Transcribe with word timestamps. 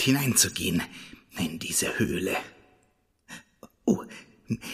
weit 0.00 0.04
hineinzugehen 0.06 0.82
in 1.38 1.58
diese 1.58 1.98
Höhle. 1.98 2.36
Oh, 3.84 4.02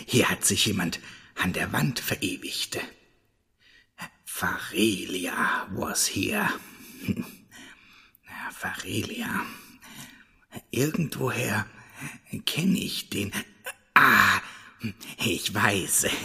hier 0.07 0.29
hat 0.29 0.45
sich 0.45 0.67
jemand 0.67 1.01
an 1.34 1.53
der 1.53 1.73
Wand 1.73 1.98
verewigt. 1.98 2.78
Varelia 4.25 5.67
was 5.73 6.06
here. 6.06 6.48
Varelia. 8.61 9.45
Irgendwoher 10.70 11.67
kenne 12.45 12.78
ich 12.78 13.11
den. 13.11 13.33
Ah, 13.95 14.41
ich 15.25 15.53
weiß. 15.53 16.06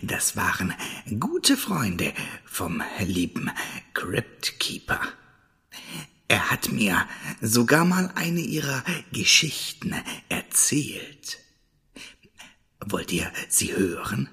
Das 0.00 0.34
waren 0.34 0.72
gute 1.20 1.58
Freunde 1.58 2.14
vom 2.46 2.82
lieben 3.00 3.50
Cryptkeeper. 3.92 4.98
Er 6.28 6.50
hat 6.50 6.70
mir 6.70 7.08
sogar 7.40 7.86
mal 7.86 8.12
eine 8.14 8.40
ihrer 8.40 8.84
Geschichten 9.12 9.94
erzählt. 10.28 11.38
Wollt 12.84 13.10
ihr 13.12 13.32
sie 13.48 13.74
hören? 13.74 14.28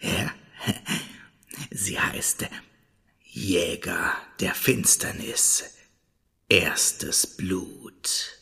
Ja? 0.00 0.32
Sie 1.70 1.98
heißt 2.00 2.46
Jäger 3.22 4.14
der 4.40 4.54
Finsternis. 4.54 5.64
Erstes 6.48 7.36
Blut. 7.36 8.35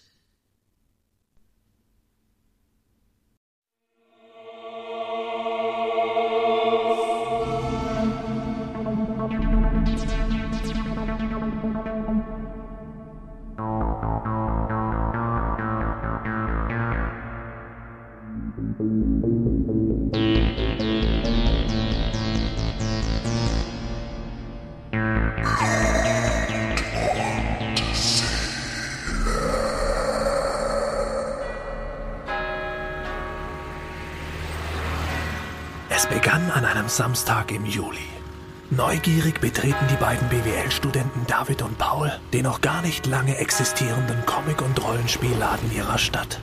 An 36.55 36.65
einem 36.65 36.89
Samstag 36.89 37.51
im 37.51 37.67
Juli. 37.67 37.99
Neugierig 38.71 39.41
betreten 39.41 39.89
die 39.91 39.97
beiden 39.97 40.29
BWL-Studenten 40.29 41.27
David 41.27 41.63
und 41.63 41.77
Paul 41.79 42.13
den 42.33 42.45
noch 42.45 42.61
gar 42.61 42.81
nicht 42.81 43.07
lange 43.07 43.37
existierenden 43.39 44.25
Comic- 44.25 44.63
und 44.63 44.81
Rollenspielladen 44.83 45.73
ihrer 45.73 45.99
Stadt. 45.99 46.41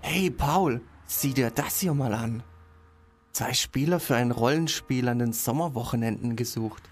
Hey 0.00 0.30
Paul, 0.30 0.80
sieh 1.06 1.34
dir 1.34 1.50
das 1.50 1.80
hier 1.80 1.94
mal 1.94 2.14
an. 2.14 2.44
Zwei 3.32 3.52
Spieler 3.52 3.98
für 3.98 4.14
ein 4.14 4.30
Rollenspiel 4.30 5.08
an 5.08 5.18
den 5.18 5.32
Sommerwochenenden 5.32 6.36
gesucht. 6.36 6.88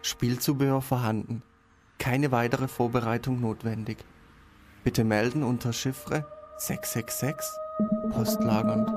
Spielzubehör 0.00 0.80
vorhanden. 0.80 1.42
Keine 1.98 2.32
weitere 2.32 2.68
Vorbereitung 2.68 3.40
notwendig. 3.40 3.98
Bitte 4.82 5.04
melden 5.04 5.42
unter 5.42 5.72
Chiffre 5.72 6.26
666 6.58 7.46
postlagernd. 8.10 8.88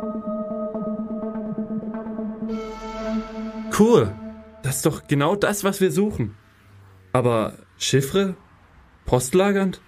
Cool. 3.78 4.13
Das 4.63 4.78
ist 4.78 4.85
doch 4.85 5.08
genau 5.08 5.35
das, 5.35 5.63
was 5.63 5.80
wir 5.81 5.91
suchen. 5.91 6.35
Aber 7.13 7.53
Chiffre? 7.78 8.35
Postlagernd? 9.06 9.81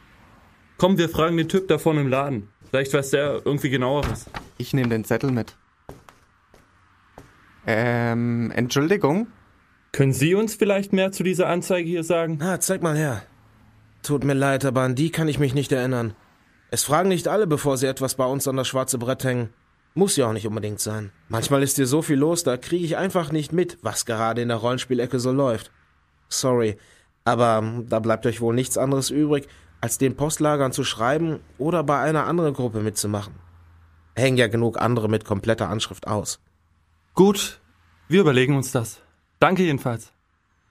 Komm, 0.78 0.98
wir 0.98 1.10
fragen 1.10 1.36
den 1.36 1.50
Typ 1.50 1.68
da 1.68 1.78
vorne 1.78 2.02
im 2.02 2.08
Laden. 2.08 2.48
Vielleicht 2.70 2.94
weiß 2.94 3.10
der 3.10 3.42
irgendwie 3.46 3.70
genaueres. 3.70 4.28
Ich 4.58 4.74
nehme 4.74 4.90
den 4.90 5.04
Zettel 5.04 5.32
mit. 5.32 5.58
Ähm, 7.68 8.52
Entschuldigung? 8.56 9.28
Können 9.92 10.14
Sie 10.14 10.36
uns 10.36 10.56
vielleicht 10.56 10.94
mehr 10.94 11.12
zu 11.12 11.24
dieser 11.24 11.48
Anzeige 11.48 11.90
hier 11.90 12.04
sagen? 12.04 12.38
Na, 12.40 12.60
zeig 12.60 12.82
mal 12.82 12.96
her. 12.96 13.24
Tut 14.04 14.24
mir 14.24 14.34
leid, 14.34 14.66
aber 14.66 14.82
an 14.82 14.96
die 14.96 15.10
kann 15.10 15.28
ich 15.28 15.40
mich 15.40 15.54
nicht 15.54 15.72
erinnern. 15.72 16.14
Es 16.72 16.84
fragen 16.84 17.10
nicht 17.10 17.28
alle, 17.28 17.48
bevor 17.48 17.78
sie 17.78 17.88
etwas 17.88 18.16
bei 18.16 18.26
uns 18.26 18.48
an 18.48 18.56
das 18.56 18.68
schwarze 18.68 18.98
Brett 18.98 19.24
hängen. 19.24 19.50
Muss 19.96 20.16
ja 20.16 20.28
auch 20.28 20.34
nicht 20.34 20.48
unbedingt 20.48 20.80
sein. 20.80 21.12
Manchmal 21.28 21.64
ist 21.64 21.78
hier 21.78 21.88
so 21.88 22.02
viel 22.02 22.18
los, 22.18 22.44
da 22.44 22.58
kriege 22.58 22.86
ich 22.86 22.96
einfach 22.96 23.32
nicht 23.32 23.52
mit, 23.52 23.80
was 23.82 24.06
gerade 24.06 24.42
in 24.42 24.50
der 24.50 24.58
Rollenspielecke 24.58 25.20
so 25.20 25.32
läuft. 25.32 25.72
Sorry, 26.30 26.78
aber 27.26 27.84
da 27.88 28.00
bleibt 28.00 28.26
euch 28.28 28.40
wohl 28.40 28.54
nichts 28.54 28.78
anderes 28.78 29.10
übrig, 29.10 29.48
als 29.82 29.98
den 29.98 30.16
Postlagern 30.16 30.72
zu 30.72 30.84
schreiben 30.84 31.40
oder 31.58 31.84
bei 31.84 32.00
einer 32.00 32.28
anderen 32.28 32.54
Gruppe 32.54 32.82
mitzumachen. 32.82 33.34
Hängen 34.16 34.38
ja 34.38 34.48
genug 34.48 34.80
andere 34.80 35.10
mit 35.10 35.26
kompletter 35.26 35.70
Anschrift 35.70 36.08
aus. 36.08 36.40
Gut, 37.16 37.60
wir 38.08 38.22
überlegen 38.22 38.56
uns 38.56 38.72
das. 38.72 39.02
Danke 39.40 39.64
jedenfalls. 39.64 40.12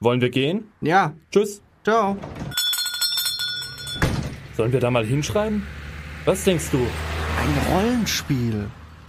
Wollen 0.00 0.20
wir 0.20 0.28
gehen? 0.28 0.64
Ja, 0.82 1.14
Tschüss. 1.32 1.62
ciao. 1.84 2.18
Sollen 4.54 4.72
wir 4.72 4.80
da 4.80 4.90
mal 4.90 5.06
hinschreiben? 5.06 5.62
Was 6.26 6.44
denkst 6.44 6.70
du? 6.72 6.78
Ein 6.78 7.72
Rollenspiel. 7.72 8.66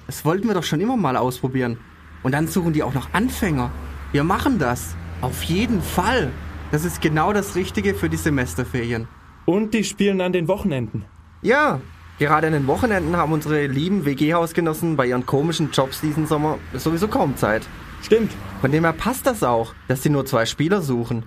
Das 0.07 0.23
wollten 0.23 0.47
wir 0.47 0.53
doch 0.53 0.63
schon 0.63 0.79
immer 0.79 0.95
mal 0.95 1.17
ausprobieren. 1.17 1.77
Und 2.23 2.31
dann 2.31 2.47
suchen 2.47 2.71
die 2.71 2.83
auch 2.83 2.93
noch 2.93 3.13
Anfänger. 3.13 3.69
Wir 4.13 4.23
machen 4.23 4.59
das. 4.59 4.95
Auf 5.21 5.43
jeden 5.43 5.81
Fall. 5.81 6.31
Das 6.71 6.85
ist 6.85 7.01
genau 7.01 7.33
das 7.33 7.55
Richtige 7.55 7.95
für 7.95 8.09
die 8.09 8.17
Semesterferien. 8.17 9.09
Und 9.45 9.73
die 9.73 9.83
spielen 9.83 10.21
an 10.21 10.31
den 10.31 10.47
Wochenenden. 10.47 11.03
Ja, 11.41 11.81
gerade 12.17 12.47
an 12.47 12.53
den 12.53 12.67
Wochenenden 12.67 13.17
haben 13.17 13.33
unsere 13.33 13.67
lieben 13.67 14.05
WG-Hausgenossen 14.05 14.95
bei 14.95 15.07
ihren 15.07 15.25
komischen 15.25 15.71
Jobs 15.71 15.99
diesen 15.99 16.27
Sommer 16.27 16.59
sowieso 16.73 17.09
kaum 17.09 17.35
Zeit. 17.35 17.67
Stimmt. 18.01 18.31
Von 18.61 18.71
dem 18.71 18.83
her 18.83 18.93
passt 18.93 19.25
das 19.25 19.43
auch, 19.43 19.73
dass 19.87 20.03
sie 20.03 20.09
nur 20.09 20.25
zwei 20.25 20.45
Spieler 20.45 20.81
suchen. 20.81 21.25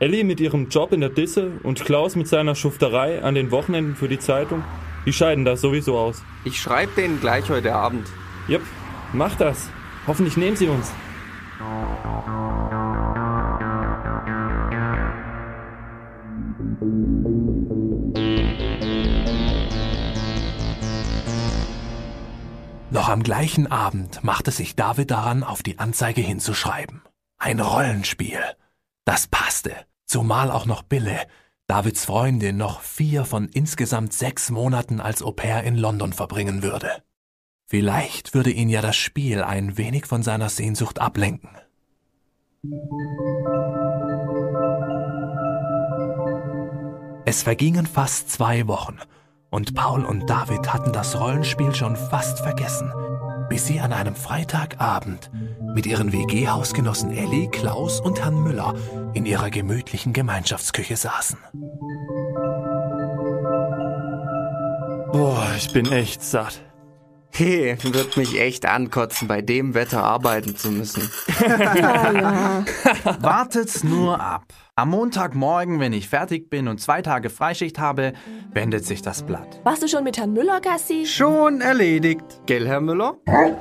Ellie 0.00 0.24
mit 0.24 0.40
ihrem 0.40 0.68
Job 0.68 0.92
in 0.92 1.00
der 1.00 1.10
Disse 1.10 1.52
und 1.62 1.84
Klaus 1.84 2.14
mit 2.14 2.28
seiner 2.28 2.54
Schufterei 2.54 3.22
an 3.22 3.34
den 3.34 3.50
Wochenenden 3.50 3.96
für 3.96 4.08
die 4.08 4.18
Zeitung, 4.18 4.62
die 5.06 5.12
scheiden 5.12 5.44
das 5.44 5.60
sowieso 5.60 5.98
aus. 5.98 6.22
Ich 6.44 6.60
schreibe 6.60 6.92
denen 6.96 7.20
gleich 7.20 7.50
heute 7.50 7.74
Abend. 7.74 8.06
Jep, 8.46 8.62
mach 9.12 9.34
das. 9.36 9.70
Hoffentlich 10.06 10.36
nehmen 10.36 10.56
sie 10.56 10.68
uns. 10.68 10.92
Noch 22.90 23.10
am 23.10 23.22
gleichen 23.22 23.66
Abend 23.66 24.24
machte 24.24 24.50
sich 24.50 24.74
David 24.74 25.10
daran, 25.10 25.44
auf 25.44 25.62
die 25.62 25.78
Anzeige 25.78 26.22
hinzuschreiben. 26.22 27.02
Ein 27.36 27.60
Rollenspiel. 27.60 28.40
Das 29.04 29.26
passte, 29.26 29.72
zumal 30.06 30.50
auch 30.50 30.64
noch 30.64 30.82
Bille, 30.82 31.20
Davids 31.66 32.06
Freundin, 32.06 32.56
noch 32.56 32.80
vier 32.80 33.26
von 33.26 33.46
insgesamt 33.48 34.14
sechs 34.14 34.50
Monaten 34.50 35.00
als 35.00 35.22
Au 35.22 35.32
pair 35.32 35.64
in 35.64 35.76
London 35.76 36.14
verbringen 36.14 36.62
würde. 36.62 36.90
Vielleicht 37.66 38.32
würde 38.32 38.50
ihn 38.50 38.70
ja 38.70 38.80
das 38.80 38.96
Spiel 38.96 39.42
ein 39.42 39.76
wenig 39.76 40.06
von 40.06 40.22
seiner 40.22 40.48
Sehnsucht 40.48 40.98
ablenken. 40.98 41.50
Es 47.26 47.42
vergingen 47.42 47.86
fast 47.86 48.30
zwei 48.30 48.66
Wochen 48.66 48.98
und 49.50 49.74
Paul 49.74 50.04
und 50.04 50.28
David 50.28 50.72
hatten 50.72 50.92
das 50.92 51.18
Rollenspiel 51.18 51.74
schon 51.74 51.96
fast 51.96 52.40
vergessen, 52.40 52.92
bis 53.48 53.66
sie 53.66 53.80
an 53.80 53.92
einem 53.92 54.14
Freitagabend 54.14 55.30
mit 55.74 55.86
ihren 55.86 56.12
WG-Hausgenossen 56.12 57.10
Elli, 57.10 57.48
Klaus 57.50 58.00
und 58.00 58.20
Herrn 58.20 58.42
Müller 58.42 58.74
in 59.14 59.24
ihrer 59.26 59.50
gemütlichen 59.50 60.12
Gemeinschaftsküche 60.12 60.96
saßen. 60.96 61.38
Boah, 65.12 65.46
ich 65.56 65.72
bin 65.72 65.90
echt 65.90 66.22
satt. 66.22 66.60
Hey, 67.30 67.76
wird 67.82 68.16
mich 68.16 68.40
echt 68.40 68.66
ankotzen, 68.66 69.28
bei 69.28 69.42
dem 69.42 69.74
Wetter 69.74 70.02
arbeiten 70.02 70.56
zu 70.56 70.70
müssen. 70.70 71.02
Wartet's 73.20 73.84
nur 73.84 74.20
ab. 74.20 74.52
Am 74.78 74.90
Montagmorgen, 74.90 75.80
wenn 75.80 75.92
ich 75.92 76.08
fertig 76.08 76.50
bin 76.50 76.68
und 76.68 76.80
zwei 76.80 77.02
Tage 77.02 77.30
Freischicht 77.30 77.80
habe, 77.80 78.12
wendet 78.52 78.84
sich 78.84 79.02
das 79.02 79.24
Blatt. 79.24 79.58
Warst 79.64 79.82
du 79.82 79.88
schon 79.88 80.04
mit 80.04 80.18
Herrn 80.18 80.32
Müller, 80.32 80.60
Gassi? 80.60 81.04
Schon 81.04 81.60
erledigt. 81.60 82.22
Gell, 82.46 82.64
Herr 82.68 82.80
Müller? 82.80 83.16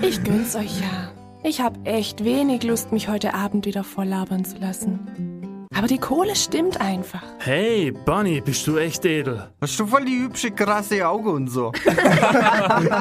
Ich 0.00 0.24
gönn's 0.24 0.56
euch 0.56 0.80
ja. 0.80 1.12
Ich 1.44 1.60
hab 1.60 1.86
echt 1.86 2.24
wenig 2.24 2.62
Lust, 2.62 2.92
mich 2.92 3.08
heute 3.08 3.34
Abend 3.34 3.66
wieder 3.66 3.84
volllabern 3.84 4.46
zu 4.46 4.56
lassen. 4.56 5.41
Aber 5.76 5.86
die 5.86 5.98
Kohle 5.98 6.36
stimmt 6.36 6.80
einfach. 6.80 7.22
Hey, 7.38 7.90
Bunny, 7.92 8.40
bist 8.40 8.66
du 8.66 8.76
echt 8.76 9.04
edel? 9.04 9.48
Hast 9.60 9.78
du 9.80 9.86
voll 9.86 10.04
die 10.04 10.18
hübsche, 10.22 10.50
krasse 10.50 11.06
Augen 11.06 11.30
und 11.30 11.48
so? 11.48 11.72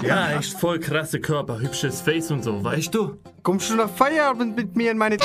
Ja, 0.04 0.32
echt 0.38 0.54
voll 0.60 0.80
krasse 0.80 1.20
Körper, 1.20 1.60
hübsches 1.60 2.02
Face 2.02 2.32
und 2.32 2.44
so, 2.44 2.64
weißt 2.64 2.94
du? 2.94 3.18
Kommst 3.44 3.70
du 3.70 3.76
nach 3.76 3.90
Feierabend 3.90 4.56
mit 4.56 4.76
mir 4.76 4.92
in 4.92 4.98
meine 4.98 5.18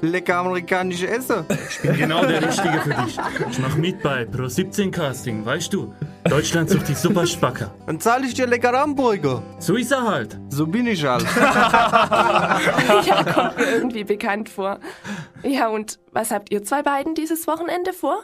lecker 0.00 0.36
amerikanische 0.36 1.08
Essen? 1.08 1.44
Ich 1.70 1.80
bin 1.80 1.96
genau 1.96 2.24
der 2.24 2.46
Richtige 2.46 2.80
für 2.80 2.94
dich. 3.04 3.18
Ich 3.50 3.58
mach 3.58 3.76
mit 3.76 4.02
bei 4.02 4.24
Pro 4.24 4.46
17 4.48 4.90
Casting, 4.90 5.44
weißt 5.44 5.72
du? 5.72 5.92
Deutschland 6.28 6.70
sucht 6.70 6.88
die 6.88 6.94
Superspacker. 6.94 7.74
Dann 7.86 8.00
zahle 8.00 8.26
ich 8.26 8.34
dir 8.34 8.46
lecker 8.46 8.72
Hamburger. 8.72 9.42
So 9.58 9.76
ist 9.76 9.92
er 9.92 10.02
halt. 10.06 10.38
So 10.48 10.66
bin 10.66 10.86
ich 10.86 11.04
halt. 11.04 11.24
Ja, 13.06 13.22
kommt 13.24 13.56
mir 13.56 13.64
irgendwie 13.66 14.04
bekannt 14.04 14.48
vor. 14.48 14.80
Ja, 15.42 15.68
und 15.68 15.98
was 16.12 16.30
habt 16.30 16.50
ihr 16.50 16.62
zwei 16.62 16.82
beiden 16.82 17.14
dieses 17.14 17.46
Wochenende 17.46 17.92
vor? 17.92 18.18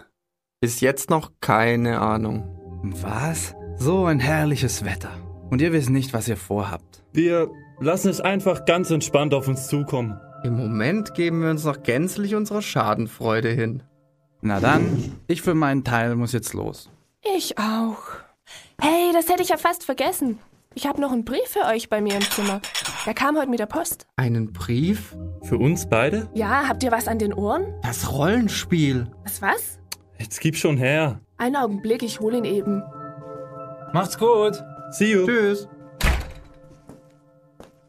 Bis 0.60 0.81
jetzt 0.81 1.10
noch 1.10 1.32
keine 1.40 2.00
Ahnung. 2.00 2.49
Was? 2.82 3.54
So 3.76 4.06
ein 4.06 4.20
herrliches 4.20 4.84
Wetter. 4.84 5.10
Und 5.50 5.60
ihr 5.60 5.72
wisst 5.72 5.90
nicht, 5.90 6.12
was 6.12 6.28
ihr 6.28 6.37
vorhabt. 6.37 7.02
Wir 7.12 7.50
lassen 7.81 8.08
es 8.08 8.20
einfach 8.20 8.64
ganz 8.64 8.90
entspannt 8.90 9.34
auf 9.34 9.49
uns 9.49 9.69
zukommen. 9.69 10.19
Im 10.44 10.56
Moment 10.56 11.14
geben 11.14 11.43
wir 11.43 11.50
uns 11.50 11.64
noch 11.64 11.82
gänzlich 11.82 12.34
unserer 12.34 12.62
Schadenfreude 12.62 13.50
hin. 13.50 13.82
Na 14.40 14.58
dann, 14.58 15.14
ich 15.28 15.43
für 15.43 15.54
meinen 15.54 15.84
Teil 15.84 16.16
muss 16.16 16.32
jetzt 16.32 16.54
los. 16.54 16.90
Ich 17.22 17.56
auch. 17.58 17.98
Hey, 18.80 19.12
das 19.12 19.28
hätte 19.28 19.42
ich 19.42 19.50
ja 19.50 19.56
fast 19.56 19.84
vergessen. 19.84 20.38
Ich 20.74 20.86
habe 20.86 21.00
noch 21.00 21.12
einen 21.12 21.24
Brief 21.24 21.46
für 21.46 21.66
euch 21.66 21.88
bei 21.88 22.00
mir 22.00 22.14
im 22.16 22.22
Zimmer. 22.22 22.60
Der 23.06 23.14
kam 23.14 23.36
heute 23.36 23.48
mit 23.48 23.60
der 23.60 23.66
Post. 23.66 24.06
Einen 24.16 24.52
Brief? 24.52 25.14
Für 25.42 25.58
uns 25.58 25.88
beide? 25.88 26.28
Ja, 26.34 26.66
habt 26.66 26.82
ihr 26.82 26.90
was 26.90 27.08
an 27.08 27.19
den 27.19 27.32
Ohren? 27.32 27.74
Das 27.82 28.10
Rollenspiel. 28.10 29.10
Was, 29.24 29.42
was? 29.42 29.78
Jetzt 30.19 30.40
gib 30.40 30.56
schon 30.56 30.76
her. 30.76 31.20
Einen 31.36 31.56
Augenblick, 31.56 32.02
ich 32.02 32.20
hole 32.20 32.38
ihn 32.38 32.44
eben. 32.44 32.82
Macht's 33.92 34.18
gut. 34.18 34.62
See 34.90 35.12
you. 35.12 35.26
Tschüss. 35.26 35.68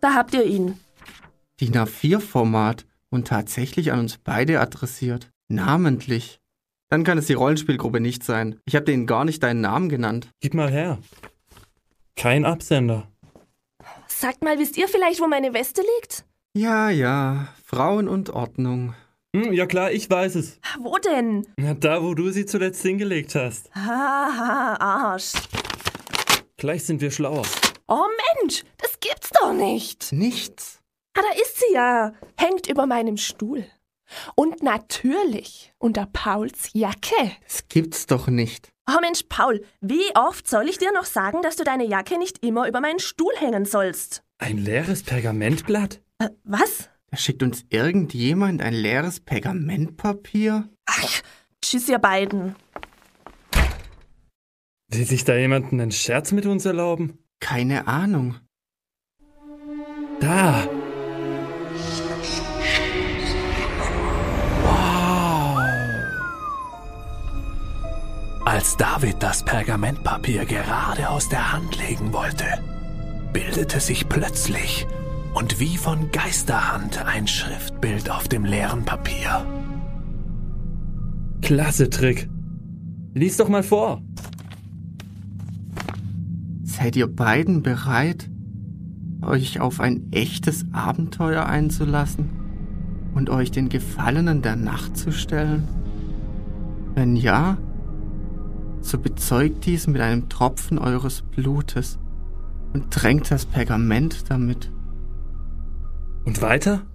Da 0.02 0.14
habt 0.14 0.34
ihr 0.34 0.44
ihn. 0.44 0.80
DIN 1.62 1.74
A4-Format 1.74 2.86
und 3.10 3.28
tatsächlich 3.28 3.92
an 3.92 4.00
uns 4.00 4.18
beide 4.18 4.60
adressiert. 4.60 5.32
Namentlich. 5.48 6.42
Dann 6.94 7.04
kann 7.04 7.18
es 7.18 7.26
die 7.26 7.34
Rollenspielgruppe 7.34 8.00
nicht 8.00 8.24
sein. 8.24 8.60
Ich 8.66 8.76
habe 8.76 8.86
denen 8.86 9.08
gar 9.08 9.26
nicht 9.26 9.42
deinen 9.42 9.62
Namen 9.62 9.90
genannt. 9.90 10.28
Gib 10.42 10.54
mal 10.54 10.70
her. 10.70 11.00
Kein 12.16 12.46
Absender. 12.46 13.08
Sagt 14.06 14.44
mal, 14.44 14.60
wisst 14.60 14.78
ihr 14.78 14.88
vielleicht, 14.88 15.20
wo 15.20 15.26
meine 15.26 15.56
Weste 15.56 15.82
liegt? 15.82 16.24
Ja, 16.56 16.92
ja. 16.92 17.48
Frauen 17.66 18.08
und 18.08 18.30
Ordnung. 18.30 18.94
Hm, 19.36 19.54
ja 19.54 19.66
klar, 19.66 19.92
ich 19.92 20.08
weiß 20.08 20.36
es. 20.36 20.60
Wo 20.78 21.00
denn? 21.00 21.48
Na, 21.58 21.74
da, 21.74 22.04
wo 22.04 22.14
du 22.14 22.30
sie 22.30 22.46
zuletzt 22.46 22.84
hingelegt 22.84 23.34
hast. 23.34 23.74
Haha, 23.74 24.76
Arsch. 24.80 25.32
Gleich 26.58 26.84
sind 26.84 27.02
wir 27.02 27.10
schlauer. 27.10 27.42
Oh 27.88 28.06
Mensch, 28.38 28.66
das 28.78 29.00
gibt's 29.00 29.32
doch 29.32 29.52
nicht. 29.52 30.12
Nichts. 30.12 30.80
Ah, 31.18 31.22
da 31.28 31.42
ist 31.42 31.58
sie 31.60 31.74
ja. 31.74 32.14
Hängt 32.38 32.70
über 32.70 32.86
meinem 32.86 33.18
Stuhl. 33.18 33.66
Und 34.36 34.64
natürlich 34.64 35.74
unter 35.78 36.08
Pauls 36.12 36.70
Jacke. 36.74 37.32
Das 37.44 37.68
gibt's 37.68 38.06
doch 38.06 38.28
nicht. 38.28 38.72
Oh 38.90 39.00
Mensch, 39.00 39.24
Paul, 39.30 39.64
wie 39.82 40.14
oft 40.16 40.48
soll 40.48 40.68
ich 40.68 40.78
dir 40.78 40.92
noch 40.92 41.06
sagen, 41.06 41.42
dass 41.42 41.56
du 41.56 41.64
deine 41.64 41.86
Jacke 41.86 42.18
nicht 42.18 42.44
immer 42.44 42.68
über 42.68 42.82
meinen 42.82 43.00
Stuhl 43.00 43.34
hängen 43.38 43.66
sollst? 43.66 44.24
Ein 44.40 44.58
leeres 44.58 45.04
Pergamentblatt? 45.04 46.02
Äh, 46.20 46.30
was? 46.44 46.90
Da 47.10 47.18
schickt 47.18 47.44
uns 47.44 47.64
irgendjemand 47.70 48.62
ein 48.62 48.74
leeres 48.74 49.20
Pergamentpapier? 49.20 50.68
Ach, 50.86 51.22
tschüss, 51.62 51.88
ihr 51.88 52.00
beiden. 52.00 52.56
Will 54.90 55.06
sich 55.06 55.24
da 55.24 55.36
jemand 55.36 55.72
einen 55.72 55.92
Scherz 55.92 56.32
mit 56.32 56.46
uns 56.46 56.66
erlauben? 56.66 57.20
Keine 57.40 57.88
Ahnung. 57.88 58.36
Da! 60.20 60.68
Als 68.54 68.78
David 68.78 69.16
das 69.20 69.44
Pergamentpapier 69.44 70.46
gerade 70.46 71.10
aus 71.10 71.28
der 71.28 71.54
Hand 71.54 71.76
legen 71.80 72.14
wollte, 72.14 72.46
bildete 73.34 73.80
sich 73.80 74.08
plötzlich 74.08 74.86
und 75.34 75.60
wie 75.60 75.76
von 75.76 76.12
Geisterhand 76.12 77.04
ein 77.04 77.26
Schriftbild 77.26 78.12
auf 78.12 78.28
dem 78.28 78.46
leeren 78.46 78.86
Papier. 78.86 79.44
Klasse 81.42 81.90
Trick. 81.90 82.30
Lies 83.16 83.38
doch 83.38 83.50
mal 83.50 83.64
vor. 83.64 84.04
Seid 86.62 86.96
ihr 86.96 87.08
beiden 87.08 87.64
bereit, 87.64 88.30
euch 89.24 89.62
auf 89.62 89.80
ein 89.80 90.12
echtes 90.12 90.64
Abenteuer 90.74 91.48
einzulassen 91.48 92.30
und 93.16 93.32
euch 93.32 93.50
den 93.50 93.70
Gefallenen 93.70 94.44
der 94.44 94.58
Nacht 94.58 94.96
zu 94.96 95.12
stellen? 95.12 95.68
Wenn 96.94 97.16
ja, 97.16 97.58
so 98.84 99.00
bezeugt 99.00 99.66
dies 99.66 99.88
mit 99.88 100.02
einem 100.02 100.30
Tropfen 100.30 100.78
eures 100.78 101.22
Blutes 101.22 102.00
und 102.74 102.92
tränkt 102.92 103.32
das 103.32 103.46
Pergament 103.46 104.30
damit. 104.30 104.72
Und 106.26 106.42
weiter? 106.42 106.86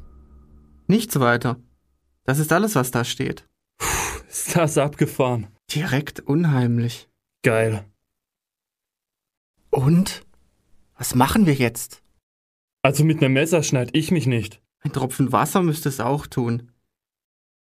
Nichts 0.86 1.18
weiter. 1.18 1.60
Das 2.24 2.38
ist 2.38 2.52
alles, 2.52 2.74
was 2.74 2.90
da 2.90 3.04
steht. 3.04 3.46
Ist 4.28 4.56
das 4.56 4.78
abgefahren? 4.78 5.48
Direkt 5.74 6.20
unheimlich. 6.20 7.08
Geil. 7.42 7.84
Und? 9.70 10.26
Was 10.96 11.14
machen 11.14 11.46
wir 11.46 11.54
jetzt? 11.54 12.02
Also 12.82 13.04
mit 13.04 13.22
einem 13.22 13.34
Messer 13.34 13.62
schneid 13.62 13.90
ich 13.92 14.10
mich 14.10 14.26
nicht. 14.26 14.62
Ein 14.80 14.92
Tropfen 14.92 15.32
Wasser 15.32 15.62
müsste 15.62 15.88
es 15.88 16.00
auch 16.00 16.26
tun. 16.26 16.72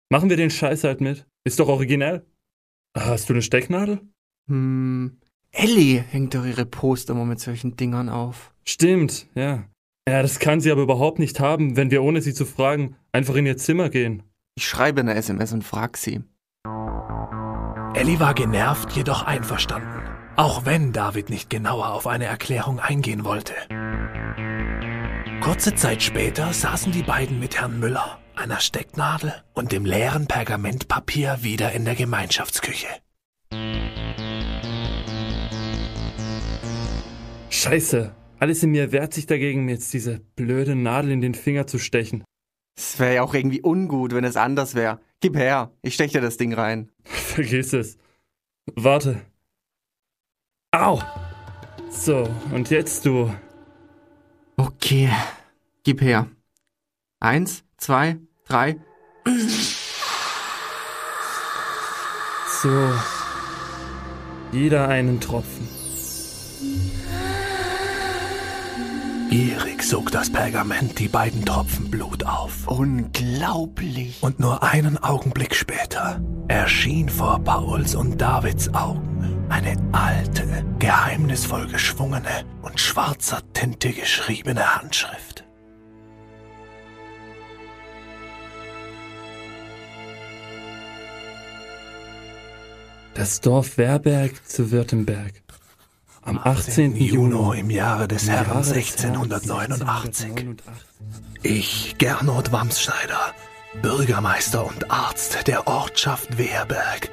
Machen 0.10 0.30
wir 0.30 0.38
den 0.38 0.50
Scheiß 0.50 0.84
halt 0.84 1.02
mit. 1.02 1.26
Ist 1.44 1.60
doch 1.60 1.68
originell. 1.68 2.26
Hast 2.96 3.30
du 3.30 3.34
eine 3.34 3.42
Stecknadel? 3.42 4.00
Hm. 4.48 5.18
Ellie 5.52 6.00
hängt 6.00 6.34
doch 6.34 6.46
ihre 6.46 6.66
Poster 6.66 7.14
immer 7.14 7.25
mit 7.25 7.40
solchen 7.40 7.75
Dingern 7.78 8.10
auf. 8.10 8.54
Stimmt, 8.66 9.28
ja. 9.36 9.66
Ja, 10.08 10.22
das 10.22 10.40
kann 10.40 10.62
sie 10.62 10.72
aber 10.72 10.84
überhaupt 10.84 11.20
nicht 11.20 11.40
haben, 11.40 11.78
wenn 11.78 11.92
wir 11.92 12.04
ohne 12.04 12.22
sie 12.22 12.34
zu 12.34 12.46
fragen 12.46 12.96
einfach 13.12 13.36
in 13.36 13.46
ihr 13.46 13.58
Zimmer 13.58 13.90
gehen. 13.90 14.24
Ich 14.56 14.68
schreibe 14.68 15.02
eine 15.02 15.16
SMS 15.16 15.52
und 15.52 15.64
frag 15.64 15.98
sie. 15.98 16.24
Ellie 17.96 18.20
war 18.20 18.34
genervt, 18.34 18.92
jedoch 18.92 19.24
einverstanden, 19.24 20.04
auch 20.36 20.66
wenn 20.66 20.92
David 20.92 21.30
nicht 21.30 21.50
genauer 21.50 21.92
auf 21.92 22.08
eine 22.08 22.25
Erklärung 22.25 22.80
eingehen 22.80 23.24
wollte. 23.24 23.54
Kurze 25.42 25.75
Zeit 25.75 26.04
später 26.04 26.54
saßen 26.54 26.92
die 26.92 27.04
beiden 27.04 27.40
mit 27.40 27.60
Herrn 27.60 27.80
Müller, 27.80 28.20
einer 28.38 28.60
Stecknadel 28.60 29.34
und 29.54 29.72
dem 29.72 29.86
leeren 29.86 30.27
Pergamentpapier 30.27 31.39
wieder 31.42 31.72
in 31.72 31.86
der 31.86 31.96
Gemeinschaftsküche. 31.96 32.88
Scheiße. 37.50 38.13
Alles 38.39 38.63
in 38.63 38.72
mir 38.72 38.92
wehrt 38.92 39.13
sich 39.13 39.25
dagegen, 39.25 39.65
mir 39.65 39.74
jetzt 39.74 39.94
diese 39.94 40.20
blöde 40.36 40.75
Nadel 40.75 41.12
in 41.12 41.22
den 41.22 41.36
Finger 41.36 41.68
zu 41.68 41.80
stechen. 41.80 42.24
Es 42.77 43.00
wäre 43.00 43.15
ja 43.15 43.24
auch 43.24 43.34
irgendwie 43.34 43.62
ungut, 43.62 44.13
wenn 44.13 44.25
es 44.25 44.36
anders 44.36 44.75
wäre. 44.75 45.00
Gib 45.22 45.38
her, 45.38 45.72
ich 45.82 45.94
stech 45.94 46.12
dir 46.12 46.22
das 46.22 46.38
Ding 46.38 46.54
rein. 46.54 46.92
Vergiss 47.04 47.74
es. 47.74 47.98
Warte. 48.75 49.22
Au! 50.72 51.01
So, 51.89 52.30
und 52.51 52.70
jetzt 52.70 53.06
du. 53.06 53.34
Okay, 54.58 55.10
gib 55.84 56.01
her. 56.01 56.27
Eins, 57.20 57.64
zwei, 57.78 58.18
drei. 58.48 58.78
So. 62.62 62.90
Jeder 64.52 64.88
einen 64.88 65.20
Tropfen. 65.20 65.68
Gierig 69.30 69.84
sog 69.84 70.12
das 70.12 70.32
Pergament 70.32 71.00
die 71.00 71.08
beiden 71.08 71.44
Tropfen 71.46 71.92
Blut 71.92 72.24
auf. 72.26 72.68
Unglaublich. 72.68 74.22
Und 74.22 74.40
nur 74.40 74.64
einen 74.64 74.98
Augenblick 74.98 75.56
später 75.56 76.22
erschien 76.48 77.10
vor 77.10 77.44
Pauls 77.44 77.96
und 77.96 78.22
Davids 78.22 78.74
Augen 78.74 79.46
eine 79.50 79.76
alte, 79.92 80.66
geheimnisvoll 80.80 81.68
geschwungene 81.68 82.46
und 82.62 82.80
schwarzer 82.80 83.42
Tinte 83.54 83.92
geschriebene 83.92 84.76
Handschrift. 84.76 85.45
Das 93.16 93.40
Dorf 93.40 93.78
Werberg 93.78 94.46
zu 94.46 94.72
Württemberg. 94.72 95.42
Am 96.22 96.38
18. 96.38 96.98
Juni 96.98 97.60
im 97.62 97.70
Jahre 97.70 98.10
des 98.10 98.28
Herrn 98.28 98.46
Jahre 98.46 98.60
des 98.60 98.74
1689. 98.74 100.26
Herrn 100.26 100.58
1689. 100.60 100.76
Ich, 101.42 101.96
Gernot 101.98 102.52
Wamsschneider, 102.52 103.34
Bürgermeister 103.82 104.66
und 104.66 104.92
Arzt 104.92 105.48
der 105.48 105.66
Ortschaft 105.66 106.38
Wehrberg, 106.38 107.10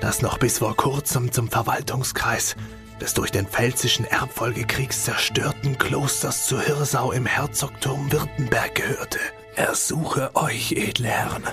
das 0.00 0.20
noch 0.20 0.38
bis 0.38 0.58
vor 0.58 0.76
kurzem 0.76 1.30
zum 1.30 1.48
Verwaltungskreis 1.48 2.56
des 3.00 3.14
durch 3.14 3.30
den 3.30 3.46
Pfälzischen 3.46 4.04
Erbfolgekriegs 4.04 5.04
zerstörten 5.04 5.78
Klosters 5.78 6.48
zu 6.48 6.60
Hirsau 6.60 7.12
im 7.12 7.24
Herzogtum 7.26 8.10
Württemberg 8.10 8.74
gehörte, 8.74 9.20
ersuche 9.54 10.34
euch, 10.34 10.72
edle 10.72 11.08
Herren, 11.08 11.44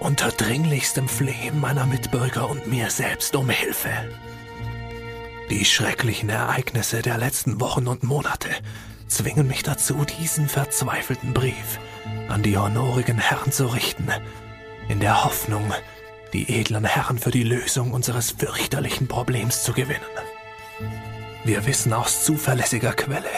unter 0.00 0.30
dringlichstem 0.30 1.08
Flehen 1.08 1.60
meiner 1.60 1.86
Mitbürger 1.86 2.48
und 2.48 2.66
mir 2.66 2.90
selbst 2.90 3.34
um 3.34 3.50
Hilfe. 3.50 3.90
Die 5.50 5.64
schrecklichen 5.64 6.28
Ereignisse 6.28 7.02
der 7.02 7.18
letzten 7.18 7.60
Wochen 7.60 7.86
und 7.88 8.02
Monate 8.02 8.48
zwingen 9.08 9.46
mich 9.46 9.62
dazu, 9.62 10.04
diesen 10.04 10.48
verzweifelten 10.48 11.32
Brief 11.32 11.78
an 12.28 12.42
die 12.42 12.58
honorigen 12.58 13.18
Herren 13.18 13.52
zu 13.52 13.66
richten, 13.66 14.08
in 14.88 15.00
der 15.00 15.24
Hoffnung, 15.24 15.72
die 16.32 16.60
edlen 16.60 16.84
Herren 16.84 17.18
für 17.18 17.30
die 17.30 17.42
Lösung 17.42 17.92
unseres 17.92 18.32
fürchterlichen 18.32 19.08
Problems 19.08 19.62
zu 19.62 19.72
gewinnen. 19.72 20.00
Wir 21.44 21.66
wissen 21.66 21.92
aus 21.94 22.24
zuverlässiger 22.24 22.92
Quelle, 22.92 23.30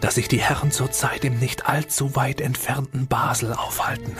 dass 0.00 0.16
sich 0.16 0.28
die 0.28 0.40
Herren 0.40 0.70
zurzeit 0.70 1.24
im 1.24 1.38
nicht 1.38 1.66
allzu 1.66 2.14
weit 2.14 2.42
entfernten 2.42 3.06
Basel 3.06 3.54
aufhalten 3.54 4.16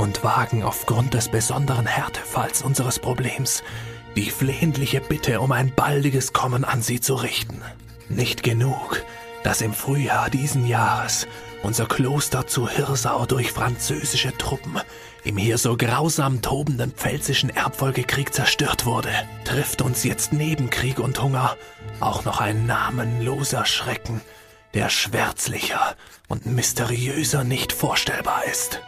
und 0.00 0.24
wagen 0.24 0.62
aufgrund 0.62 1.12
des 1.12 1.28
besonderen 1.28 1.84
Härtefalls 1.84 2.62
unseres 2.62 2.98
Problems 2.98 3.62
die 4.16 4.30
flehentliche 4.30 5.02
Bitte 5.02 5.40
um 5.40 5.52
ein 5.52 5.74
baldiges 5.74 6.32
Kommen 6.32 6.64
an 6.64 6.80
sie 6.80 7.00
zu 7.00 7.16
richten. 7.16 7.60
Nicht 8.08 8.42
genug, 8.42 9.04
dass 9.44 9.60
im 9.60 9.74
Frühjahr 9.74 10.30
diesen 10.30 10.66
Jahres 10.66 11.26
unser 11.62 11.84
Kloster 11.84 12.46
zu 12.46 12.66
Hirsau 12.66 13.26
durch 13.26 13.52
französische 13.52 14.36
Truppen 14.38 14.78
im 15.22 15.36
hier 15.36 15.58
so 15.58 15.76
grausam 15.76 16.40
tobenden 16.40 16.92
pfälzischen 16.92 17.50
Erbfolgekrieg 17.50 18.32
zerstört 18.32 18.86
wurde, 18.86 19.12
trifft 19.44 19.82
uns 19.82 20.02
jetzt 20.02 20.32
neben 20.32 20.70
Krieg 20.70 20.98
und 20.98 21.22
Hunger 21.22 21.58
auch 22.00 22.24
noch 22.24 22.40
ein 22.40 22.64
namenloser 22.64 23.66
Schrecken, 23.66 24.22
der 24.72 24.88
schwärzlicher 24.88 25.94
und 26.26 26.46
mysteriöser 26.46 27.44
nicht 27.44 27.74
vorstellbar 27.74 28.44
ist. 28.50 28.80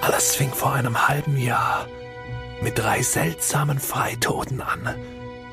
Alles 0.00 0.36
fing 0.36 0.52
vor 0.52 0.72
einem 0.72 1.08
halben 1.08 1.36
Jahr 1.36 1.86
mit 2.60 2.78
drei 2.78 3.02
seltsamen 3.02 3.78
Freitoten 3.78 4.60
an, 4.60 4.94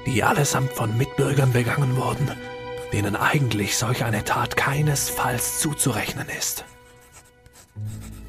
die 0.05 0.23
allesamt 0.23 0.71
von 0.71 0.97
Mitbürgern 0.97 1.51
begangen 1.51 1.97
wurden, 1.97 2.31
denen 2.93 3.15
eigentlich 3.15 3.77
solch 3.77 4.03
eine 4.03 4.23
Tat 4.23 4.55
keinesfalls 4.55 5.59
zuzurechnen 5.59 6.27
ist. 6.29 6.65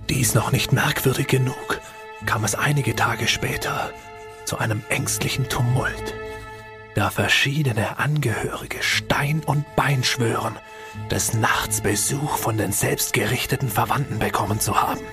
Dies 0.09 0.35
noch 0.35 0.53
nicht 0.53 0.73
merkwürdig 0.73 1.27
genug, 1.27 1.81
kam 2.25 2.45
es 2.45 2.55
einige 2.55 2.97
Tage 2.97 3.29
später 3.29 3.91
zu 4.45 4.59
einem 4.59 4.83
ängstlichen 4.89 5.49
Tumult, 5.49 6.15
da 6.95 7.11
verschiedene 7.11 7.99
Angehörige 7.99 8.83
Stein 8.83 9.43
und 9.45 9.65
Bein 9.77 10.03
schwören, 10.03 10.59
des 11.11 11.35
Nachts 11.35 11.83
Besuch 11.83 12.37
von 12.37 12.57
den 12.57 12.73
selbstgerichteten 12.73 13.69
Verwandten 13.69 14.19
bekommen 14.19 14.61
zu 14.61 14.81
haben. 14.81 15.05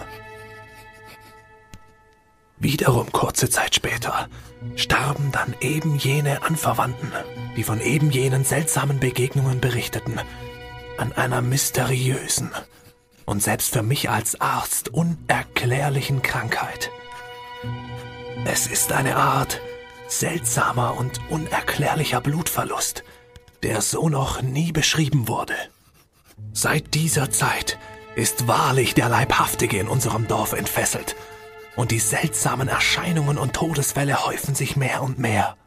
Wiederum 2.63 3.11
kurze 3.11 3.49
Zeit 3.49 3.75
später 3.75 4.29
starben 4.77 5.33
dann 5.33 5.53
eben 5.59 5.97
jene 5.97 6.43
Anverwandten, 6.43 7.11
die 7.57 7.63
von 7.63 7.81
eben 7.81 8.09
jenen 8.09 8.45
seltsamen 8.45 9.01
Begegnungen 9.01 9.59
berichteten, 9.59 10.17
an 10.97 11.11
einer 11.11 11.41
mysteriösen 11.41 12.51
und 13.25 13.43
selbst 13.43 13.73
für 13.73 13.83
mich 13.83 14.09
als 14.09 14.39
Arzt 14.39 14.93
unerklärlichen 14.93 16.21
Krankheit. 16.21 16.89
Es 18.45 18.67
ist 18.67 18.93
eine 18.93 19.17
Art 19.17 19.59
seltsamer 20.07 20.95
und 20.95 21.19
unerklärlicher 21.29 22.21
Blutverlust, 22.21 23.03
der 23.61 23.81
so 23.81 24.07
noch 24.07 24.41
nie 24.41 24.71
beschrieben 24.71 25.27
wurde. 25.27 25.55
Seit 26.53 26.93
dieser 26.93 27.29
Zeit 27.29 27.77
ist 28.15 28.47
wahrlich 28.47 28.93
der 28.93 29.09
Leibhaftige 29.09 29.79
in 29.79 29.89
unserem 29.89 30.29
Dorf 30.29 30.53
entfesselt 30.53 31.17
und 31.75 31.91
die 31.91 31.99
seltsamen 31.99 32.67
Erscheinungen 32.67 33.37
und 33.37 33.53
Todesfälle 33.53 34.25
häufen 34.25 34.55
sich 34.55 34.75
mehr 34.75 35.01
und 35.01 35.19
mehr. 35.19 35.57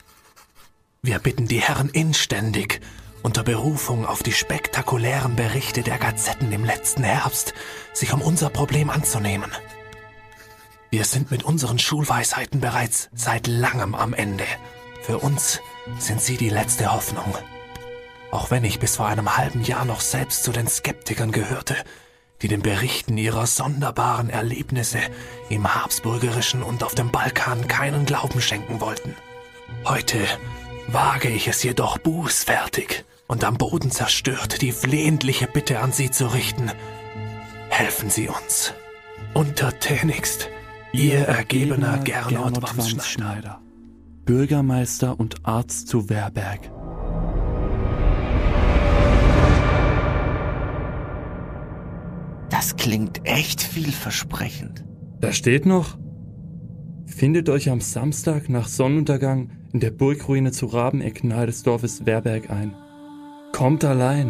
Wir 1.03 1.19
bitten 1.19 1.47
die 1.47 1.61
Herren 1.61 1.89
inständig, 1.89 2.81
unter 3.23 3.43
Berufung 3.43 4.07
auf 4.07 4.23
die 4.23 4.33
spektakulären 4.33 5.35
Berichte 5.35 5.83
der 5.83 5.99
Gazetten 5.99 6.53
im 6.53 6.65
letzten 6.65 7.03
Herbst, 7.03 7.55
sich 7.93 8.13
um 8.13 8.23
unser 8.23 8.51
Problem 8.51 8.89
anzunehmen. 8.89 9.51
Wir 10.91 11.05
sind 11.05 11.31
mit 11.31 11.43
unseren 11.43 11.79
Schulweisheiten 11.79 12.61
bereits 12.61 13.09
seit 13.13 13.49
langem 13.49 13.95
am 13.95 14.15
Ende. 14.15 14.45
Für 15.03 15.19
uns 15.19 15.61
sind 15.99 16.21
sie 16.21 16.37
die 16.37 16.51
letzte 16.51 16.93
Hoffnung. 16.93 17.37
Auch 18.31 18.51
wenn 18.51 18.65
ich 18.65 18.79
bis 18.79 18.97
vor 18.97 19.07
einem 19.07 19.37
halben 19.37 19.63
Jahr 19.63 19.85
noch 19.85 20.01
selbst 20.01 20.45
zu 20.45 20.53
den 20.53 20.69
Skeptikern 20.69 21.33
gehörte, 21.33 21.77
die 22.43 22.49
den 22.49 22.63
Berichten 22.63 23.17
ihrer 23.17 23.47
sonderbaren 23.47 24.31
Erlebnisse 24.31 24.99
im 25.49 25.75
Habsburgerischen 25.75 26.63
und 26.63 26.83
auf 26.83 26.95
dem 26.95 27.11
Balkan 27.11 27.67
keinen 27.69 28.07
Glauben 28.07 28.41
schenken 28.41 28.81
wollten. 28.81 29.15
Heute 29.85 30.19
wage 30.89 31.29
ich 31.29 31.49
es 31.49 31.63
jedoch 31.63 31.99
bußfertig 31.99 33.05
und 33.27 33.45
am 33.45 33.57
Boden 33.57 33.91
zerstört 33.91 34.63
die 34.63 34.73
flehentliche 34.73 35.47
Bitte 35.47 35.81
an 35.81 35.93
Sie 35.93 36.11
zu 36.11 36.33
richten. 36.33 36.71
Helfen 37.69 38.11
Sie 38.11 38.29
uns. 38.29 38.75
Untertänigst, 39.35 40.49
Ihr 40.93 41.21
ergebener 41.21 41.99
Gernot 41.99 42.63
Wamsschneider. 42.63 43.61
Bürgermeister 44.25 45.19
und 45.19 45.47
Arzt 45.47 45.89
zu 45.89 46.09
Werberg. 46.09 46.71
Das 52.77 52.85
klingt 52.85 53.23
echt 53.25 53.63
vielversprechend. 53.63 54.85
Da 55.21 55.33
steht 55.33 55.65
noch, 55.65 55.97
findet 57.07 57.49
euch 57.49 57.71
am 57.71 57.81
Samstag 57.81 58.51
nach 58.51 58.69
Sonnenuntergang 58.69 59.51
in 59.73 59.81
der 59.81 59.91
Burgruine 59.91 60.53
zu 60.53 60.67
Rabeneck 60.67 61.25
nahe 61.25 61.47
des 61.47 61.63
Dorfes 61.63 62.05
Werberg 62.05 62.51
ein. 62.51 62.75
Kommt 63.53 63.83
allein. 63.83 64.29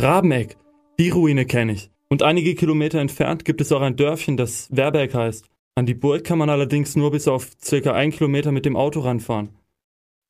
Rabeneck, 0.00 0.56
die 0.98 1.10
Ruine 1.10 1.44
kenne 1.44 1.72
ich. 1.72 1.90
Und 2.08 2.22
einige 2.22 2.54
Kilometer 2.54 2.98
entfernt 2.98 3.44
gibt 3.44 3.60
es 3.60 3.70
auch 3.70 3.82
ein 3.82 3.96
Dörfchen, 3.96 4.36
das 4.36 4.68
Werberg 4.74 5.14
heißt. 5.14 5.46
An 5.74 5.86
die 5.86 5.94
Burg 5.94 6.24
kann 6.24 6.38
man 6.38 6.50
allerdings 6.50 6.96
nur 6.96 7.10
bis 7.10 7.28
auf 7.28 7.50
circa 7.62 7.92
ein 7.92 8.10
Kilometer 8.10 8.50
mit 8.50 8.64
dem 8.64 8.76
Auto 8.76 9.00
ranfahren. 9.00 9.50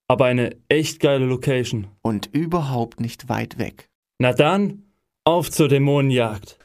Aber 0.08 0.26
eine 0.26 0.56
echt 0.68 0.98
geile 1.00 1.24
Location. 1.24 1.86
Und 2.02 2.28
überhaupt 2.32 3.00
nicht 3.00 3.28
weit 3.28 3.58
weg. 3.58 3.88
Na 4.18 4.32
dann, 4.32 4.82
auf 5.24 5.50
zur 5.50 5.68
Dämonenjagd. 5.68 6.58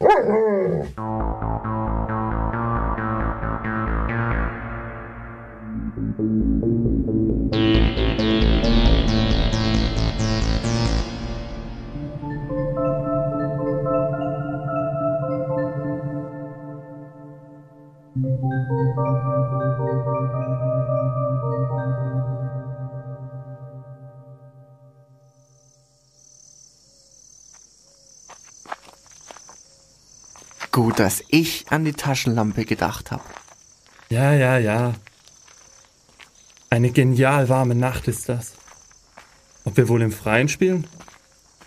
Gut, 30.77 31.00
dass 31.00 31.24
ich 31.29 31.65
an 31.72 31.86
die 31.86 31.93
Taschenlampe 31.93 32.63
gedacht 32.63 33.10
habe. 33.10 33.24
Ja, 34.10 34.31
ja, 34.34 34.60
ja. 34.60 34.93
Eine 36.69 36.91
genial 36.91 37.50
warme 37.50 37.74
Nacht 37.74 38.07
ist 38.07 38.29
das. 38.29 38.51
Ob 39.63 39.75
wir 39.75 39.89
wohl 39.89 40.03
im 40.03 40.12
Freien 40.12 40.50
spielen? 40.50 40.86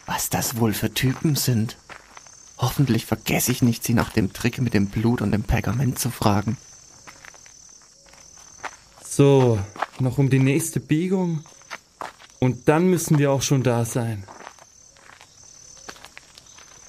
Was 0.06 0.30
das 0.30 0.58
wohl 0.58 0.72
für 0.72 0.94
Typen 0.94 1.34
sind. 1.34 1.76
Hoffentlich 2.56 3.04
vergesse 3.04 3.50
ich 3.50 3.62
nicht, 3.62 3.82
sie 3.82 3.94
nach 3.94 4.12
dem 4.12 4.32
Trick 4.32 4.60
mit 4.60 4.74
dem 4.74 4.86
Blut 4.86 5.22
und 5.22 5.32
dem 5.32 5.42
Pergament 5.42 5.98
zu 5.98 6.10
fragen. 6.10 6.56
So, 9.04 9.58
noch 9.98 10.18
um 10.18 10.30
die 10.30 10.38
nächste 10.38 10.78
Biegung. 10.78 11.42
Und 12.38 12.68
dann 12.68 12.86
müssen 12.86 13.18
wir 13.18 13.32
auch 13.32 13.42
schon 13.42 13.64
da 13.64 13.84
sein. 13.84 14.22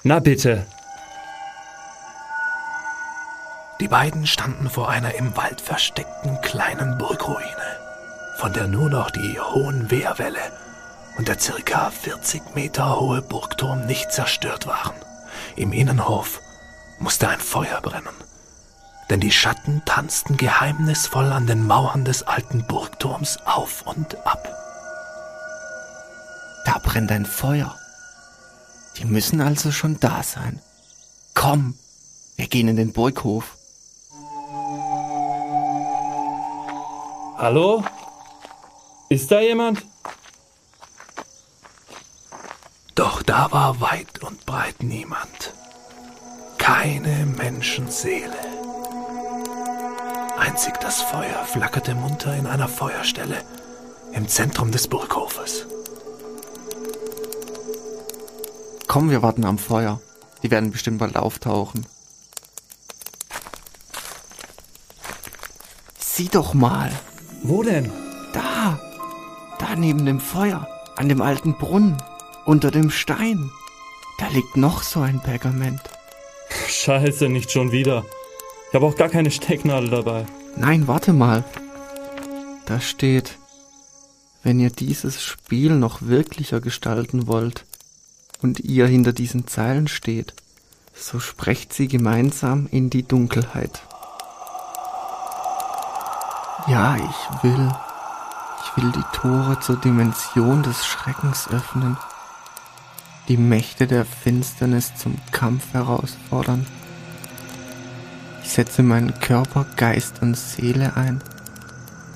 Na 0.04 0.20
bitte. 0.20 0.68
Die 3.82 3.88
beiden 3.88 4.28
standen 4.28 4.70
vor 4.70 4.90
einer 4.90 5.16
im 5.16 5.36
Wald 5.36 5.60
versteckten 5.60 6.40
kleinen 6.42 7.00
Burgruine, 7.00 7.80
von 8.38 8.54
der 8.54 8.68
nur 8.68 8.92
noch 8.92 9.10
die 9.10 9.40
hohen 9.40 9.90
Wehrwälle 9.90 10.40
und 11.18 11.28
der 11.28 11.40
circa 11.40 11.90
40 11.90 12.54
Meter 12.54 13.00
hohe 13.00 13.24
Burgturm 13.24 13.88
nicht 13.88 14.12
zerstört 14.12 14.68
waren. 14.68 14.94
Im 15.56 15.74
Innenhof 15.74 16.42
musste 17.00 17.28
ein 17.28 17.40
Feuer 17.40 17.82
brennen. 17.82 18.14
Denn 19.10 19.20
die 19.20 19.32
Schatten 19.32 19.82
tanzten 19.84 20.38
geheimnisvoll 20.38 21.32
an 21.32 21.48
den 21.48 21.66
Mauern 21.66 22.06
des 22.06 22.22
alten 22.22 22.68
Burgturms 22.68 23.40
auf 23.46 23.82
und 23.88 24.16
ab. 24.28 24.48
Da 26.66 26.78
brennt 26.78 27.12
ein 27.12 27.26
Feuer. 27.26 27.76
Die 28.98 29.06
müssen 29.06 29.42
also 29.42 29.72
schon 29.72 30.00
da 30.00 30.22
sein. 30.22 30.62
Komm, 31.34 31.74
wir 32.36 32.46
gehen 32.46 32.68
in 32.68 32.76
den 32.76 32.94
Burghof. 32.94 33.58
Hallo? 37.42 37.84
Ist 39.10 39.32
da 39.32 39.42
jemand? 39.42 39.84
Doch 42.94 43.24
da 43.24 43.52
war 43.52 43.82
weit 43.82 44.22
und 44.22 44.46
breit 44.46 44.84
niemand. 44.84 45.52
Keine 46.60 47.26
Menschenseele. 47.26 48.38
Einzig 50.38 50.80
das 50.82 51.02
Feuer 51.02 51.44
flackerte 51.46 51.96
munter 51.96 52.36
in 52.36 52.46
einer 52.46 52.68
Feuerstelle 52.68 53.44
im 54.14 54.28
Zentrum 54.28 54.72
des 54.72 54.88
Burghofes. 54.88 55.66
Komm, 58.88 59.10
wir 59.10 59.24
warten 59.24 59.46
am 59.46 59.58
Feuer. 59.58 60.00
Die 60.44 60.52
werden 60.52 60.70
bestimmt 60.70 61.00
bald 61.00 61.16
auftauchen. 61.16 61.88
Sieh 65.98 66.30
doch 66.30 66.54
mal. 66.54 66.92
Wo 67.44 67.64
denn? 67.64 67.92
Da. 68.34 68.80
Da 69.60 69.76
neben 69.76 70.06
dem 70.06 70.20
Feuer. 70.20 70.68
An 70.96 71.10
dem 71.10 71.22
alten 71.22 71.58
Brunnen. 71.58 71.98
Unter 72.46 72.72
dem 72.72 72.90
Stein. 72.90 73.50
Da 74.20 74.28
liegt 74.28 74.58
noch 74.58 74.84
so 74.84 75.02
ein 75.02 75.20
Pergament. 75.20 75.82
Scheiße, 76.68 77.30
nicht 77.30 77.52
schon 77.52 77.72
wieder. 77.72 78.06
Ich 78.70 78.76
habe 78.76 78.86
auch 78.86 78.96
gar 78.96 79.10
keine 79.10 79.32
Stecknadel 79.32 79.90
dabei. 79.90 80.26
Nein, 80.56 80.88
warte 80.88 81.14
mal. 81.14 81.44
Da 82.66 82.80
steht, 82.80 83.38
wenn 84.44 84.60
ihr 84.60 84.70
dieses 84.70 85.24
Spiel 85.24 85.72
noch 85.72 86.04
wirklicher 86.04 86.62
gestalten 86.62 87.28
wollt 87.28 87.66
und 88.42 88.60
ihr 88.60 88.88
hinter 88.88 89.14
diesen 89.14 89.48
Zeilen 89.48 89.88
steht, 89.88 90.34
so 90.94 91.20
sprecht 91.20 91.74
sie 91.74 91.88
gemeinsam 91.88 92.68
in 92.72 92.90
die 92.90 93.04
Dunkelheit. 93.04 93.82
Ja, 96.68 96.96
ich 96.96 97.44
will. 97.44 97.72
Ich 98.64 98.78
will 98.78 98.92
die 98.92 99.04
Tore 99.14 99.60
zur 99.60 99.78
Dimension 99.78 100.62
des 100.62 100.86
Schreckens 100.86 101.48
öffnen, 101.50 101.98
die 103.28 103.38
Mächte 103.38 103.88
der 103.88 104.06
Finsternis 104.06 104.96
zum 104.96 105.18
Kampf 105.32 105.74
herausfordern. 105.74 106.68
Ich 108.44 108.52
setze 108.52 108.84
meinen 108.84 109.20
Körper, 109.20 109.66
Geist 109.76 110.22
und 110.22 110.38
Seele 110.38 110.96
ein, 110.96 111.24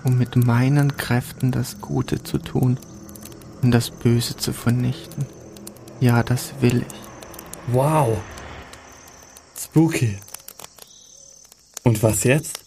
um 0.03 0.17
mit 0.17 0.35
meinen 0.35 0.95
Kräften 0.95 1.51
das 1.51 1.81
Gute 1.81 2.23
zu 2.23 2.37
tun 2.37 2.79
und 3.63 3.71
das 3.71 3.89
Böse 3.89 4.37
zu 4.37 4.53
vernichten. 4.53 5.25
Ja, 5.99 6.21
das 6.21 6.53
will 6.61 6.85
ich. 6.87 7.73
Wow. 7.73 8.17
Spooky. 9.57 10.19
Und 11.83 12.03
was 12.03 12.23
jetzt? 12.23 12.64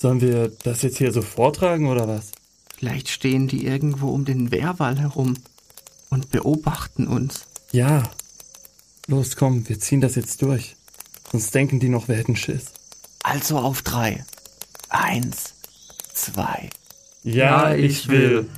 Sollen 0.00 0.22
wir 0.22 0.50
das 0.62 0.80
jetzt 0.80 0.96
hier 0.96 1.12
so 1.12 1.20
vortragen 1.20 1.86
oder 1.86 2.08
was? 2.08 2.32
Vielleicht 2.74 3.10
stehen 3.10 3.48
die 3.48 3.66
irgendwo 3.66 4.08
um 4.08 4.24
den 4.24 4.50
Wehrwall 4.50 4.98
herum 4.98 5.34
und 6.08 6.30
beobachten 6.30 7.06
uns. 7.06 7.44
Ja. 7.70 8.04
Los, 9.08 9.36
komm, 9.36 9.68
wir 9.68 9.78
ziehen 9.78 10.00
das 10.00 10.14
jetzt 10.14 10.40
durch. 10.40 10.76
Sonst 11.30 11.54
denken 11.54 11.80
die 11.80 11.90
noch, 11.90 12.08
wir 12.08 12.16
hätten 12.16 12.34
Schiss. 12.34 12.72
Also 13.22 13.58
auf 13.58 13.82
drei. 13.82 14.24
Eins, 14.88 15.52
zwei. 16.14 16.70
Ja, 17.22 17.74
ich 17.74 18.08
will. 18.08 18.48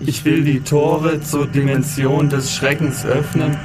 Ich 0.00 0.26
will 0.26 0.44
die 0.44 0.60
Tore 0.60 1.22
zur 1.22 1.46
Dimension 1.46 2.28
des 2.28 2.52
Schreckens 2.52 3.06
öffnen 3.06 3.58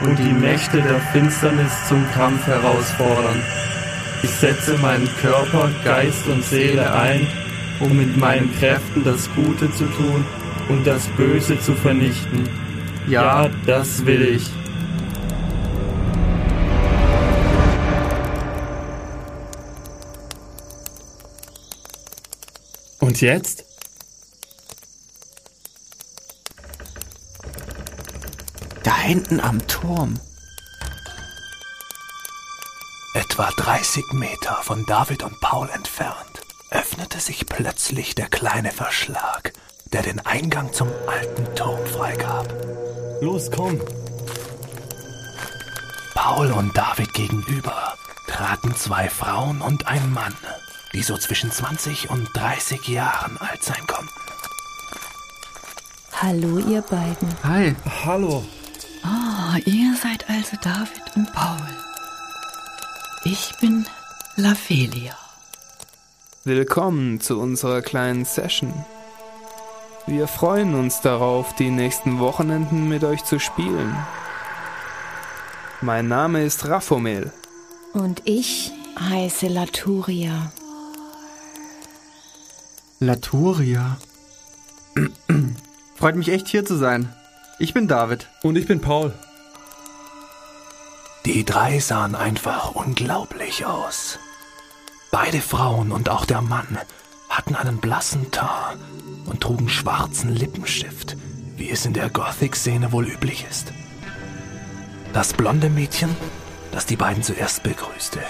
und 0.00 0.18
die 0.18 0.32
Mächte 0.32 0.80
der 0.80 0.98
Finsternis 1.12 1.72
zum 1.88 2.10
Kampf 2.12 2.46
herausfordern. 2.46 3.42
Ich 4.24 4.30
setze 4.30 4.78
meinen 4.78 5.06
Körper, 5.20 5.70
Geist 5.84 6.26
und 6.28 6.42
Seele 6.42 6.90
ein, 6.94 7.26
um 7.78 7.94
mit 7.94 8.16
meinen 8.16 8.50
Kräften 8.54 9.04
das 9.04 9.28
Gute 9.34 9.70
zu 9.72 9.84
tun 9.84 10.24
und 10.70 10.86
das 10.86 11.06
Böse 11.08 11.60
zu 11.60 11.74
vernichten. 11.74 12.48
Ja, 13.06 13.50
das 13.66 14.06
will 14.06 14.22
ich. 14.22 14.50
Und 23.00 23.20
jetzt? 23.20 23.66
Da 28.84 28.96
hinten 29.00 29.40
am 29.40 29.58
Turm. 29.66 30.18
Etwa 33.34 33.50
30 33.50 34.12
Meter 34.12 34.60
von 34.62 34.86
David 34.86 35.24
und 35.24 35.40
Paul 35.40 35.68
entfernt 35.70 36.40
öffnete 36.70 37.18
sich 37.18 37.46
plötzlich 37.46 38.14
der 38.14 38.28
kleine 38.28 38.70
Verschlag, 38.70 39.52
der 39.92 40.02
den 40.02 40.24
Eingang 40.24 40.72
zum 40.72 40.86
alten 41.08 41.52
Turm 41.56 41.84
freigab. 41.84 42.46
Los, 43.20 43.50
komm. 43.50 43.80
Paul 46.14 46.52
und 46.52 46.76
David 46.76 47.12
gegenüber 47.12 47.94
traten 48.28 48.72
zwei 48.76 49.08
Frauen 49.08 49.62
und 49.62 49.88
ein 49.88 50.12
Mann, 50.12 50.36
die 50.92 51.02
so 51.02 51.18
zwischen 51.18 51.50
20 51.50 52.10
und 52.10 52.28
30 52.34 52.86
Jahren 52.86 53.36
alt 53.38 53.64
sein 53.64 53.84
konnten. 53.88 54.14
Hallo, 56.12 56.58
ihr 56.58 56.82
beiden. 56.82 57.34
Hi. 57.42 57.74
Hallo. 58.04 58.44
Ah, 59.02 59.56
ihr 59.66 59.96
seid 60.00 60.24
also 60.30 60.56
David 60.62 61.16
und 61.16 61.32
Paul. 61.32 61.93
Ich 63.26 63.54
bin 63.58 63.86
Lavelia. 64.36 65.16
Willkommen 66.44 67.22
zu 67.22 67.40
unserer 67.40 67.80
kleinen 67.80 68.26
Session. 68.26 68.84
Wir 70.06 70.28
freuen 70.28 70.74
uns 70.74 71.00
darauf, 71.00 71.54
die 71.54 71.70
nächsten 71.70 72.18
Wochenenden 72.18 72.86
mit 72.86 73.02
euch 73.02 73.24
zu 73.24 73.38
spielen. 73.38 73.96
Mein 75.80 76.06
Name 76.06 76.44
ist 76.44 76.68
Raphomel. 76.68 77.32
Und 77.94 78.20
ich 78.26 78.72
heiße 79.00 79.48
Laturia. 79.48 80.52
Laturia. 83.00 83.96
Freut 85.96 86.16
mich 86.16 86.28
echt 86.28 86.48
hier 86.48 86.66
zu 86.66 86.76
sein. 86.76 87.10
Ich 87.58 87.72
bin 87.72 87.88
David. 87.88 88.28
Und 88.42 88.56
ich 88.56 88.66
bin 88.66 88.82
Paul. 88.82 89.14
Die 91.26 91.42
drei 91.44 91.78
sahen 91.78 92.14
einfach 92.14 92.74
unglaublich 92.74 93.64
aus. 93.64 94.18
Beide 95.10 95.40
Frauen 95.40 95.90
und 95.90 96.10
auch 96.10 96.26
der 96.26 96.42
Mann 96.42 96.78
hatten 97.30 97.54
einen 97.56 97.78
blassen 97.78 98.30
Teint 98.30 98.78
und 99.24 99.40
trugen 99.40 99.70
schwarzen 99.70 100.34
Lippenstift, 100.34 101.16
wie 101.56 101.70
es 101.70 101.86
in 101.86 101.94
der 101.94 102.10
Gothic-Szene 102.10 102.92
wohl 102.92 103.06
üblich 103.06 103.46
ist. 103.48 103.72
Das 105.14 105.32
blonde 105.32 105.70
Mädchen, 105.70 106.14
das 106.72 106.84
die 106.84 106.96
beiden 106.96 107.22
zuerst 107.22 107.62
begrüßte, 107.62 108.20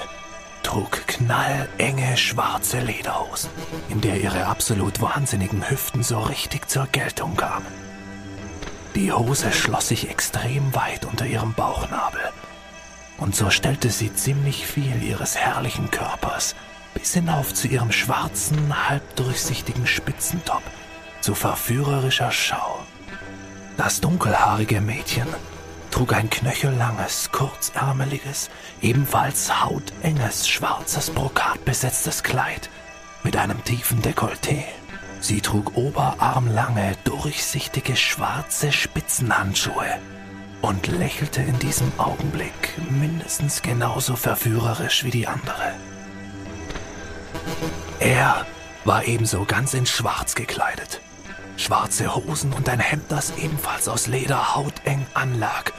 trug 0.62 0.92
knallenge 1.08 2.16
schwarze 2.16 2.78
Lederhosen, 2.78 3.50
in 3.88 4.02
der 4.02 4.20
ihre 4.20 4.46
absolut 4.46 5.00
wahnsinnigen 5.00 5.68
Hüften 5.68 6.04
so 6.04 6.20
richtig 6.20 6.68
zur 6.68 6.86
Geltung 6.86 7.34
kamen. 7.36 7.66
Die 8.94 9.12
Hose 9.12 9.50
schloss 9.50 9.88
sich 9.88 10.08
extrem 10.08 10.72
weit 10.76 11.04
unter 11.06 11.26
ihrem 11.26 11.54
Bauchnabel, 11.54 12.20
und 13.24 13.34
so 13.34 13.48
stellte 13.48 13.88
sie 13.88 14.14
ziemlich 14.14 14.66
viel 14.66 15.02
ihres 15.02 15.34
herrlichen 15.34 15.90
Körpers 15.90 16.54
bis 16.92 17.14
hinauf 17.14 17.54
zu 17.54 17.68
ihrem 17.68 17.90
schwarzen, 17.90 18.90
halbdurchsichtigen 18.90 19.86
Spitzentop 19.86 20.62
zu 21.22 21.34
verführerischer 21.34 22.30
Schau. 22.30 22.80
Das 23.78 24.02
dunkelhaarige 24.02 24.82
Mädchen 24.82 25.26
trug 25.90 26.12
ein 26.12 26.28
knöchellanges, 26.28 27.32
kurzärmeliges, 27.32 28.50
ebenfalls 28.82 29.64
hautenges, 29.64 30.46
schwarzes 30.46 31.08
brokatbesetztes 31.08 32.24
Kleid 32.24 32.68
mit 33.22 33.38
einem 33.38 33.64
tiefen 33.64 34.02
Dekolleté. 34.02 34.64
Sie 35.20 35.40
trug 35.40 35.78
oberarmlange, 35.78 36.94
durchsichtige, 37.04 37.96
schwarze 37.96 38.70
Spitzenhandschuhe 38.70 39.98
und 40.64 40.86
lächelte 40.86 41.42
in 41.42 41.58
diesem 41.58 41.92
Augenblick 41.98 42.78
mindestens 42.88 43.60
genauso 43.60 44.16
verführerisch 44.16 45.04
wie 45.04 45.10
die 45.10 45.28
andere. 45.28 45.74
Er 48.00 48.46
war 48.86 49.04
ebenso 49.04 49.44
ganz 49.44 49.74
in 49.74 49.84
Schwarz 49.84 50.34
gekleidet. 50.34 51.02
Schwarze 51.58 52.14
Hosen 52.14 52.54
und 52.54 52.66
ein 52.70 52.80
Hemd, 52.80 53.04
das 53.10 53.36
ebenfalls 53.36 53.88
aus 53.88 54.06
Leder 54.06 54.54
hauteng 54.54 55.06
anlag 55.12 55.70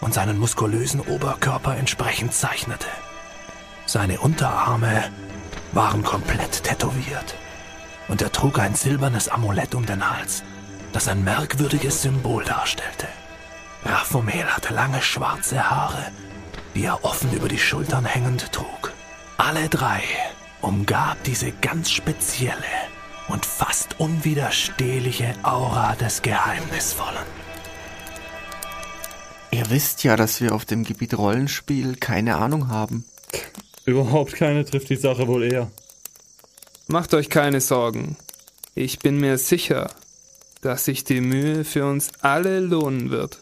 und 0.00 0.12
seinen 0.12 0.38
muskulösen 0.38 1.00
Oberkörper 1.00 1.76
entsprechend 1.76 2.34
zeichnete. 2.34 2.88
Seine 3.86 4.18
Unterarme 4.18 5.04
waren 5.70 6.02
komplett 6.02 6.64
tätowiert 6.64 7.36
und 8.08 8.20
er 8.22 8.32
trug 8.32 8.58
ein 8.58 8.74
silbernes 8.74 9.28
Amulett 9.28 9.76
um 9.76 9.86
den 9.86 10.10
Hals, 10.10 10.42
das 10.92 11.06
ein 11.06 11.22
merkwürdiges 11.22 12.02
Symbol 12.02 12.42
darstellte. 12.44 13.06
Raphomel 13.84 14.44
hatte 14.44 14.74
lange 14.74 15.02
schwarze 15.02 15.70
Haare, 15.70 16.12
die 16.74 16.84
er 16.84 17.04
offen 17.04 17.32
über 17.32 17.48
die 17.48 17.58
Schultern 17.58 18.04
hängend 18.04 18.52
trug. 18.52 18.92
Alle 19.36 19.68
drei 19.68 20.02
umgab 20.60 21.22
diese 21.24 21.52
ganz 21.60 21.90
spezielle 21.90 22.54
und 23.28 23.44
fast 23.44 23.98
unwiderstehliche 23.98 25.34
Aura 25.42 25.94
des 25.96 26.22
Geheimnisvollen. 26.22 27.26
Ihr 29.50 29.68
wisst 29.68 30.02
ja, 30.04 30.16
dass 30.16 30.40
wir 30.40 30.54
auf 30.54 30.64
dem 30.64 30.84
Gebiet 30.84 31.16
Rollenspiel 31.16 31.96
keine 31.96 32.36
Ahnung 32.36 32.68
haben. 32.68 33.04
Überhaupt 33.84 34.34
keine 34.34 34.64
trifft 34.64 34.88
die 34.88 34.96
Sache 34.96 35.26
wohl 35.26 35.42
eher. 35.42 35.70
Macht 36.86 37.14
euch 37.14 37.28
keine 37.28 37.60
Sorgen. 37.60 38.16
Ich 38.74 38.98
bin 39.00 39.18
mir 39.18 39.38
sicher, 39.38 39.90
dass 40.62 40.84
sich 40.84 41.04
die 41.04 41.20
Mühe 41.20 41.64
für 41.64 41.84
uns 41.86 42.12
alle 42.22 42.60
lohnen 42.60 43.10
wird. 43.10 43.38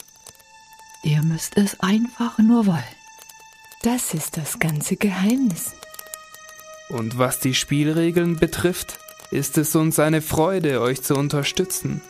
Ihr 1.03 1.23
müsst 1.23 1.57
es 1.57 1.81
einfach 1.81 2.39
nur 2.39 2.67
wollen. 2.67 2.83
Das 3.83 4.13
ist 4.13 4.37
das 4.37 4.59
ganze 4.59 4.97
Geheimnis. 4.97 5.73
Und 6.89 7.19
was 7.19 7.41
die 7.41 7.55
Spielregeln 7.55 8.37
betrifft, 8.37 8.99
ist 9.31 9.57
es 9.57 9.75
uns 9.75 9.99
eine 9.99 10.21
Freude, 10.23 10.81
euch 10.81 11.03
zu 11.03 11.15
unterstützen. 11.15 12.03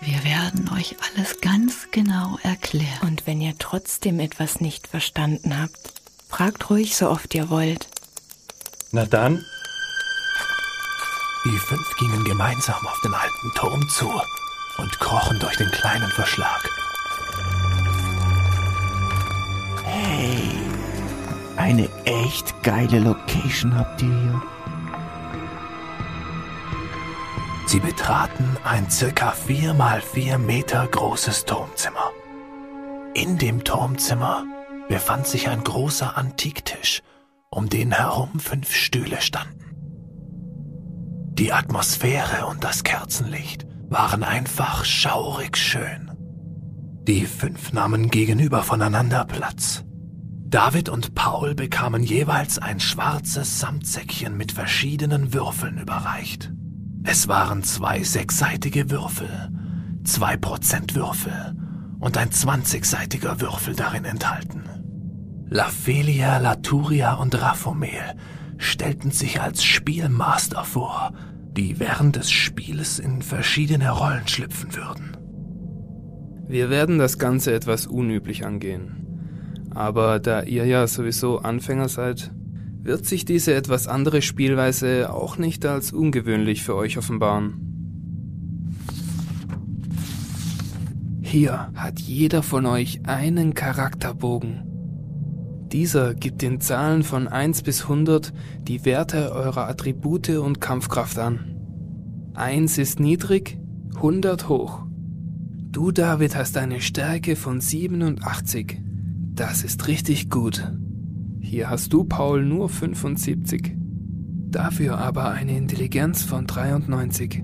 Wir 0.00 0.24
werden 0.24 0.70
euch 0.72 0.96
alles 1.12 1.40
ganz 1.42 1.88
genau 1.90 2.38
erklären. 2.42 3.00
Und 3.02 3.26
wenn 3.26 3.40
ihr 3.40 3.54
trotzdem 3.58 4.18
etwas 4.18 4.60
nicht 4.60 4.86
verstanden 4.86 5.60
habt, 5.60 6.00
fragt 6.28 6.70
ruhig 6.70 6.96
so 6.96 7.10
oft 7.10 7.34
ihr 7.34 7.50
wollt. 7.50 7.88
Na 8.92 9.04
dann, 9.04 9.44
Die 11.44 11.58
fünf 11.58 11.96
gingen 11.98 12.24
gemeinsam 12.24 12.86
auf 12.86 13.00
den 13.02 13.14
alten 13.14 13.52
Turm 13.56 13.88
zu 13.88 14.10
und 14.78 15.00
krochen 15.00 15.38
durch 15.40 15.56
den 15.56 15.70
kleinen 15.70 16.10
Verschlag. 16.12 16.68
Hey, 19.92 20.52
eine 21.56 21.88
echt 22.04 22.62
geile 22.62 23.00
Location 23.00 23.76
habt 23.76 24.00
ihr 24.02 24.08
hier. 24.08 24.42
Sie 27.66 27.80
betraten 27.80 28.56
ein 28.62 28.88
circa 28.88 29.32
vier 29.32 29.74
mal 29.74 30.00
vier 30.00 30.38
Meter 30.38 30.86
großes 30.86 31.44
Turmzimmer. 31.44 32.12
In 33.14 33.36
dem 33.36 33.64
Turmzimmer 33.64 34.44
befand 34.88 35.26
sich 35.26 35.48
ein 35.48 35.64
großer 35.64 36.16
Antiktisch, 36.16 37.02
um 37.50 37.68
den 37.68 37.90
herum 37.90 38.38
fünf 38.38 38.72
Stühle 38.72 39.20
standen. 39.20 39.58
Die 41.34 41.52
Atmosphäre 41.52 42.46
und 42.46 42.62
das 42.62 42.84
Kerzenlicht 42.84 43.66
waren 43.88 44.22
einfach 44.22 44.84
schaurig 44.84 45.56
schön. 45.56 46.09
Die 47.10 47.26
fünf 47.26 47.72
nahmen 47.72 48.08
gegenüber 48.08 48.62
voneinander 48.62 49.24
Platz. 49.24 49.82
David 50.46 50.88
und 50.88 51.16
Paul 51.16 51.56
bekamen 51.56 52.04
jeweils 52.04 52.60
ein 52.60 52.78
schwarzes 52.78 53.58
Samtsäckchen 53.58 54.36
mit 54.36 54.52
verschiedenen 54.52 55.34
Würfeln 55.34 55.78
überreicht. 55.78 56.52
Es 57.02 57.26
waren 57.26 57.64
zwei 57.64 58.04
sechsseitige 58.04 58.90
Würfel, 58.90 59.50
zwei 60.04 60.36
Prozentwürfel 60.36 61.56
und 61.98 62.16
ein 62.16 62.30
zwanzigseitiger 62.30 63.40
Würfel 63.40 63.74
darin 63.74 64.04
enthalten. 64.04 64.62
Laphelia, 65.48 66.38
Laturia 66.38 67.14
und 67.14 67.34
Raphomel 67.42 68.14
stellten 68.56 69.10
sich 69.10 69.40
als 69.40 69.64
Spielmaster 69.64 70.62
vor, 70.62 71.12
die 71.56 71.80
während 71.80 72.14
des 72.14 72.30
Spieles 72.30 73.00
in 73.00 73.20
verschiedene 73.20 73.90
Rollen 73.90 74.28
schlüpfen 74.28 74.76
würden. 74.76 75.16
Wir 76.50 76.68
werden 76.68 76.98
das 76.98 77.16
Ganze 77.18 77.54
etwas 77.54 77.86
unüblich 77.86 78.44
angehen. 78.44 79.06
Aber 79.70 80.18
da 80.18 80.42
ihr 80.42 80.66
ja 80.66 80.88
sowieso 80.88 81.38
Anfänger 81.38 81.88
seid, 81.88 82.32
wird 82.82 83.06
sich 83.06 83.24
diese 83.24 83.54
etwas 83.54 83.86
andere 83.86 84.20
Spielweise 84.20 85.14
auch 85.14 85.38
nicht 85.38 85.64
als 85.64 85.92
ungewöhnlich 85.92 86.64
für 86.64 86.74
euch 86.74 86.98
offenbaren. 86.98 87.54
Hier 91.22 91.70
hat 91.76 92.00
jeder 92.00 92.42
von 92.42 92.66
euch 92.66 93.02
einen 93.06 93.54
Charakterbogen. 93.54 94.64
Dieser 95.70 96.14
gibt 96.14 96.42
den 96.42 96.60
Zahlen 96.60 97.04
von 97.04 97.28
1 97.28 97.62
bis 97.62 97.82
100 97.82 98.32
die 98.62 98.84
Werte 98.84 99.30
eurer 99.30 99.68
Attribute 99.68 100.30
und 100.30 100.60
Kampfkraft 100.60 101.16
an. 101.16 102.32
1 102.34 102.76
ist 102.78 102.98
niedrig, 102.98 103.56
100 103.94 104.48
hoch. 104.48 104.89
Du, 105.72 105.92
David, 105.92 106.34
hast 106.34 106.56
eine 106.56 106.80
Stärke 106.80 107.36
von 107.36 107.60
87. 107.60 108.80
Das 109.34 109.62
ist 109.62 109.86
richtig 109.86 110.28
gut. 110.28 110.72
Hier 111.40 111.70
hast 111.70 111.92
du, 111.92 112.04
Paul, 112.04 112.44
nur 112.44 112.68
75. 112.68 113.76
Dafür 114.48 114.98
aber 114.98 115.30
eine 115.30 115.56
Intelligenz 115.56 116.24
von 116.24 116.46
93. 116.46 117.42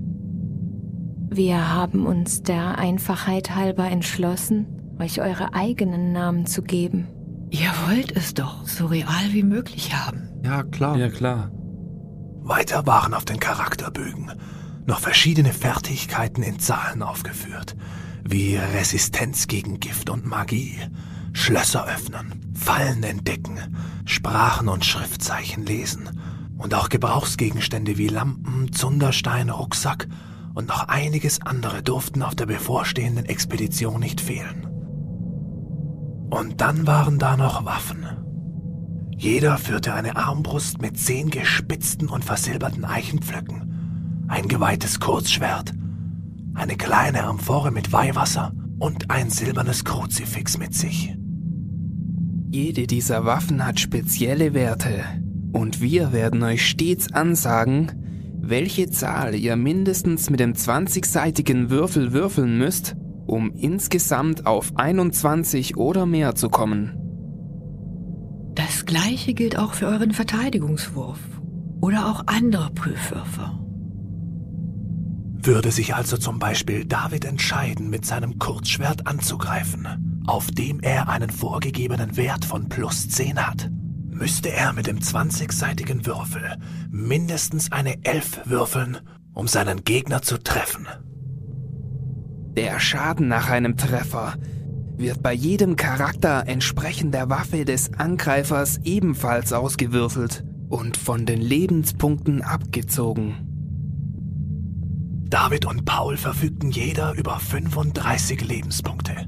Wir 1.29 1.73
haben 1.73 2.05
uns 2.05 2.43
der 2.43 2.77
Einfachheit 2.77 3.55
halber 3.55 3.89
entschlossen, 3.89 4.67
euch 4.99 5.21
eure 5.21 5.53
eigenen 5.53 6.11
Namen 6.11 6.45
zu 6.45 6.63
geben. 6.63 7.07
Ihr 7.49 7.71
wollt 7.87 8.15
es 8.15 8.33
doch 8.33 8.67
so 8.67 8.87
real 8.87 9.31
wie 9.31 9.43
möglich 9.43 9.95
haben. 9.95 10.29
Ja, 10.43 10.63
klar. 10.63 10.97
ja 10.97 11.09
klar. 11.09 11.51
Weiter 12.41 12.85
waren 12.85 13.13
auf 13.13 13.25
den 13.25 13.39
Charakterbögen 13.39 14.31
noch 14.87 15.01
verschiedene 15.01 15.51
Fertigkeiten 15.51 16.41
in 16.41 16.59
Zahlen 16.59 17.03
aufgeführt, 17.03 17.75
wie 18.29 18.57
Resistenz 18.57 19.47
gegen 19.47 19.79
Gift 19.79 20.09
und 20.09 20.25
Magie, 20.25 20.77
Schlösser 21.33 21.85
öffnen, 21.87 22.53
Fallen 22.55 23.03
entdecken, 23.03 23.59
Sprachen 24.05 24.67
und 24.67 24.85
Schriftzeichen 24.85 25.65
lesen 25.65 26.19
und 26.57 26.73
auch 26.73 26.89
Gebrauchsgegenstände 26.89 27.97
wie 27.97 28.07
Lampen, 28.07 28.71
Zunderstein, 28.73 29.49
Rucksack 29.49 30.07
und 30.53 30.67
noch 30.67 30.87
einiges 30.87 31.41
andere 31.41 31.83
durften 31.83 32.23
auf 32.23 32.35
der 32.35 32.47
bevorstehenden 32.47 33.25
Expedition 33.25 33.99
nicht 33.99 34.19
fehlen. 34.19 34.65
Und 36.29 36.59
dann 36.59 36.87
waren 36.87 37.19
da 37.19 37.37
noch 37.37 37.63
Waffen. 37.65 38.05
Jeder 39.15 39.57
führte 39.57 39.93
eine 39.93 40.15
Armbrust 40.15 40.81
mit 40.81 40.99
zehn 40.99 41.29
gespitzten 41.29 42.09
und 42.09 42.25
versilberten 42.25 42.85
Eichenpflöcken, 42.85 44.25
ein 44.27 44.47
geweihtes 44.47 44.99
Kurzschwert, 44.99 45.73
eine 46.57 46.75
kleine 46.75 47.23
Amphore 47.23 47.71
mit 47.71 47.93
Weihwasser 47.93 48.51
und 48.79 49.11
ein 49.11 49.29
silbernes 49.29 49.85
Kruzifix 49.85 50.57
mit 50.57 50.73
sich. 50.73 51.15
Jede 52.49 52.87
dieser 52.87 53.25
Waffen 53.25 53.65
hat 53.65 53.79
spezielle 53.79 54.53
Werte 54.53 55.03
und 55.53 55.81
wir 55.81 56.11
werden 56.13 56.41
euch 56.43 56.65
stets 56.65 57.13
ansagen, 57.13 57.91
welche 58.39 58.89
Zahl 58.89 59.35
ihr 59.35 59.55
mindestens 59.55 60.29
mit 60.29 60.39
dem 60.39 60.53
20-seitigen 60.53 61.69
Würfel 61.69 62.13
würfeln 62.13 62.57
müsst, 62.57 62.95
um 63.27 63.51
insgesamt 63.51 64.45
auf 64.45 64.71
21 64.75 65.77
oder 65.77 66.05
mehr 66.05 66.35
zu 66.35 66.49
kommen. 66.49 66.93
Das 68.55 68.85
gleiche 68.85 69.33
gilt 69.33 69.59
auch 69.59 69.73
für 69.73 69.87
euren 69.87 70.11
Verteidigungswurf 70.11 71.19
oder 71.81 72.07
auch 72.07 72.23
andere 72.25 72.71
Prüfwürfe. 72.71 73.66
Würde 75.47 75.71
sich 75.71 75.95
also 75.95 76.17
zum 76.17 76.39
Beispiel 76.39 76.83
David 76.83 77.23
entscheiden, 77.23 77.89
mit 77.89 78.05
seinem 78.05 78.37
Kurzschwert 78.37 79.07
anzugreifen, 79.07 80.21
auf 80.27 80.51
dem 80.51 80.81
er 80.81 81.07
einen 81.07 81.29
vorgegebenen 81.29 82.17
Wert 82.17 82.43
von 82.43 82.67
plus 82.67 83.07
10 83.07 83.47
hat, 83.47 83.71
müsste 84.09 84.51
er 84.51 84.73
mit 84.73 84.87
dem 84.87 84.99
20-seitigen 84.99 86.05
Würfel 86.05 86.57
mindestens 86.89 87.71
eine 87.71 88.03
11 88.03 88.41
würfeln, 88.43 88.97
um 89.33 89.47
seinen 89.47 89.85
Gegner 89.85 90.21
zu 90.21 90.37
treffen. 90.37 90.85
Der 92.57 92.81
Schaden 92.81 93.29
nach 93.29 93.49
einem 93.49 93.77
Treffer 93.77 94.33
wird 94.97 95.23
bei 95.23 95.31
jedem 95.31 95.77
Charakter 95.77 96.43
entsprechend 96.45 97.13
der 97.13 97.29
Waffe 97.29 97.63
des 97.63 97.93
Angreifers 97.93 98.81
ebenfalls 98.83 99.53
ausgewürfelt 99.53 100.43
und 100.67 100.97
von 100.97 101.25
den 101.25 101.39
Lebenspunkten 101.39 102.41
abgezogen. 102.41 103.46
David 105.29 105.65
und 105.65 105.83
Paul 105.83 106.15
verfügten 106.15 106.71
jeder 106.71 107.13
über 107.13 107.39
35 107.39 108.47
Lebenspunkte. 108.47 109.25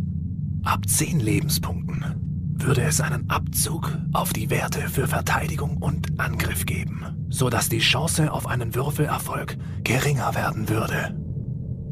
Ab 0.64 0.88
10 0.88 1.20
Lebenspunkten 1.20 2.56
würde 2.58 2.84
es 2.84 3.02
einen 3.02 3.30
Abzug 3.30 3.98
auf 4.14 4.32
die 4.32 4.50
Werte 4.50 4.88
für 4.90 5.08
Verteidigung 5.08 5.78
und 5.78 6.20
Angriff 6.20 6.66
geben, 6.66 7.06
sodass 7.30 7.70
die 7.70 7.80
Chance 7.80 8.32
auf 8.32 8.48
einen 8.48 8.76
Würfelerfolg 8.76 9.58
geringer 9.84 10.36
werden 10.36 10.70
würde. 10.70 11.16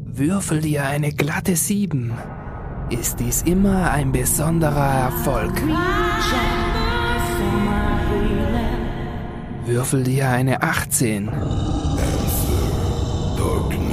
Würfel 0.04 0.62
dir 0.62 0.84
eine 0.84 1.12
glatte 1.12 1.54
7, 1.54 2.12
ist 2.90 3.20
dies 3.20 3.42
immer 3.42 3.90
ein 3.90 4.12
besonderer 4.12 5.10
Erfolg. 5.10 5.52
Würfel 9.66 10.02
dir 10.02 10.30
eine 10.30 10.62
18. 10.62 11.87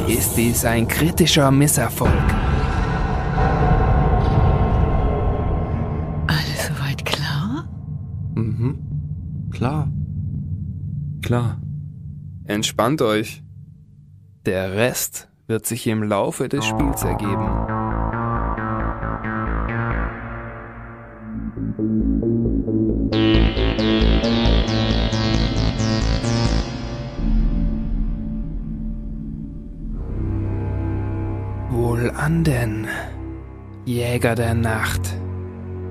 Ist 0.08 0.36
dies 0.38 0.64
ein 0.66 0.88
kritischer 0.88 1.50
Misserfolg? 1.50 2.12
Alles 6.28 6.68
soweit 6.68 7.04
klar? 7.04 7.68
Mhm. 8.36 9.50
Klar. 9.52 9.92
Klar. 11.24 11.60
Entspannt 12.46 13.02
euch. 13.02 13.44
Der 14.46 14.74
Rest 14.74 15.28
wird 15.48 15.66
sich 15.66 15.88
im 15.88 16.04
Laufe 16.04 16.50
des 16.50 16.66
Spiels 16.66 17.04
ergeben. 17.04 17.75
Wohlan 32.36 32.44
denn, 32.44 32.88
Jäger 33.86 34.36
der 34.36 34.54
Nacht. 34.54 35.02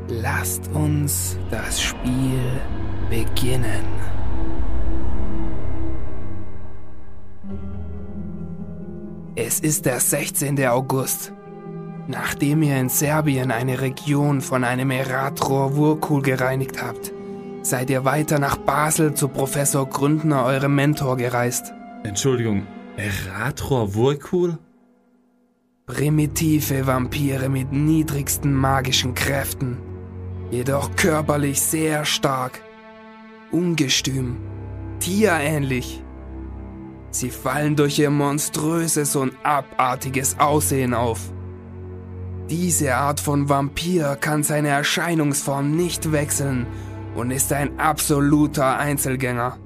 Lasst 0.08 0.68
uns 0.74 1.38
das 1.50 1.80
Spiel 1.80 2.60
beginnen. 3.08 3.84
Es 9.36 9.60
ist 9.60 9.86
der 9.86 10.00
16. 10.00 10.66
August. 10.66 11.32
Nachdem 12.08 12.62
ihr 12.62 12.76
in 12.76 12.90
Serbien 12.90 13.50
eine 13.50 13.80
Region 13.80 14.42
von 14.42 14.64
einem 14.64 14.90
Eratror 14.90 15.76
Wurkul 15.76 16.20
gereinigt 16.20 16.82
habt, 16.82 17.12
seid 17.62 17.88
ihr 17.88 18.04
weiter 18.04 18.38
nach 18.38 18.56
Basel 18.58 19.14
zu 19.14 19.28
Professor 19.28 19.88
Gründner, 19.88 20.44
eurem 20.44 20.74
Mentor, 20.74 21.16
gereist. 21.16 21.72
Entschuldigung, 22.02 22.66
Eratror 22.98 23.94
Wurkul? 23.94 24.58
Primitive 25.86 26.86
Vampire 26.86 27.50
mit 27.50 27.70
niedrigsten 27.70 28.54
magischen 28.54 29.14
Kräften, 29.14 29.76
jedoch 30.50 30.96
körperlich 30.96 31.60
sehr 31.60 32.06
stark, 32.06 32.62
ungestüm, 33.52 34.38
tierähnlich. 34.98 36.02
Sie 37.10 37.28
fallen 37.28 37.76
durch 37.76 37.98
ihr 37.98 38.08
monströses 38.08 39.14
und 39.14 39.34
abartiges 39.42 40.40
Aussehen 40.40 40.94
auf. 40.94 41.20
Diese 42.48 42.94
Art 42.94 43.20
von 43.20 43.50
Vampir 43.50 44.16
kann 44.18 44.42
seine 44.42 44.68
Erscheinungsform 44.68 45.76
nicht 45.76 46.12
wechseln 46.12 46.66
und 47.14 47.30
ist 47.30 47.52
ein 47.52 47.78
absoluter 47.78 48.78
Einzelgänger. 48.78 49.58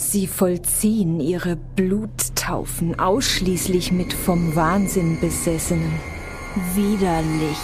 Sie 0.00 0.28
vollziehen 0.28 1.18
ihre 1.18 1.56
Bluttaufen 1.56 3.00
ausschließlich 3.00 3.90
mit 3.90 4.12
vom 4.12 4.54
Wahnsinn 4.54 5.18
Besessenen. 5.20 5.92
Widerlich. 6.76 7.58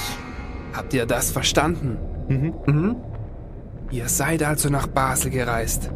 Habt 0.72 0.92
ihr 0.94 1.06
das 1.06 1.30
verstanden? 1.30 1.96
Mhm. 2.28 2.96
Ihr 3.92 4.08
seid 4.08 4.42
also 4.42 4.68
nach 4.68 4.88
Basel 4.88 5.30
gereist. 5.30 5.92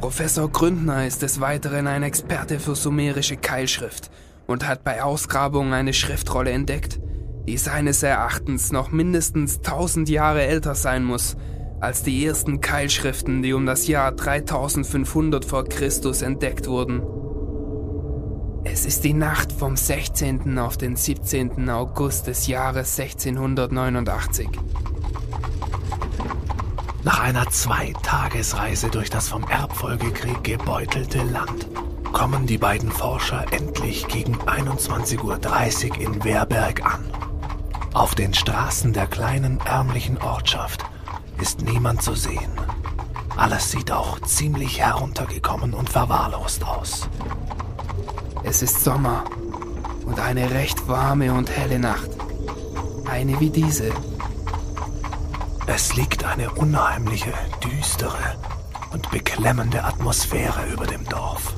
Professor 0.00 0.48
Gründner 0.48 1.08
ist 1.08 1.22
des 1.22 1.40
Weiteren 1.40 1.88
ein 1.88 2.04
Experte 2.04 2.60
für 2.60 2.76
sumerische 2.76 3.36
Keilschrift 3.36 4.12
und 4.46 4.66
hat 4.66 4.84
bei 4.84 5.02
Ausgrabungen 5.02 5.72
eine 5.72 5.92
Schriftrolle 5.92 6.52
entdeckt, 6.52 7.00
die 7.48 7.58
seines 7.58 8.04
Erachtens 8.04 8.70
noch 8.70 8.92
mindestens 8.92 9.56
1000 9.56 10.08
Jahre 10.08 10.42
älter 10.42 10.76
sein 10.76 11.02
muss 11.02 11.36
als 11.80 12.02
die 12.02 12.24
ersten 12.24 12.60
Keilschriften, 12.60 13.42
die 13.42 13.52
um 13.52 13.66
das 13.66 13.86
Jahr 13.86 14.12
3500 14.12 15.44
vor 15.44 15.64
Christus 15.64 16.22
entdeckt 16.22 16.66
wurden. 16.66 17.02
Es 18.64 18.84
ist 18.84 19.04
die 19.04 19.14
Nacht 19.14 19.52
vom 19.52 19.76
16. 19.76 20.58
auf 20.58 20.76
den 20.76 20.96
17. 20.96 21.70
August 21.70 22.26
des 22.26 22.46
Jahres 22.48 22.98
1689. 22.98 24.48
Nach 27.04 27.20
einer 27.20 27.48
Zweitagesreise 27.48 28.88
durch 28.90 29.08
das 29.08 29.28
vom 29.28 29.44
Erbfolgekrieg 29.44 30.42
gebeutelte 30.42 31.22
Land 31.22 31.68
kommen 32.12 32.46
die 32.46 32.58
beiden 32.58 32.90
Forscher 32.90 33.46
endlich 33.52 34.06
gegen 34.08 34.34
21.30 34.36 35.90
Uhr 35.90 36.00
in 36.00 36.24
Werberg 36.24 36.84
an. 36.84 37.04
Auf 37.94 38.14
den 38.14 38.34
Straßen 38.34 38.92
der 38.92 39.06
kleinen 39.06 39.60
ärmlichen 39.60 40.18
Ortschaft 40.18 40.84
ist 41.40 41.62
niemand 41.62 42.02
zu 42.02 42.14
sehen. 42.14 42.50
Alles 43.36 43.70
sieht 43.70 43.92
auch 43.92 44.20
ziemlich 44.20 44.80
heruntergekommen 44.80 45.74
und 45.74 45.88
verwahrlost 45.88 46.64
aus. 46.64 47.08
Es 48.42 48.62
ist 48.62 48.82
Sommer 48.82 49.24
und 50.06 50.18
eine 50.18 50.50
recht 50.50 50.88
warme 50.88 51.32
und 51.32 51.50
helle 51.50 51.78
Nacht. 51.78 52.10
Eine 53.10 53.38
wie 53.40 53.50
diese. 53.50 53.90
Es 55.66 55.94
liegt 55.94 56.24
eine 56.24 56.50
unheimliche, 56.50 57.32
düstere 57.62 58.36
und 58.92 59.10
beklemmende 59.10 59.84
Atmosphäre 59.84 60.66
über 60.72 60.86
dem 60.86 61.04
Dorf. 61.04 61.54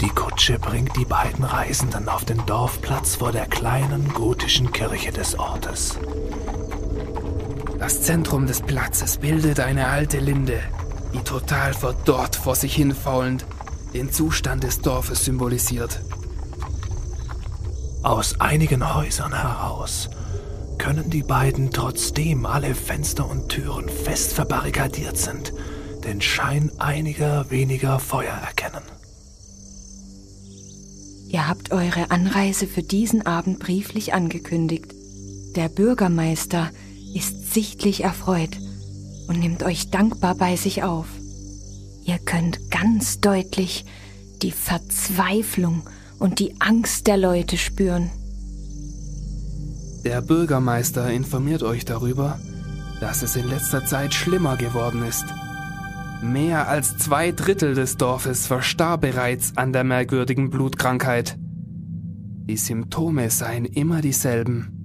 Die 0.00 0.08
Kutsche 0.08 0.58
bringt 0.58 0.96
die 0.96 1.04
beiden 1.04 1.44
Reisenden 1.44 2.08
auf 2.08 2.24
den 2.24 2.44
Dorfplatz 2.46 3.16
vor 3.16 3.32
der 3.32 3.46
kleinen 3.46 4.14
gotischen 4.14 4.72
Kirche 4.72 5.12
des 5.12 5.38
Ortes. 5.38 5.98
Das 7.80 8.02
Zentrum 8.02 8.46
des 8.46 8.60
Platzes 8.60 9.16
bildet 9.16 9.58
eine 9.58 9.88
alte 9.88 10.18
Linde, 10.18 10.60
die 11.14 11.20
total 11.20 11.72
verdorrt 11.72 12.36
vor 12.36 12.54
sich 12.54 12.74
hinfaulend 12.74 13.46
den 13.94 14.12
Zustand 14.12 14.64
des 14.64 14.82
Dorfes 14.82 15.24
symbolisiert. 15.24 15.98
Aus 18.02 18.38
einigen 18.38 18.94
Häusern 18.94 19.32
heraus 19.32 20.10
können 20.76 21.08
die 21.08 21.22
beiden, 21.22 21.70
trotzdem 21.70 22.44
alle 22.44 22.74
Fenster 22.74 23.28
und 23.28 23.48
Türen 23.48 23.88
fest 23.88 24.34
verbarrikadiert 24.34 25.16
sind, 25.16 25.54
den 26.04 26.20
Schein 26.20 26.70
einiger 26.78 27.50
weniger 27.50 27.98
Feuer 27.98 28.34
erkennen. 28.34 28.84
Ihr 31.28 31.48
habt 31.48 31.72
eure 31.72 32.10
Anreise 32.10 32.66
für 32.66 32.82
diesen 32.82 33.24
Abend 33.24 33.58
brieflich 33.58 34.12
angekündigt. 34.12 34.92
Der 35.56 35.70
Bürgermeister 35.70 36.70
ist 37.14 37.52
sichtlich 37.52 38.04
erfreut 38.04 38.58
und 39.28 39.38
nimmt 39.38 39.62
euch 39.62 39.90
dankbar 39.90 40.34
bei 40.34 40.56
sich 40.56 40.82
auf. 40.82 41.06
Ihr 42.04 42.18
könnt 42.18 42.70
ganz 42.70 43.20
deutlich 43.20 43.84
die 44.42 44.52
Verzweiflung 44.52 45.82
und 46.18 46.38
die 46.38 46.60
Angst 46.60 47.06
der 47.06 47.16
Leute 47.16 47.56
spüren. 47.56 48.10
Der 50.04 50.22
Bürgermeister 50.22 51.10
informiert 51.10 51.62
euch 51.62 51.84
darüber, 51.84 52.38
dass 53.00 53.22
es 53.22 53.36
in 53.36 53.48
letzter 53.48 53.84
Zeit 53.84 54.14
schlimmer 54.14 54.56
geworden 54.56 55.04
ist. 55.04 55.24
Mehr 56.22 56.68
als 56.68 56.98
zwei 56.98 57.32
Drittel 57.32 57.74
des 57.74 57.96
Dorfes 57.96 58.46
verstarb 58.46 59.02
bereits 59.02 59.56
an 59.56 59.72
der 59.72 59.84
merkwürdigen 59.84 60.50
Blutkrankheit. 60.50 61.38
Die 61.38 62.56
Symptome 62.56 63.30
seien 63.30 63.64
immer 63.64 64.00
dieselben. 64.00 64.79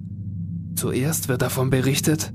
Zuerst 0.76 1.28
wird 1.28 1.40
davon 1.40 1.70
berichtet, 1.70 2.32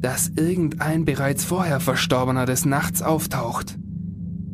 dass 0.00 0.28
irgendein 0.28 1.04
bereits 1.04 1.44
vorher 1.44 1.78
Verstorbener 1.78 2.44
des 2.44 2.64
Nachts 2.64 3.00
auftaucht, 3.00 3.78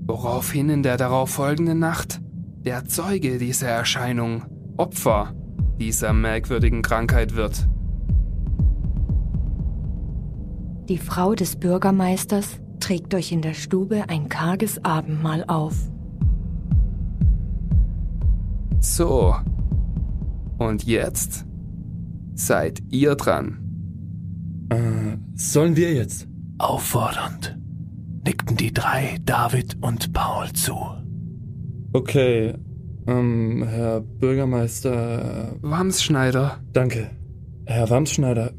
woraufhin 0.07 0.69
in 0.69 0.83
der 0.83 0.99
darauffolgenden 0.99 1.79
Nacht 1.79 2.21
der 2.59 2.85
Zeuge 2.85 3.39
dieser 3.39 3.69
Erscheinung 3.69 4.45
Opfer 4.77 5.33
dieser 5.79 6.13
merkwürdigen 6.13 6.83
Krankheit 6.83 7.35
wird. 7.37 7.67
Die 10.91 10.99
Frau 10.99 11.35
des 11.35 11.57
Bürgermeisters 11.57 12.61
trägt 12.81 13.15
euch 13.15 13.33
in 13.33 13.41
der 13.41 13.55
Stube 13.55 14.05
ein 14.09 14.29
karges 14.29 14.85
Abendmahl 14.85 15.45
auf. 15.49 15.75
So. 18.81 19.35
Und 20.59 20.85
jetzt 20.85 21.47
seid 22.37 22.83
ihr 22.91 23.17
dran. 23.17 23.59
Äh, 24.71 25.17
sollen 25.35 25.77
wir 25.77 25.93
jetzt? 25.93 26.29
Auffordernd 26.59 27.57
nickten 28.27 28.57
die 28.57 28.75
drei 28.75 29.19
David 29.25 29.77
und 29.81 30.13
Paul 30.13 30.53
zu. 30.53 30.77
Okay, 31.93 32.55
ähm, 33.07 33.65
Herr 33.67 34.01
Bürgermeister. 34.01 35.57
Wamsschneider. 35.63 36.59
Danke. 36.73 37.11
Herr 37.67 37.89
Wamsschneider, 37.89 38.53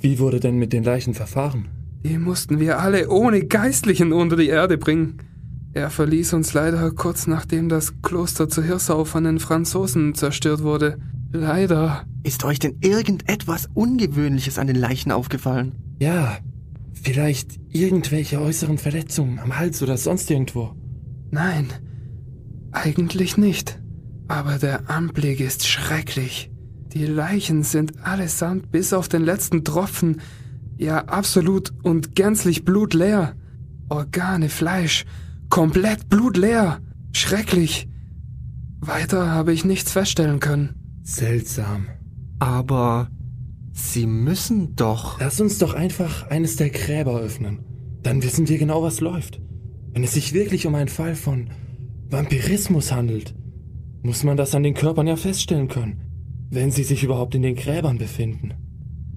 wie 0.00 0.18
wurde 0.20 0.38
denn 0.38 0.58
mit 0.58 0.72
den 0.72 0.84
Leichen 0.84 1.14
verfahren? 1.14 1.68
Die 2.04 2.18
mussten 2.18 2.60
wir 2.60 2.78
alle 2.78 3.10
ohne 3.10 3.44
Geistlichen 3.44 4.12
unter 4.12 4.36
die 4.36 4.48
Erde 4.48 4.78
bringen. 4.78 5.18
Er 5.72 5.90
verließ 5.90 6.32
uns 6.32 6.54
leider 6.54 6.90
kurz 6.92 7.26
nachdem 7.26 7.68
das 7.68 8.00
Kloster 8.02 8.48
zu 8.48 8.62
Hirsau 8.62 9.04
von 9.04 9.24
den 9.24 9.38
Franzosen 9.38 10.14
zerstört 10.14 10.62
wurde. 10.62 10.98
Leider. 11.32 12.04
Ist 12.22 12.44
euch 12.44 12.58
denn 12.58 12.76
irgendetwas 12.80 13.68
Ungewöhnliches 13.72 14.58
an 14.58 14.66
den 14.66 14.76
Leichen 14.76 15.10
aufgefallen? 15.10 15.74
Ja, 16.00 16.38
Vielleicht 17.02 17.58
irgendwelche 17.70 18.40
äußeren 18.40 18.76
Verletzungen 18.76 19.38
am 19.38 19.58
Hals 19.58 19.82
oder 19.82 19.96
sonst 19.96 20.30
irgendwo. 20.30 20.74
Nein, 21.30 21.68
eigentlich 22.72 23.38
nicht. 23.38 23.80
Aber 24.28 24.58
der 24.58 24.90
Anblick 24.90 25.40
ist 25.40 25.66
schrecklich. 25.66 26.50
Die 26.92 27.06
Leichen 27.06 27.62
sind 27.62 28.04
allesamt 28.04 28.70
bis 28.70 28.92
auf 28.92 29.08
den 29.08 29.22
letzten 29.22 29.64
Tropfen, 29.64 30.20
ja 30.76 31.04
absolut 31.06 31.72
und 31.82 32.14
gänzlich 32.14 32.64
blutleer. 32.64 33.34
Organe, 33.88 34.48
Fleisch, 34.48 35.06
komplett 35.48 36.08
blutleer. 36.08 36.80
Schrecklich. 37.12 37.88
Weiter 38.80 39.30
habe 39.30 39.52
ich 39.52 39.64
nichts 39.64 39.92
feststellen 39.92 40.38
können. 40.40 40.79
Seltsam. 41.02 41.86
Aber 42.38 43.10
Sie 43.72 44.06
müssen 44.06 44.76
doch. 44.76 45.20
Lass 45.20 45.40
uns 45.40 45.58
doch 45.58 45.74
einfach 45.74 46.28
eines 46.28 46.56
der 46.56 46.70
Gräber 46.70 47.18
öffnen. 47.20 47.60
Dann 48.02 48.22
wissen 48.22 48.48
wir 48.48 48.58
genau, 48.58 48.82
was 48.82 49.00
läuft. 49.00 49.40
Wenn 49.92 50.04
es 50.04 50.12
sich 50.12 50.32
wirklich 50.32 50.66
um 50.66 50.74
einen 50.74 50.88
Fall 50.88 51.14
von 51.14 51.50
Vampirismus 52.08 52.92
handelt, 52.92 53.34
muss 54.02 54.24
man 54.24 54.36
das 54.36 54.54
an 54.54 54.62
den 54.62 54.74
Körpern 54.74 55.06
ja 55.06 55.16
feststellen 55.16 55.68
können, 55.68 56.02
wenn 56.50 56.70
sie 56.70 56.84
sich 56.84 57.04
überhaupt 57.04 57.34
in 57.34 57.42
den 57.42 57.56
Gräbern 57.56 57.98
befinden. 57.98 58.54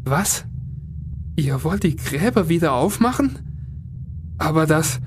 Was? 0.03 0.45
Ihr 1.35 1.63
wollt 1.63 1.83
die 1.83 1.95
Gräber 1.95 2.49
wieder 2.49 2.73
aufmachen? 2.73 3.39
Aber 4.37 4.65
das. 4.65 4.99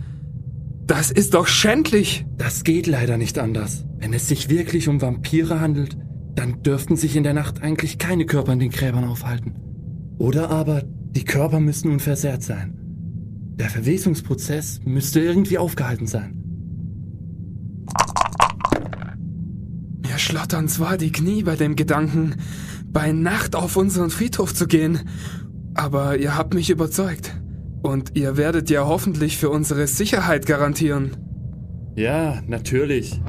Das 0.87 1.11
ist 1.11 1.35
doch 1.35 1.49
schändlich! 1.49 2.25
Das 2.37 2.63
geht 2.63 2.87
leider 2.87 3.19
nicht 3.19 3.39
anders. 3.39 3.85
Wenn 3.99 4.15
es 4.15 4.29
sich 4.29 4.49
wirklich 4.49 4.89
um 4.89 5.03
Vampire 5.03 5.61
handelt, 5.61 5.97
dann 6.37 6.63
dürften 6.63 6.97
sich 6.97 7.17
in 7.17 7.25
der 7.25 7.35
Nacht 7.35 7.63
eigentlich 7.63 7.99
keine 7.99 8.27
Körper 8.27 8.53
in 8.53 8.61
den 8.61 8.71
Gräbern 8.71 9.05
aufhalten. 9.05 9.55
Oder 10.19 10.51
aber 10.51 10.83
die 10.85 11.25
Körper 11.25 11.61
müssten 11.61 11.91
unversehrt 11.91 12.43
sein. 12.43 12.79
Der 13.59 13.71
Verwesungsprozess 13.71 14.81
müsste 14.85 15.21
irgendwie 15.21 15.59
aufgehalten 15.59 16.07
sein. 16.07 16.43
Mir 20.03 20.19
schlottern 20.19 20.69
zwar 20.69 20.99
die 20.99 21.11
Knie 21.11 21.43
bei 21.43 21.57
dem 21.57 21.75
Gedanken, 21.75 22.37
bei 22.87 23.13
Nacht 23.13 23.57
auf 23.57 23.77
unseren 23.77 24.11
Friedhof 24.11 24.55
zu 24.55 24.67
gehen, 24.67 25.01
aber 25.75 26.19
ihr 26.19 26.37
habt 26.37 26.55
mich 26.55 26.69
überzeugt. 26.71 27.35
Und 27.83 28.17
ihr 28.17 28.37
werdet 28.37 28.69
ja 28.69 28.87
hoffentlich 28.87 29.39
für 29.39 29.49
unsere 29.49 29.87
Sicherheit 29.87 30.45
garantieren. 30.47 31.17
Ja, 31.95 32.43
natürlich. 32.47 33.21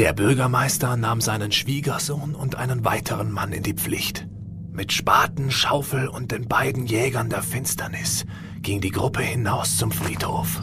Der 0.00 0.14
Bürgermeister 0.14 0.96
nahm 0.96 1.20
seinen 1.20 1.52
Schwiegersohn 1.52 2.34
und 2.34 2.54
einen 2.54 2.86
weiteren 2.86 3.30
Mann 3.30 3.52
in 3.52 3.62
die 3.62 3.74
Pflicht. 3.74 4.26
Mit 4.72 4.94
Spaten, 4.94 5.50
Schaufel 5.50 6.08
und 6.08 6.32
den 6.32 6.48
beiden 6.48 6.86
Jägern 6.86 7.28
der 7.28 7.42
Finsternis 7.42 8.24
ging 8.62 8.80
die 8.80 8.92
Gruppe 8.92 9.20
hinaus 9.20 9.76
zum 9.76 9.92
Friedhof. 9.92 10.62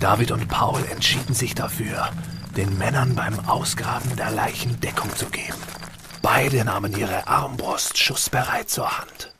David 0.00 0.30
und 0.30 0.48
Paul 0.48 0.80
entschieden 0.90 1.34
sich 1.34 1.54
dafür, 1.54 2.08
den 2.56 2.78
Männern 2.78 3.14
beim 3.14 3.38
Ausgraben 3.40 4.16
der 4.16 4.30
Leichen 4.30 4.80
Deckung 4.80 5.14
zu 5.14 5.26
geben. 5.26 5.58
Beide 6.22 6.64
nahmen 6.64 6.96
ihre 6.96 7.26
Armbrust 7.26 7.98
schussbereit 7.98 8.70
zur 8.70 8.98
Hand. 8.98 9.31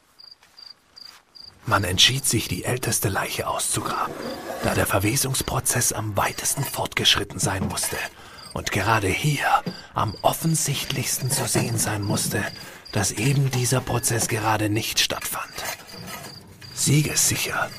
Man 1.66 1.84
entschied 1.84 2.26
sich, 2.26 2.48
die 2.48 2.64
älteste 2.64 3.08
Leiche 3.08 3.46
auszugraben, 3.46 4.14
da 4.64 4.74
der 4.74 4.86
Verwesungsprozess 4.86 5.92
am 5.92 6.16
weitesten 6.16 6.64
fortgeschritten 6.64 7.38
sein 7.38 7.68
musste 7.68 7.96
und 8.52 8.72
gerade 8.72 9.08
hier 9.08 9.46
am 9.94 10.14
offensichtlichsten 10.22 11.30
zu 11.30 11.46
sehen 11.46 11.78
sein 11.78 12.02
musste, 12.02 12.42
dass 12.92 13.12
eben 13.12 13.50
dieser 13.50 13.80
Prozess 13.80 14.28
gerade 14.28 14.68
nicht 14.68 15.00
stattfand. 15.00 15.52
Siegessicher, 16.74 17.70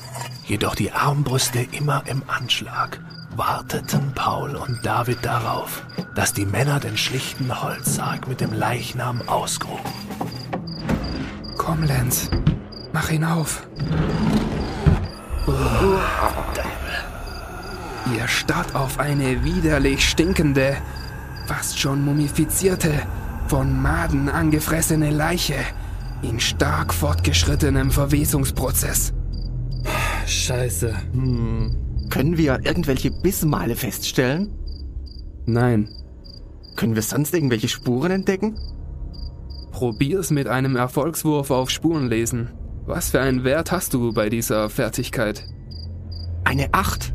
jedoch 0.46 0.74
die 0.74 0.92
Armbrüste 0.92 1.60
immer 1.72 2.04
im 2.06 2.22
Anschlag, 2.26 3.00
warteten 3.36 4.12
Paul 4.14 4.56
und 4.56 4.84
David 4.84 5.24
darauf, 5.24 5.84
dass 6.14 6.32
die 6.32 6.46
Männer 6.46 6.80
den 6.80 6.96
schlichten 6.96 7.62
Holzsarg 7.62 8.28
mit 8.28 8.40
dem 8.40 8.52
Leichnam 8.52 9.28
ausgruben. 9.28 9.92
Komm, 11.56 11.82
Lenz, 11.82 12.30
mach 12.94 13.10
ihn 13.10 13.24
auf. 13.24 13.66
Ihr 18.16 18.28
starrt 18.28 18.74
auf 18.74 18.98
eine 19.00 19.44
widerlich 19.44 20.08
stinkende, 20.08 20.76
fast 21.46 21.78
schon 21.78 22.04
mumifizierte, 22.04 22.92
von 23.48 23.82
Maden 23.82 24.28
angefressene 24.28 25.10
Leiche 25.10 25.56
in 26.22 26.38
stark 26.40 26.94
fortgeschrittenem 26.94 27.90
Verwesungsprozess. 27.90 29.12
Scheiße. 30.26 30.94
Hm. 31.12 31.76
Können 32.10 32.38
wir 32.38 32.60
irgendwelche 32.64 33.10
Bissmale 33.10 33.74
feststellen? 33.74 34.50
Nein. 35.46 35.88
Können 36.76 36.94
wir 36.94 37.02
sonst 37.02 37.34
irgendwelche 37.34 37.68
Spuren 37.68 38.12
entdecken? 38.12 38.56
Probier's 39.72 40.30
mit 40.30 40.46
einem 40.46 40.76
Erfolgswurf 40.76 41.50
auf 41.50 41.70
Spurenlesen. 41.70 42.50
Was 42.86 43.10
für 43.10 43.20
einen 43.20 43.44
Wert 43.44 43.72
hast 43.72 43.94
du 43.94 44.12
bei 44.12 44.28
dieser 44.28 44.68
Fertigkeit? 44.68 45.44
Eine 46.44 46.74
8. 46.74 47.14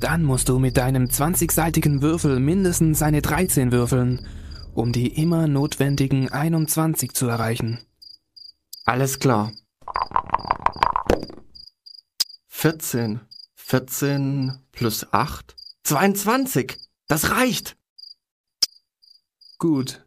Dann 0.00 0.24
musst 0.24 0.48
du 0.48 0.58
mit 0.58 0.78
deinem 0.78 1.04
20-seitigen 1.04 2.00
Würfel 2.00 2.40
mindestens 2.40 3.02
eine 3.02 3.20
13 3.20 3.70
würfeln, 3.70 4.26
um 4.72 4.92
die 4.92 5.08
immer 5.08 5.46
notwendigen 5.46 6.30
21 6.30 7.12
zu 7.12 7.28
erreichen. 7.28 7.80
Alles 8.86 9.18
klar. 9.18 9.52
14. 12.48 13.20
14 13.56 14.54
plus 14.72 15.06
8. 15.12 15.54
22. 15.82 16.78
Das 17.08 17.30
reicht. 17.30 17.76
Gut. 19.58 20.06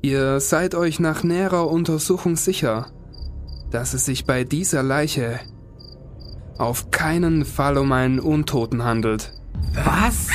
Ihr 0.00 0.38
seid 0.38 0.76
euch 0.76 1.00
nach 1.00 1.24
näherer 1.24 1.68
Untersuchung 1.68 2.36
sicher, 2.36 2.92
dass 3.70 3.94
es 3.94 4.04
sich 4.04 4.24
bei 4.24 4.44
dieser 4.44 4.82
Leiche 4.82 5.40
auf 6.58 6.90
keinen 6.90 7.44
Fall 7.44 7.78
um 7.78 7.92
einen 7.92 8.20
Untoten 8.20 8.84
handelt. 8.84 9.32
Was? 9.84 10.28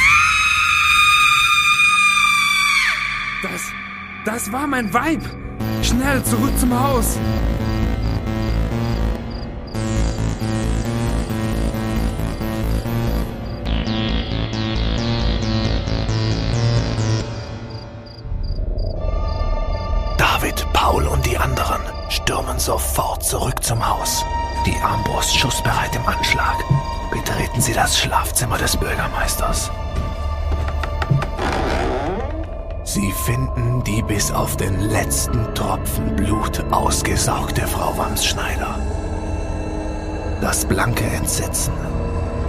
Das, 3.43 3.61
das 4.25 4.51
war 4.51 4.67
mein 4.67 4.93
Weib! 4.93 5.21
Schnell 5.83 6.23
zurück 6.23 6.57
zum 6.59 6.79
Haus! 6.79 7.17
Sofort 22.65 23.23
zurück 23.23 23.63
zum 23.63 23.87
Haus. 23.87 24.25
Die 24.65 24.75
Armbrust 24.81 25.37
schussbereit 25.37 25.95
im 25.95 26.05
Anschlag. 26.07 26.55
Betreten 27.11 27.61
sie 27.61 27.73
das 27.73 27.99
Schlafzimmer 27.99 28.57
des 28.57 28.75
Bürgermeisters. 28.75 29.69
Sie 32.83 33.11
finden 33.11 33.83
die 33.83 34.01
bis 34.01 34.31
auf 34.31 34.57
den 34.57 34.79
letzten 34.79 35.53
Tropfen 35.53 36.15
Blut 36.15 36.63
ausgesaugte 36.71 37.67
Frau 37.67 37.95
Wamsschneider. 37.97 38.79
Das 40.41 40.65
blanke 40.65 41.05
Entsetzen, 41.05 41.73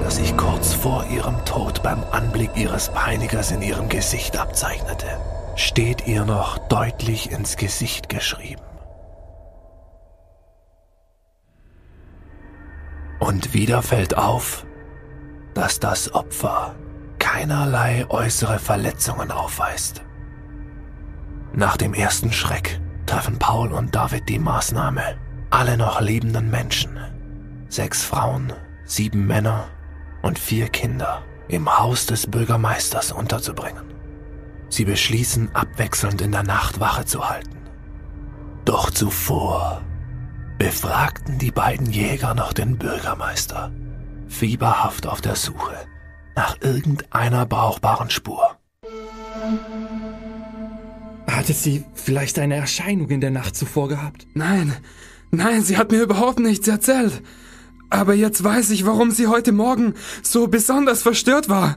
das 0.02 0.16
sich 0.16 0.34
kurz 0.38 0.72
vor 0.72 1.04
ihrem 1.10 1.44
Tod 1.44 1.82
beim 1.82 2.02
Anblick 2.10 2.56
ihres 2.56 2.88
Peinigers 2.88 3.50
in 3.50 3.60
ihrem 3.60 3.90
Gesicht 3.90 4.38
abzeichnete, 4.38 5.18
steht 5.56 6.06
ihr 6.06 6.24
noch 6.24 6.56
deutlich 6.56 7.30
ins 7.32 7.58
Gesicht 7.58 8.08
geschrieben. 8.08 8.65
Wieder 13.57 13.80
fällt 13.80 14.18
auf, 14.18 14.66
dass 15.54 15.80
das 15.80 16.12
Opfer 16.12 16.74
keinerlei 17.18 18.04
äußere 18.11 18.59
Verletzungen 18.59 19.30
aufweist. 19.30 20.02
Nach 21.54 21.78
dem 21.78 21.94
ersten 21.94 22.32
Schreck 22.32 22.78
treffen 23.07 23.38
Paul 23.38 23.72
und 23.72 23.94
David 23.94 24.28
die 24.28 24.38
Maßnahme, 24.38 25.16
alle 25.48 25.78
noch 25.78 26.02
lebenden 26.02 26.50
Menschen, 26.50 26.98
sechs 27.70 28.04
Frauen, 28.04 28.52
sieben 28.84 29.26
Männer 29.26 29.68
und 30.20 30.38
vier 30.38 30.68
Kinder 30.68 31.22
im 31.48 31.78
Haus 31.78 32.04
des 32.04 32.26
Bürgermeisters 32.26 33.11
unterzubringen. 33.11 33.84
Sie 34.68 34.84
beschließen 34.84 35.54
abwechselnd 35.54 36.20
in 36.20 36.32
der 36.32 36.42
Nacht 36.42 36.78
Wache 36.78 37.07
zu 37.07 37.26
halten. 37.26 37.57
Doch 38.66 38.90
zuvor 38.90 39.80
befragten 40.59 41.38
die 41.38 41.50
beiden 41.50 41.90
Jäger 41.90 42.34
noch 42.34 42.52
den 42.52 42.78
Bürgermeister, 42.78 43.70
fieberhaft 44.28 45.07
auf 45.07 45.20
der 45.20 45.36
Suche 45.36 45.76
nach 46.34 46.57
irgendeiner 46.61 47.46
brauchbaren 47.46 48.11
Spur. 48.11 48.57
Hatte 51.26 51.52
sie 51.52 51.84
vielleicht 51.94 52.38
eine 52.38 52.57
Erscheinung 52.57 53.09
in 53.11 53.20
der 53.20 53.30
Nacht 53.30 53.57
zuvor 53.57 53.88
gehabt? 53.88 54.26
Nein, 54.34 54.74
nein, 55.30 55.62
sie 55.62 55.76
hat 55.76 55.90
mir 55.90 56.02
überhaupt 56.02 56.38
nichts 56.38 56.68
erzählt. 56.68 57.22
Aber 57.88 58.14
jetzt 58.14 58.42
weiß 58.42 58.70
ich, 58.70 58.84
warum 58.84 59.11
sie 59.11 59.28
heute 59.28 59.52
Morgen 59.52 59.94
so 60.22 60.48
besonders 60.48 61.02
verstört 61.02 61.48
war. 61.48 61.76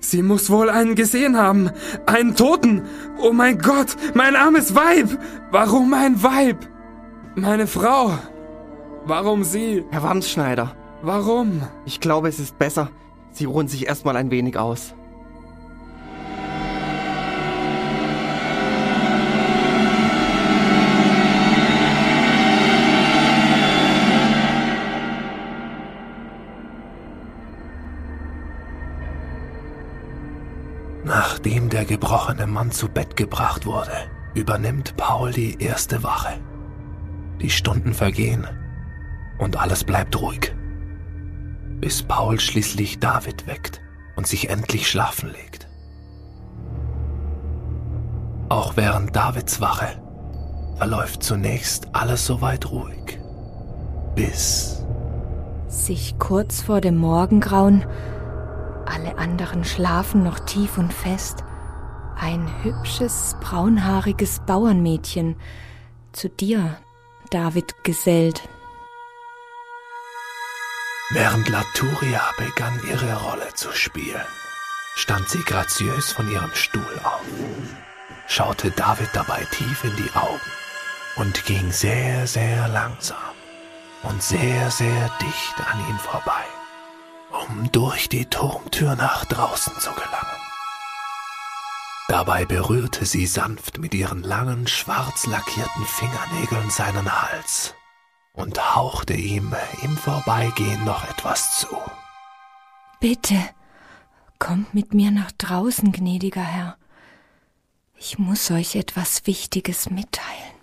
Sie 0.00 0.22
muss 0.22 0.50
wohl 0.50 0.68
einen 0.68 0.94
gesehen 0.94 1.36
haben. 1.36 1.70
Einen 2.04 2.36
Toten. 2.36 2.82
Oh 3.18 3.32
mein 3.32 3.58
Gott, 3.58 3.96
mein 4.14 4.36
armes 4.36 4.74
Weib. 4.74 5.18
Warum 5.50 5.90
mein 5.90 6.22
Weib? 6.22 6.68
Meine 7.38 7.66
Frau. 7.66 8.18
Warum 9.04 9.44
sie? 9.44 9.84
Herr 9.90 10.02
Wamsschneider, 10.02 10.74
Warum? 11.02 11.60
ich 11.84 12.00
glaube, 12.00 12.28
es 12.28 12.38
ist 12.38 12.58
besser, 12.58 12.88
Sie 13.30 13.44
ruhen 13.44 13.68
sich 13.68 13.86
erstmal 13.86 14.16
ein 14.16 14.30
wenig 14.30 14.56
aus. 14.56 14.94
Nachdem 31.04 31.68
der 31.68 31.84
gebrochene 31.84 32.46
Mann 32.46 32.70
zu 32.70 32.88
Bett 32.88 33.14
gebracht 33.14 33.66
wurde, 33.66 33.92
übernimmt 34.34 34.96
Paul 34.96 35.32
die 35.32 35.62
erste 35.62 36.02
Wache. 36.02 36.40
Die 37.40 37.50
Stunden 37.50 37.92
vergehen 37.92 38.46
und 39.38 39.56
alles 39.56 39.84
bleibt 39.84 40.20
ruhig. 40.20 40.54
Bis 41.80 42.02
Paul 42.02 42.40
schließlich 42.40 42.98
David 42.98 43.46
weckt 43.46 43.80
und 44.16 44.26
sich 44.26 44.48
endlich 44.48 44.88
schlafen 44.88 45.30
legt. 45.30 45.68
Auch 48.48 48.76
während 48.76 49.14
Davids 49.14 49.60
Wache 49.60 50.00
verläuft 50.76 51.22
zunächst 51.22 51.94
alles 51.94 52.26
soweit 52.26 52.70
ruhig. 52.70 53.18
Bis 54.14 54.86
Sich 55.68 56.18
kurz 56.18 56.62
vor 56.62 56.80
dem 56.80 56.96
Morgengrauen, 56.96 57.84
alle 58.86 59.18
anderen 59.18 59.64
schlafen 59.64 60.22
noch 60.22 60.38
tief 60.38 60.78
und 60.78 60.92
fest, 60.92 61.44
ein 62.18 62.48
hübsches, 62.62 63.36
braunhaariges 63.40 64.40
Bauernmädchen 64.46 65.36
zu 66.12 66.30
dir, 66.30 66.78
David, 67.26 67.84
gesellt. 67.84 68.48
Während 71.10 71.48
Laturia 71.48 72.22
begann 72.36 72.80
ihre 72.88 73.14
Rolle 73.22 73.54
zu 73.54 73.72
spielen, 73.72 74.26
stand 74.96 75.28
sie 75.28 75.42
graziös 75.42 76.12
von 76.12 76.30
ihrem 76.30 76.52
Stuhl 76.54 77.00
auf, 77.04 77.22
schaute 78.26 78.70
David 78.72 79.10
dabei 79.12 79.44
tief 79.52 79.84
in 79.84 79.94
die 79.96 80.10
Augen 80.16 80.40
und 81.16 81.44
ging 81.46 81.70
sehr, 81.70 82.26
sehr 82.26 82.68
langsam 82.68 83.16
und 84.02 84.22
sehr, 84.22 84.70
sehr 84.70 85.10
dicht 85.20 85.60
an 85.72 85.88
ihm 85.88 85.98
vorbei, 85.98 86.44
um 87.48 87.70
durch 87.72 88.08
die 88.08 88.26
Turmtür 88.26 88.96
nach 88.96 89.24
draußen 89.26 89.78
zu 89.78 89.90
gelangen. 89.92 90.45
Dabei 92.08 92.44
berührte 92.44 93.04
sie 93.04 93.26
sanft 93.26 93.78
mit 93.78 93.92
ihren 93.92 94.22
langen, 94.22 94.68
schwarz 94.68 95.26
lackierten 95.26 95.84
Fingernägeln 95.84 96.70
seinen 96.70 97.10
Hals 97.10 97.74
und 98.32 98.76
hauchte 98.76 99.14
ihm 99.14 99.54
im 99.82 99.96
Vorbeigehen 99.96 100.84
noch 100.84 101.08
etwas 101.10 101.58
zu. 101.58 101.66
Bitte, 103.00 103.36
kommt 104.38 104.72
mit 104.72 104.94
mir 104.94 105.10
nach 105.10 105.32
draußen, 105.32 105.90
gnädiger 105.90 106.42
Herr. 106.42 106.76
Ich 107.96 108.18
muss 108.18 108.50
euch 108.50 108.76
etwas 108.76 109.26
Wichtiges 109.26 109.90
mitteilen. 109.90 110.56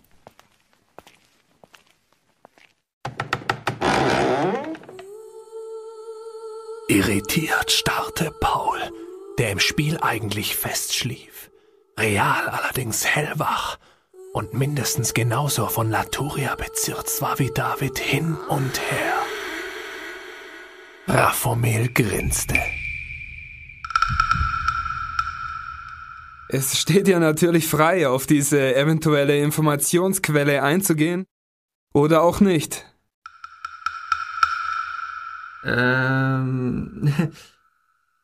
Irritiert 6.88 7.72
starrte 7.72 8.32
Paul, 8.40 8.80
der 9.38 9.52
im 9.52 9.60
Spiel 9.60 9.98
eigentlich 10.02 10.56
fest 10.56 10.96
schlief, 10.96 11.52
real 12.00 12.48
allerdings 12.48 13.06
hellwach 13.06 13.78
und 14.34 14.54
mindestens 14.54 15.14
genauso 15.14 15.68
von 15.68 15.90
Laturia 15.90 16.56
bezirzt 16.56 17.22
war 17.22 17.40
wie 17.40 17.52
David 17.52 18.00
hin 18.00 18.36
und 18.50 18.80
her. 18.92 19.14
Raphomel 21.08 21.90
grinste. 21.94 22.60
Es 26.50 26.78
steht 26.78 27.08
ja 27.08 27.20
natürlich 27.20 27.68
frei, 27.68 28.08
auf 28.08 28.28
diese 28.28 28.76
eventuelle 28.76 29.40
Informationsquelle 29.40 30.62
einzugehen. 30.62 31.26
Oder 31.94 32.22
auch 32.22 32.40
nicht. 32.40 32.86
Ähm, 35.66 37.14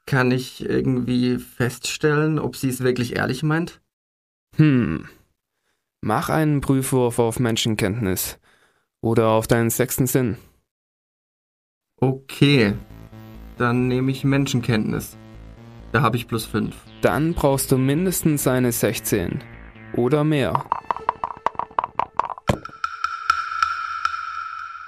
kann 0.10 0.32
ich 0.32 0.68
irgendwie 0.68 1.38
feststellen, 1.38 2.40
ob 2.40 2.56
sie 2.56 2.70
es 2.70 2.84
wirklich 2.84 3.16
ehrlich 3.16 3.44
meint? 3.44 3.80
Hm. 4.56 5.08
Mach 6.02 6.30
einen 6.30 6.62
Prüfwurf 6.62 7.20
auf 7.20 7.40
Menschenkenntnis. 7.40 8.40
Oder 9.02 9.28
auf 9.28 9.46
deinen 9.46 9.70
sechsten 9.70 10.08
Sinn. 10.08 10.38
Okay, 11.98 12.74
dann 13.58 13.88
nehme 13.88 14.10
ich 14.10 14.24
Menschenkenntnis. 14.24 15.16
Da 15.92 16.02
habe 16.02 16.18
ich 16.18 16.28
plus 16.28 16.46
5. 16.46 16.76
Dann 17.02 17.36
brauchst 17.36 17.72
du 17.72 17.78
mindestens 17.78 18.48
eine 18.48 18.72
16. 18.72 19.44
Oder 19.96 20.24
mehr. 20.24 20.66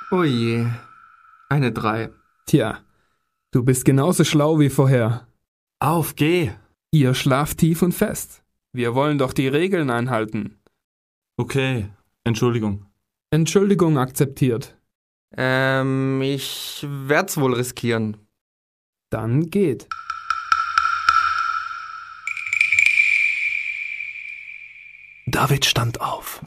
Oh 0.09 0.23
je, 0.23 0.65
eine 1.47 1.71
3. 1.71 2.09
Tja, 2.47 2.79
du 3.51 3.63
bist 3.63 3.85
genauso 3.85 4.23
schlau 4.23 4.59
wie 4.59 4.69
vorher. 4.69 5.27
Auf, 5.79 6.15
geh! 6.15 6.51
Ihr 6.91 7.13
schlaft 7.13 7.59
tief 7.59 7.81
und 7.81 7.93
fest. 7.93 8.43
Wir 8.73 8.95
wollen 8.95 9.17
doch 9.17 9.33
die 9.33 9.47
Regeln 9.47 9.89
einhalten. 9.89 10.57
Okay, 11.37 11.89
Entschuldigung. 12.23 12.85
Entschuldigung 13.31 13.97
akzeptiert. 13.97 14.77
Ähm, 15.37 16.21
ich 16.21 16.85
werd's 16.87 17.37
wohl 17.37 17.53
riskieren. 17.53 18.17
Dann 19.09 19.49
geht. 19.49 19.87
David 25.25 25.65
stand 25.65 26.01
auf, 26.01 26.45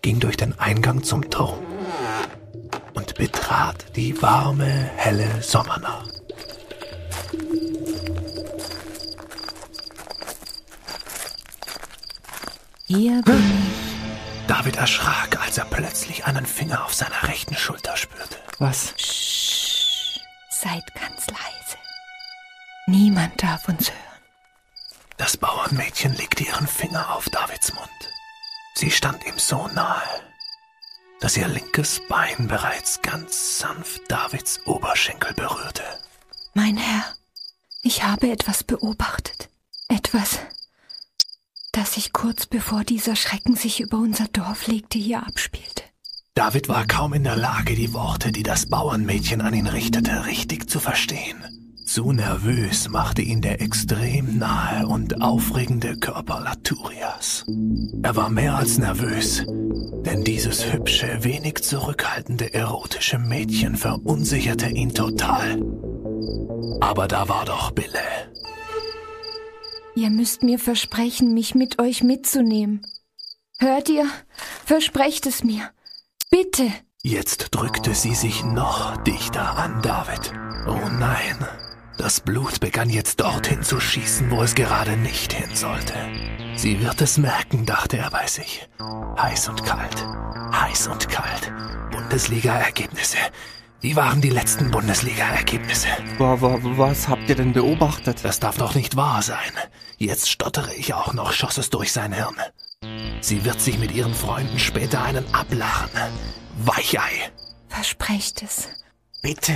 ging 0.00 0.20
durch 0.20 0.38
den 0.38 0.58
Eingang 0.58 1.02
zum 1.02 1.28
Turm 1.28 1.77
und 2.98 3.14
betrat 3.14 3.94
die 3.94 4.20
warme, 4.20 4.90
helle 4.96 5.40
Sommernacht. 5.40 6.14
Hier 12.86 13.22
bin 13.22 13.38
ich. 13.38 14.48
David 14.48 14.76
erschrak, 14.76 15.38
als 15.40 15.58
er 15.58 15.66
plötzlich 15.66 16.24
einen 16.24 16.44
Finger 16.44 16.84
auf 16.84 16.92
seiner 16.92 17.22
rechten 17.22 17.54
Schulter 17.54 17.96
spürte. 17.96 18.38
Was? 18.58 18.94
Seid 20.50 20.82
ganz 20.94 21.28
leise. 21.28 21.78
Niemand 22.88 23.40
darf 23.40 23.68
uns 23.68 23.90
hören. 23.90 24.22
Das 25.18 25.36
Bauernmädchen 25.36 26.16
legte 26.16 26.42
ihren 26.42 26.66
Finger 26.66 27.14
auf 27.14 27.28
Davids 27.28 27.72
Mund. 27.74 27.88
Sie 28.74 28.90
stand 28.90 29.24
ihm 29.24 29.38
so 29.38 29.68
nahe, 29.68 30.02
dass 31.20 31.36
ihr 31.36 31.48
linkes 31.48 32.00
Bein 32.08 32.48
bereits 32.48 33.02
ganz 33.02 33.58
sanft 33.58 34.02
Davids 34.08 34.60
Oberschenkel 34.66 35.34
berührte. 35.34 35.82
Mein 36.54 36.76
Herr, 36.76 37.04
ich 37.82 38.04
habe 38.04 38.30
etwas 38.30 38.64
beobachtet. 38.64 39.48
Etwas, 39.88 40.38
das 41.72 41.94
sich 41.94 42.12
kurz 42.12 42.46
bevor 42.46 42.84
dieser 42.84 43.16
Schrecken 43.16 43.56
sich 43.56 43.80
über 43.80 43.98
unser 43.98 44.28
Dorf 44.28 44.66
legte, 44.66 44.98
hier 44.98 45.26
abspielte. 45.26 45.84
David 46.34 46.68
war 46.68 46.86
kaum 46.86 47.14
in 47.14 47.24
der 47.24 47.36
Lage, 47.36 47.74
die 47.74 47.92
Worte, 47.92 48.30
die 48.30 48.44
das 48.44 48.66
Bauernmädchen 48.66 49.40
an 49.40 49.54
ihn 49.54 49.66
richtete, 49.66 50.26
richtig 50.26 50.70
zu 50.70 50.78
verstehen. 50.78 51.57
Zu 51.98 52.12
nervös 52.12 52.88
machte 52.88 53.22
ihn 53.22 53.40
der 53.40 53.60
extrem 53.60 54.38
nahe 54.38 54.86
und 54.86 55.20
aufregende 55.20 55.96
Körper 55.96 56.38
Laturias. 56.38 57.44
Er 58.04 58.14
war 58.14 58.30
mehr 58.30 58.54
als 58.54 58.78
nervös, 58.78 59.44
denn 59.48 60.22
dieses 60.22 60.72
hübsche, 60.72 61.24
wenig 61.24 61.56
zurückhaltende, 61.64 62.54
erotische 62.54 63.18
Mädchen 63.18 63.76
verunsicherte 63.76 64.68
ihn 64.68 64.94
total. 64.94 65.60
Aber 66.80 67.08
da 67.08 67.28
war 67.28 67.44
doch 67.44 67.72
Bille. 67.72 68.30
Ihr 69.96 70.10
müsst 70.10 70.44
mir 70.44 70.60
versprechen, 70.60 71.34
mich 71.34 71.56
mit 71.56 71.80
euch 71.80 72.04
mitzunehmen. 72.04 72.86
Hört 73.58 73.88
ihr? 73.88 74.06
Versprecht 74.64 75.26
es 75.26 75.42
mir. 75.42 75.68
Bitte. 76.30 76.70
Jetzt 77.02 77.48
drückte 77.50 77.92
sie 77.92 78.14
sich 78.14 78.44
noch 78.44 78.98
dichter 78.98 79.58
an 79.58 79.82
David. 79.82 80.32
Oh 80.68 80.88
nein. 80.96 81.44
Das 81.98 82.20
Blut 82.20 82.60
begann 82.60 82.90
jetzt 82.90 83.20
dorthin 83.20 83.64
zu 83.64 83.80
schießen, 83.80 84.30
wo 84.30 84.44
es 84.44 84.54
gerade 84.54 84.96
nicht 84.96 85.32
hin 85.32 85.54
sollte. 85.56 85.94
Sie 86.54 86.80
wird 86.80 87.00
es 87.02 87.18
merken, 87.18 87.66
dachte 87.66 87.98
er 87.98 88.10
bei 88.10 88.24
sich. 88.28 88.68
Heiß 89.20 89.48
und 89.48 89.64
kalt, 89.64 90.06
heiß 90.52 90.86
und 90.86 91.08
kalt. 91.08 91.52
Bundesliga-Ergebnisse. 91.90 93.18
Wie 93.80 93.96
waren 93.96 94.20
die 94.20 94.30
letzten 94.30 94.70
Bundesliga-Ergebnisse? 94.70 95.88
Was 96.18 97.08
habt 97.08 97.28
ihr 97.28 97.34
denn 97.34 97.52
beobachtet? 97.52 98.24
Das 98.24 98.38
darf 98.38 98.58
doch 98.58 98.76
nicht 98.76 98.94
wahr 98.94 99.22
sein. 99.22 99.52
Jetzt 99.96 100.30
stottere 100.30 100.72
ich 100.74 100.94
auch 100.94 101.14
noch, 101.14 101.32
schoss 101.32 101.58
es 101.58 101.68
durch 101.70 101.92
sein 101.92 102.12
Hirn. 102.12 102.36
Sie 103.20 103.44
wird 103.44 103.60
sich 103.60 103.76
mit 103.76 103.90
ihren 103.90 104.14
Freunden 104.14 104.60
später 104.60 105.02
einen 105.02 105.34
ablachen. 105.34 105.90
Weichei. 106.58 107.32
Versprecht 107.68 108.44
es. 108.44 108.68
Bitte. 109.22 109.54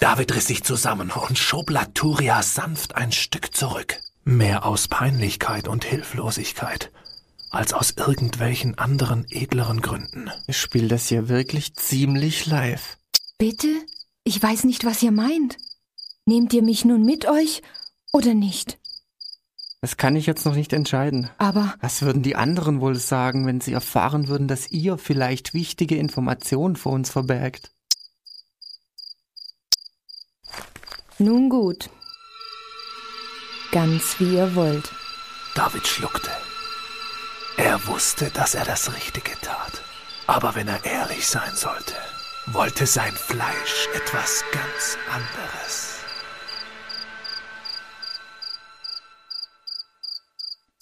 David 0.00 0.34
riss 0.34 0.46
sich 0.46 0.64
zusammen 0.64 1.10
und 1.10 1.38
schob 1.38 1.70
Laturia 1.70 2.42
sanft 2.42 2.96
ein 2.96 3.12
Stück 3.12 3.54
zurück. 3.54 4.00
Mehr 4.24 4.66
aus 4.66 4.88
Peinlichkeit 4.88 5.66
und 5.66 5.84
Hilflosigkeit 5.84 6.92
als 7.50 7.72
aus 7.72 7.94
irgendwelchen 7.96 8.76
anderen 8.76 9.26
edleren 9.30 9.80
Gründen. 9.80 10.30
Ich 10.46 10.58
spiele 10.58 10.88
das 10.88 11.08
hier 11.08 11.28
wirklich 11.28 11.74
ziemlich 11.74 12.46
live. 12.46 12.98
Bitte? 13.38 13.68
Ich 14.24 14.42
weiß 14.42 14.64
nicht, 14.64 14.84
was 14.84 15.02
ihr 15.02 15.12
meint. 15.12 15.56
Nehmt 16.26 16.52
ihr 16.52 16.62
mich 16.62 16.84
nun 16.84 17.04
mit 17.04 17.26
euch 17.26 17.62
oder 18.12 18.34
nicht? 18.34 18.78
Das 19.80 19.96
kann 19.96 20.16
ich 20.16 20.26
jetzt 20.26 20.44
noch 20.44 20.56
nicht 20.56 20.72
entscheiden. 20.72 21.30
Aber 21.38 21.74
Was 21.80 22.02
würden 22.02 22.22
die 22.22 22.36
anderen 22.36 22.80
wohl 22.80 22.96
sagen, 22.96 23.46
wenn 23.46 23.60
sie 23.60 23.72
erfahren 23.72 24.28
würden, 24.28 24.48
dass 24.48 24.70
ihr 24.70 24.98
vielleicht 24.98 25.54
wichtige 25.54 25.96
Informationen 25.96 26.76
vor 26.76 26.92
uns 26.92 27.10
verbergt? 27.10 27.70
Nun 31.20 31.48
gut. 31.48 31.90
Ganz 33.72 34.18
wie 34.18 34.36
ihr 34.36 34.54
wollt. 34.54 34.90
David 35.54 35.86
schluckte. 35.86 36.30
Er 37.56 37.86
wusste, 37.86 38.30
dass 38.30 38.54
er 38.54 38.64
das 38.64 38.94
Richtige 38.94 39.32
tat. 39.40 39.82
Aber 40.26 40.54
wenn 40.54 40.68
er 40.68 40.84
ehrlich 40.84 41.26
sein 41.26 41.54
sollte, 41.54 41.94
wollte 42.46 42.86
sein 42.86 43.14
Fleisch 43.14 43.88
etwas 43.94 44.44
ganz 44.52 44.96
anderes. 45.10 45.98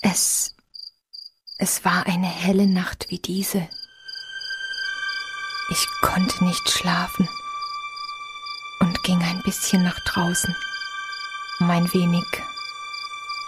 Es. 0.03 0.55
Es 1.59 1.85
war 1.85 2.07
eine 2.07 2.27
helle 2.27 2.67
Nacht 2.67 3.07
wie 3.09 3.19
diese. 3.19 3.67
Ich 5.71 5.87
konnte 6.03 6.45
nicht 6.45 6.69
schlafen 6.69 7.27
ging 9.07 9.23
ein 9.23 9.41
bisschen 9.43 9.85
nach 9.85 10.01
draußen, 10.01 10.53
um 11.61 11.71
ein 11.71 11.93
wenig 11.95 12.27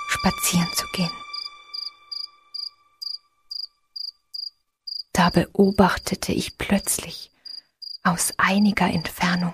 spazieren 0.06 0.72
zu 0.72 0.86
gehen. 0.92 1.11
Da 5.12 5.30
beobachtete 5.30 6.30
ich 6.30 6.59
plötzlich 6.59 7.32
aus 8.04 8.34
einiger 8.36 8.86
Entfernung. 8.86 9.52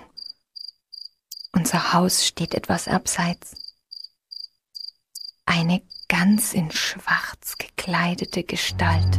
Unser 1.53 1.93
Haus 1.93 2.23
steht 2.23 2.53
etwas 2.53 2.87
abseits. 2.87 3.55
Eine 5.47 5.81
ganz 6.07 6.53
in 6.53 6.69
Schwarz 6.69 7.57
gekleidete 7.57 8.43
Gestalt. 8.43 9.17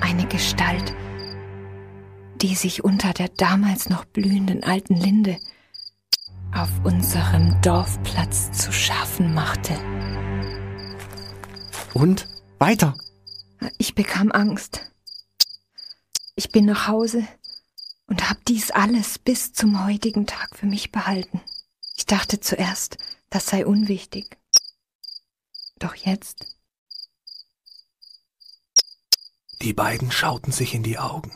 Eine 0.00 0.28
Gestalt, 0.28 0.94
die 2.42 2.54
sich 2.54 2.84
unter 2.84 3.12
der 3.12 3.28
damals 3.28 3.88
noch 3.88 4.04
blühenden 4.04 4.62
alten 4.62 4.96
Linde 4.96 5.38
auf 6.54 6.70
unserem 6.84 7.60
Dorfplatz 7.62 8.52
zu 8.52 8.72
schaffen 8.72 9.34
machte. 9.34 9.78
Und? 11.94 12.28
Weiter! 12.58 12.96
Ich 13.78 13.94
bekam 13.94 14.32
Angst. 14.32 14.90
Ich 16.34 16.50
bin 16.50 16.66
nach 16.66 16.88
Hause 16.88 17.26
und 18.06 18.28
habe 18.28 18.40
dies 18.48 18.70
alles 18.70 19.18
bis 19.18 19.52
zum 19.52 19.84
heutigen 19.84 20.26
Tag 20.26 20.56
für 20.56 20.66
mich 20.66 20.92
behalten. 20.92 21.40
Ich 21.96 22.06
dachte 22.06 22.40
zuerst, 22.40 22.98
das 23.30 23.46
sei 23.46 23.66
unwichtig. 23.66 24.38
Doch 25.78 25.94
jetzt. 25.94 26.46
Die 29.62 29.72
beiden 29.72 30.10
schauten 30.10 30.52
sich 30.52 30.74
in 30.74 30.82
die 30.82 30.98
Augen, 30.98 31.32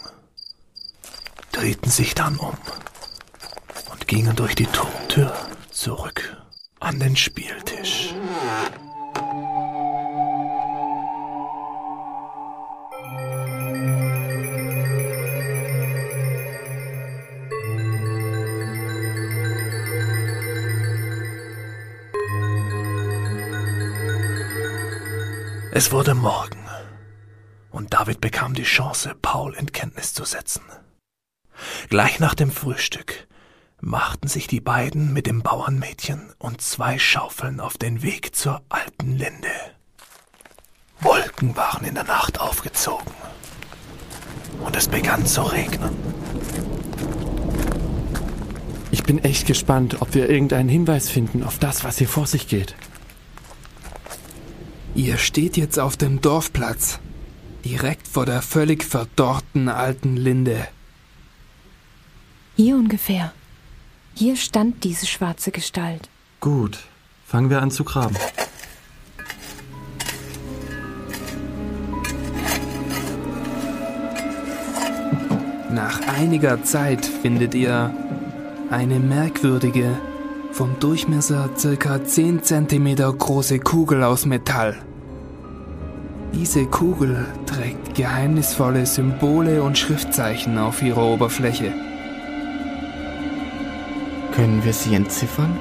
drehten 1.52 1.90
sich 1.90 2.14
dann 2.14 2.36
um 2.36 2.56
und 3.92 4.08
gingen 4.08 4.36
durch 4.36 4.54
die 4.54 4.66
Turmtür 4.66 5.32
zurück 5.70 6.36
an 6.80 6.98
den 6.98 7.16
Spieltisch. 7.16 8.14
Es 25.72 25.92
wurde 25.92 26.14
Morgen 26.14 26.58
und 27.70 27.94
David 27.94 28.20
bekam 28.20 28.52
die 28.52 28.64
Chance, 28.64 29.14
Paul 29.22 29.54
in 29.54 29.72
Kenntnis 29.72 30.12
zu 30.12 30.24
setzen. 30.24 30.62
Gleich 31.88 32.20
nach 32.20 32.34
dem 32.34 32.50
Frühstück 32.50 33.26
machten 33.80 34.28
sich 34.28 34.46
die 34.46 34.60
beiden 34.60 35.12
mit 35.12 35.26
dem 35.26 35.42
Bauernmädchen 35.42 36.32
und 36.38 36.60
zwei 36.60 36.98
Schaufeln 36.98 37.60
auf 37.60 37.78
den 37.78 38.02
Weg 38.02 38.34
zur 38.36 38.62
alten 38.68 39.12
Linde. 39.16 39.48
Wolken 41.00 41.56
waren 41.56 41.86
in 41.86 41.94
der 41.94 42.04
Nacht 42.04 42.40
aufgezogen 42.40 43.12
und 44.64 44.76
es 44.76 44.88
begann 44.88 45.24
zu 45.24 45.42
regnen. 45.42 45.96
Ich 48.90 49.02
bin 49.04 49.18
echt 49.24 49.46
gespannt, 49.46 50.00
ob 50.00 50.14
wir 50.14 50.28
irgendeinen 50.28 50.68
Hinweis 50.68 51.08
finden 51.08 51.42
auf 51.42 51.58
das, 51.58 51.84
was 51.84 51.98
hier 51.98 52.08
vor 52.08 52.26
sich 52.26 52.48
geht. 52.48 52.74
Ihr 54.94 55.16
steht 55.16 55.56
jetzt 55.56 55.78
auf 55.78 55.96
dem 55.96 56.20
Dorfplatz, 56.20 56.98
direkt 57.64 58.06
vor 58.08 58.26
der 58.26 58.42
völlig 58.42 58.84
verdorrten 58.84 59.68
alten 59.68 60.16
Linde. 60.16 60.66
Hier 62.62 62.76
ungefähr. 62.76 63.32
Hier 64.12 64.36
stand 64.36 64.84
diese 64.84 65.06
schwarze 65.06 65.50
Gestalt. 65.50 66.10
Gut, 66.40 66.78
fangen 67.24 67.48
wir 67.48 67.62
an 67.62 67.70
zu 67.70 67.84
graben. 67.84 68.14
Nach 75.72 76.06
einiger 76.18 76.62
Zeit 76.62 77.06
findet 77.06 77.54
ihr 77.54 77.94
eine 78.68 78.98
merkwürdige, 78.98 79.96
vom 80.52 80.78
Durchmesser 80.80 81.48
circa 81.56 82.04
10 82.04 82.42
cm 82.42 82.94
große 82.96 83.58
Kugel 83.60 84.02
aus 84.02 84.26
Metall. 84.26 84.76
Diese 86.34 86.66
Kugel 86.66 87.24
trägt 87.46 87.94
geheimnisvolle 87.94 88.84
Symbole 88.84 89.62
und 89.62 89.78
Schriftzeichen 89.78 90.58
auf 90.58 90.82
ihrer 90.82 91.06
Oberfläche. 91.06 91.72
Können 94.40 94.64
wir 94.64 94.72
sie 94.72 94.94
entziffern? 94.94 95.54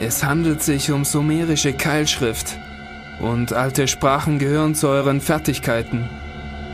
Es 0.00 0.24
handelt 0.24 0.64
sich 0.64 0.90
um 0.90 1.04
sumerische 1.04 1.72
Keilschrift 1.72 2.58
und 3.20 3.52
alte 3.52 3.86
Sprachen 3.86 4.40
gehören 4.40 4.74
zu 4.74 4.88
euren 4.88 5.20
Fertigkeiten. 5.20 6.10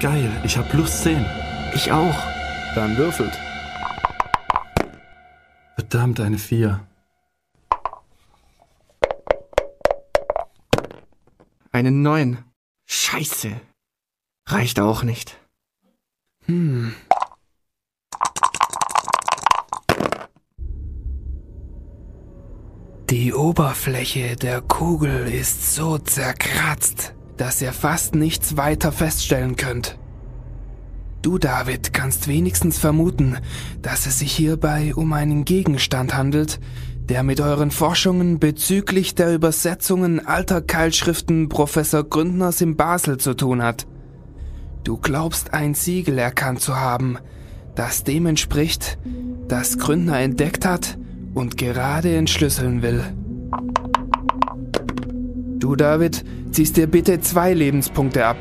Geil, 0.00 0.32
ich 0.44 0.56
hab 0.56 0.70
plus 0.70 1.02
10. 1.02 1.26
Ich 1.74 1.92
auch. 1.92 2.16
Dann 2.74 2.96
würfelt. 2.96 3.38
Verdammt, 5.74 6.20
eine 6.20 6.38
4. 6.38 6.80
Einen 11.70 12.00
neuen. 12.00 12.38
Scheiße. 12.86 13.60
Reicht 14.46 14.80
auch 14.80 15.02
nicht. 15.02 15.36
Hm. 16.46 16.94
Die 23.10 23.34
Oberfläche 23.34 24.36
der 24.36 24.60
Kugel 24.60 25.26
ist 25.26 25.74
so 25.74 25.98
zerkratzt, 25.98 27.12
dass 27.36 27.60
ihr 27.60 27.72
fast 27.72 28.14
nichts 28.14 28.56
weiter 28.56 28.92
feststellen 28.92 29.56
könnt. 29.56 29.98
Du, 31.20 31.36
David, 31.38 31.92
kannst 31.92 32.28
wenigstens 32.28 32.78
vermuten, 32.78 33.38
dass 33.82 34.06
es 34.06 34.20
sich 34.20 34.30
hierbei 34.30 34.94
um 34.94 35.12
einen 35.12 35.44
Gegenstand 35.44 36.14
handelt, 36.14 36.60
der 37.08 37.24
mit 37.24 37.40
euren 37.40 37.72
Forschungen 37.72 38.38
bezüglich 38.38 39.16
der 39.16 39.34
Übersetzungen 39.34 40.24
alter 40.24 40.62
Keilschriften 40.62 41.48
Professor 41.48 42.04
Gründners 42.04 42.60
in 42.60 42.76
Basel 42.76 43.18
zu 43.18 43.34
tun 43.34 43.60
hat. 43.60 43.88
Du 44.84 44.98
glaubst 44.98 45.52
ein 45.52 45.74
Siegel 45.74 46.16
erkannt 46.16 46.60
zu 46.60 46.76
haben, 46.76 47.18
das 47.74 48.04
dem 48.04 48.26
entspricht, 48.26 48.98
das 49.48 49.78
Gründner 49.78 50.20
entdeckt 50.20 50.64
hat 50.64 50.96
und 51.34 51.56
gerade 51.56 52.16
entschlüsseln 52.16 52.82
will. 52.82 53.04
Du, 55.58 55.76
David, 55.76 56.24
ziehst 56.52 56.76
dir 56.76 56.86
bitte 56.86 57.20
zwei 57.20 57.52
Lebenspunkte 57.52 58.26
ab. 58.26 58.38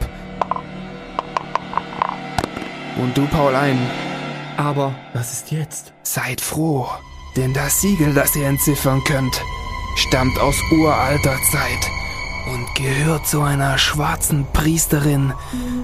Und 3.01 3.17
du, 3.17 3.25
Paul, 3.27 3.55
einen. 3.55 3.85
Aber 4.57 4.93
was 5.13 5.31
ist 5.31 5.51
jetzt? 5.51 5.93
Seid 6.03 6.41
froh, 6.41 6.87
denn 7.37 7.53
das 7.53 7.81
Siegel, 7.81 8.13
das 8.13 8.35
ihr 8.35 8.47
entziffern 8.47 9.01
könnt, 9.05 9.41
stammt 9.95 10.37
aus 10.39 10.55
uralter 10.71 11.37
Zeit 11.51 11.89
und 12.51 12.75
gehört 12.75 13.27
zu 13.27 13.41
einer 13.41 13.77
schwarzen 13.77 14.45
Priesterin 14.53 15.33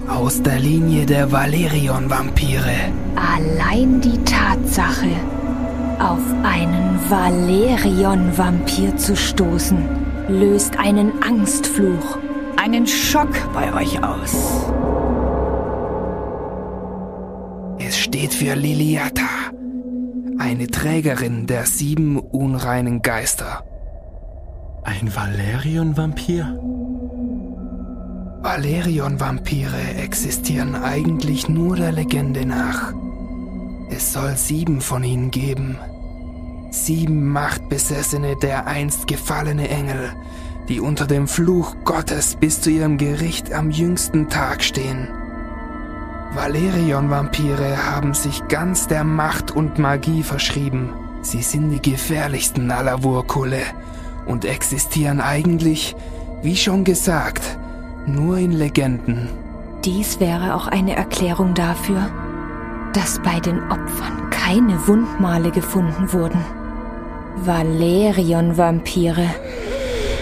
aus 0.07 0.41
der 0.41 0.59
Linie 0.59 1.05
der 1.05 1.31
Valerion-Vampire. 1.31 2.91
Allein 3.15 4.01
die 4.01 4.17
Tatsache, 4.23 5.09
auf 5.99 6.21
einen 6.43 6.99
Valerion-Vampir 7.09 8.97
zu 8.97 9.15
stoßen, 9.15 9.77
löst 10.27 10.77
einen 10.77 11.21
Angstfluch, 11.21 12.17
einen 12.57 12.87
Schock 12.87 13.33
bei 13.53 13.73
euch 13.73 14.03
aus. 14.03 14.71
Es 17.79 17.97
steht 17.97 18.33
für 18.33 18.55
Liliata, 18.55 19.29
eine 20.37 20.67
Trägerin 20.67 21.47
der 21.47 21.65
sieben 21.65 22.17
unreinen 22.17 23.01
Geister. 23.01 23.63
Ein 24.83 25.15
Valerion-Vampir? 25.15 26.59
Valerion-Vampire 28.41 29.95
existieren 29.97 30.75
eigentlich 30.75 31.49
nur 31.49 31.75
der 31.75 31.91
Legende 31.91 32.45
nach. 32.45 32.93
Es 33.89 34.13
soll 34.13 34.35
sieben 34.35 34.81
von 34.81 35.03
ihnen 35.03 35.31
geben. 35.31 35.77
Sieben 36.71 37.29
Machtbesessene 37.29 38.35
der 38.35 38.67
einst 38.67 39.07
gefallene 39.07 39.69
Engel, 39.69 40.13
die 40.67 40.79
unter 40.79 41.05
dem 41.05 41.27
Fluch 41.27 41.75
Gottes 41.85 42.35
bis 42.35 42.61
zu 42.61 42.69
ihrem 42.69 42.97
Gericht 42.97 43.53
am 43.53 43.71
jüngsten 43.71 44.29
Tag 44.29 44.63
stehen. 44.63 45.07
Valerion-Vampire 46.33 47.91
haben 47.91 48.13
sich 48.13 48.45
ganz 48.49 48.87
der 48.87 49.03
Macht 49.03 49.51
und 49.51 49.79
Magie 49.79 50.23
verschrieben. 50.23 50.89
Sie 51.21 51.41
sind 51.41 51.71
die 51.71 51.81
gefährlichsten 51.91 52.71
aller 52.71 53.03
Wurkulle 53.03 53.61
und 54.25 54.43
existieren 54.43 55.21
eigentlich, 55.21 55.95
wie 56.41 56.57
schon 56.57 56.83
gesagt, 56.83 57.57
nur 58.05 58.37
in 58.37 58.51
Legenden. 58.51 59.29
Dies 59.85 60.19
wäre 60.19 60.55
auch 60.55 60.67
eine 60.67 60.95
Erklärung 60.95 61.53
dafür, 61.53 62.09
dass 62.95 63.19
bei 63.19 63.39
den 63.41 63.59
Opfern 63.69 64.29
keine 64.29 64.87
Wundmale 64.87 65.51
gefunden 65.51 66.13
wurden. 66.13 66.39
Valerion-Vampire 67.35 69.29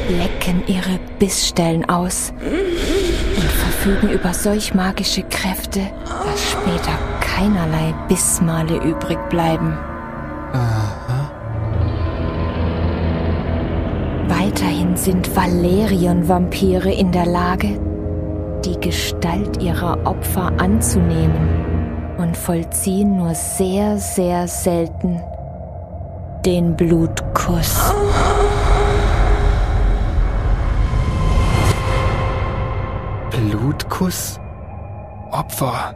lecken 0.09 0.63
ihre 0.65 0.99
Bissstellen 1.19 1.87
aus 1.87 2.33
und 2.41 3.51
verfügen 3.51 4.09
über 4.09 4.33
solch 4.33 4.73
magische 4.73 5.21
Kräfte, 5.21 5.81
dass 6.05 6.51
später 6.51 6.97
keinerlei 7.21 7.93
Bissmale 8.07 8.77
übrig 8.77 9.19
bleiben. 9.29 9.77
Weiterhin 14.27 14.97
sind 14.97 15.35
Valerion-Vampire 15.35 16.91
in 16.91 17.11
der 17.11 17.27
Lage, 17.27 17.79
die 18.65 18.79
Gestalt 18.79 19.61
ihrer 19.61 20.07
Opfer 20.07 20.51
anzunehmen 20.57 21.72
und 22.23 22.37
vollziehen 22.37 23.17
nur 23.17 23.35
sehr, 23.35 23.97
sehr 23.97 24.47
selten 24.47 25.19
den 26.45 26.75
Blutkuss. 26.75 27.93
Blutkuss? 33.31 34.39
Opfer, 35.31 35.95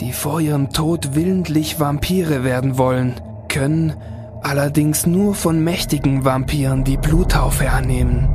die 0.00 0.12
vor 0.12 0.40
ihrem 0.40 0.70
Tod 0.70 1.14
willentlich 1.14 1.78
Vampire 1.78 2.42
werden 2.44 2.78
wollen, 2.78 3.14
können 3.48 3.94
allerdings 4.42 5.06
nur 5.06 5.34
von 5.34 5.62
mächtigen 5.62 6.24
Vampiren 6.24 6.84
die 6.84 6.96
Bluttaufe 6.96 7.70
annehmen. 7.70 8.30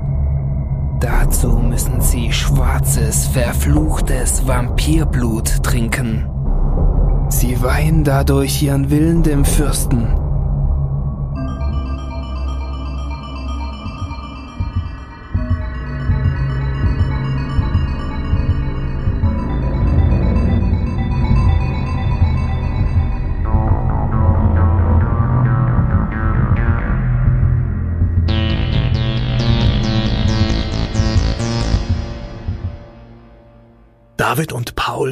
Dazu 1.00 1.54
müssen 1.58 2.02
sie 2.02 2.32
schwarzes, 2.32 3.28
verfluchtes 3.28 4.46
Vampirblut 4.48 5.64
trinken. 5.64 6.39
Sie 7.30 7.62
weihen 7.62 8.04
dadurch 8.04 8.62
ihren 8.62 8.90
Willen 8.90 9.24
dem 9.24 9.46
Fürsten. 9.46 10.19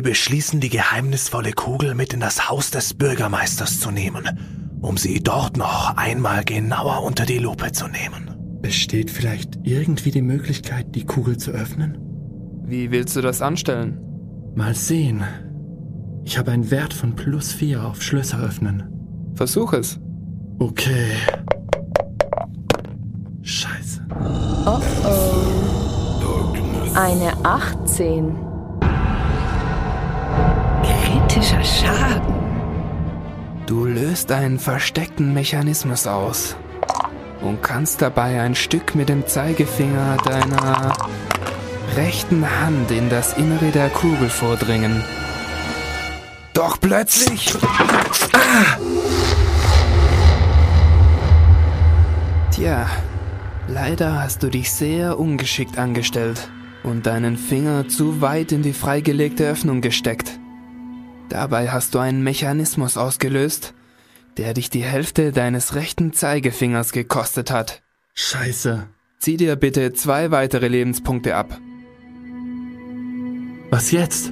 Beschließen, 0.07 0.61
die 0.61 0.69
geheimnisvolle 0.69 1.51
Kugel 1.51 1.93
mit 1.93 2.13
in 2.13 2.21
das 2.21 2.49
Haus 2.49 2.71
des 2.71 2.93
Bürgermeisters 2.93 3.81
zu 3.81 3.91
nehmen, 3.91 4.23
um 4.79 4.95
sie 4.95 5.19
dort 5.19 5.57
noch 5.57 5.97
einmal 5.97 6.45
genauer 6.45 7.03
unter 7.03 7.25
die 7.25 7.39
Lupe 7.39 7.73
zu 7.73 7.89
nehmen. 7.89 8.33
Besteht 8.61 9.11
vielleicht 9.11 9.59
irgendwie 9.63 10.11
die 10.11 10.21
Möglichkeit, 10.21 10.95
die 10.95 11.05
Kugel 11.05 11.35
zu 11.35 11.51
öffnen? 11.51 11.97
Wie 12.63 12.89
willst 12.89 13.17
du 13.17 13.21
das 13.21 13.41
anstellen? 13.41 13.99
Mal 14.55 14.75
sehen. 14.75 15.25
Ich 16.23 16.37
habe 16.37 16.51
einen 16.51 16.71
Wert 16.71 16.93
von 16.93 17.13
plus 17.13 17.51
vier 17.51 17.83
auf 17.83 18.01
Schlösser 18.01 18.39
öffnen. 18.39 18.83
Versuch 19.35 19.73
es. 19.73 19.99
Okay. 20.59 21.17
Scheiße. 23.41 24.07
Oh 24.65 24.79
oh. 25.03 25.47
Eine 26.95 27.33
18. 27.43 28.46
Kritischer 31.37 31.63
Schaden. 31.63 32.33
Du 33.67 33.85
löst 33.85 34.31
einen 34.31 34.57
versteckten 34.57 35.35
Mechanismus 35.35 36.07
aus 36.07 36.55
und 37.41 37.61
kannst 37.61 38.01
dabei 38.01 38.41
ein 38.41 38.55
Stück 38.55 38.95
mit 38.95 39.07
dem 39.07 39.27
Zeigefinger 39.27 40.17
deiner 40.25 40.93
rechten 41.95 42.43
Hand 42.59 42.89
in 42.89 43.11
das 43.11 43.37
Innere 43.37 43.69
der 43.69 43.89
Kugel 43.89 44.29
vordringen. 44.29 45.03
Doch 46.53 46.81
plötzlich... 46.81 47.53
Ah! 48.33 48.79
Tja, 52.49 52.87
leider 53.67 54.23
hast 54.23 54.41
du 54.41 54.49
dich 54.49 54.71
sehr 54.71 55.19
ungeschickt 55.19 55.77
angestellt 55.77 56.49
und 56.81 57.05
deinen 57.05 57.37
Finger 57.37 57.87
zu 57.87 58.21
weit 58.21 58.51
in 58.51 58.63
die 58.63 58.73
freigelegte 58.73 59.47
Öffnung 59.47 59.81
gesteckt. 59.81 60.36
Dabei 61.29 61.69
hast 61.69 61.93
du 61.93 61.99
einen 61.99 62.23
Mechanismus 62.23 62.97
ausgelöst, 62.97 63.73
der 64.37 64.53
dich 64.53 64.69
die 64.69 64.83
Hälfte 64.83 65.31
deines 65.31 65.75
rechten 65.75 66.13
Zeigefingers 66.13 66.91
gekostet 66.91 67.51
hat. 67.51 67.81
Scheiße. 68.13 68.87
Zieh 69.19 69.37
dir 69.37 69.55
bitte 69.55 69.93
zwei 69.93 70.31
weitere 70.31 70.67
Lebenspunkte 70.67 71.35
ab. 71.35 71.59
Was 73.69 73.91
jetzt? 73.91 74.31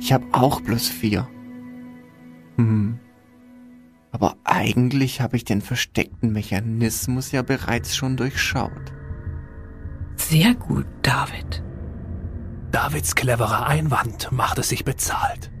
Ich 0.00 0.12
habe 0.12 0.26
auch 0.32 0.62
plus 0.62 0.88
vier. 0.88 1.28
Hm. 2.56 2.98
Aber 4.12 4.36
eigentlich 4.44 5.20
habe 5.20 5.36
ich 5.36 5.44
den 5.44 5.60
versteckten 5.60 6.32
Mechanismus 6.32 7.32
ja 7.32 7.42
bereits 7.42 7.96
schon 7.96 8.16
durchschaut. 8.16 8.92
Sehr 10.16 10.54
gut, 10.54 10.86
David. 11.02 11.64
Davids 12.74 13.14
cleverer 13.14 13.68
Einwand 13.68 14.32
machte 14.32 14.64
sich 14.64 14.84
bezahlt. 14.84 15.52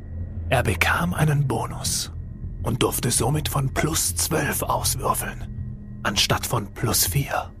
Er 0.48 0.64
bekam 0.64 1.14
einen 1.14 1.46
Bonus 1.46 2.10
und 2.64 2.82
durfte 2.82 3.12
somit 3.12 3.48
von 3.48 3.72
plus 3.72 4.16
12 4.16 4.64
auswürfeln, 4.64 6.00
anstatt 6.02 6.44
von 6.44 6.74
plus 6.74 7.06
4. 7.06 7.52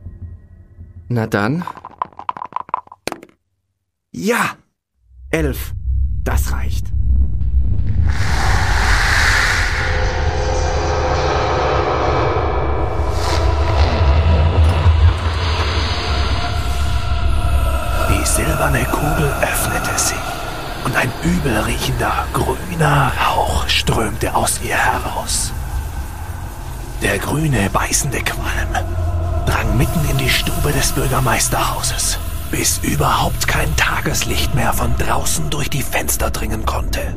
Na 1.06 1.28
dann. 1.28 1.64
Ja! 4.10 4.56
Elf. 5.30 5.72
Das 6.24 6.50
reicht. 6.50 6.92
Silberne 18.34 18.84
Kugel 18.86 19.32
öffnete 19.42 19.96
sich 19.96 20.16
und 20.84 20.96
ein 20.96 21.12
übelriechender, 21.22 22.26
grüner 22.32 23.12
Rauch 23.24 23.68
strömte 23.68 24.34
aus 24.34 24.60
ihr 24.60 24.76
heraus. 24.76 25.52
Der 27.00 27.18
grüne, 27.18 27.70
beißende 27.70 28.18
Qualm 28.22 28.74
drang 29.46 29.76
mitten 29.76 30.00
in 30.10 30.18
die 30.18 30.28
Stube 30.28 30.72
des 30.72 30.92
Bürgermeisterhauses, 30.92 32.18
bis 32.50 32.78
überhaupt 32.78 33.46
kein 33.46 33.74
Tageslicht 33.76 34.52
mehr 34.54 34.72
von 34.72 34.96
draußen 34.98 35.48
durch 35.50 35.70
die 35.70 35.82
Fenster 35.82 36.30
dringen 36.30 36.66
konnte. 36.66 37.14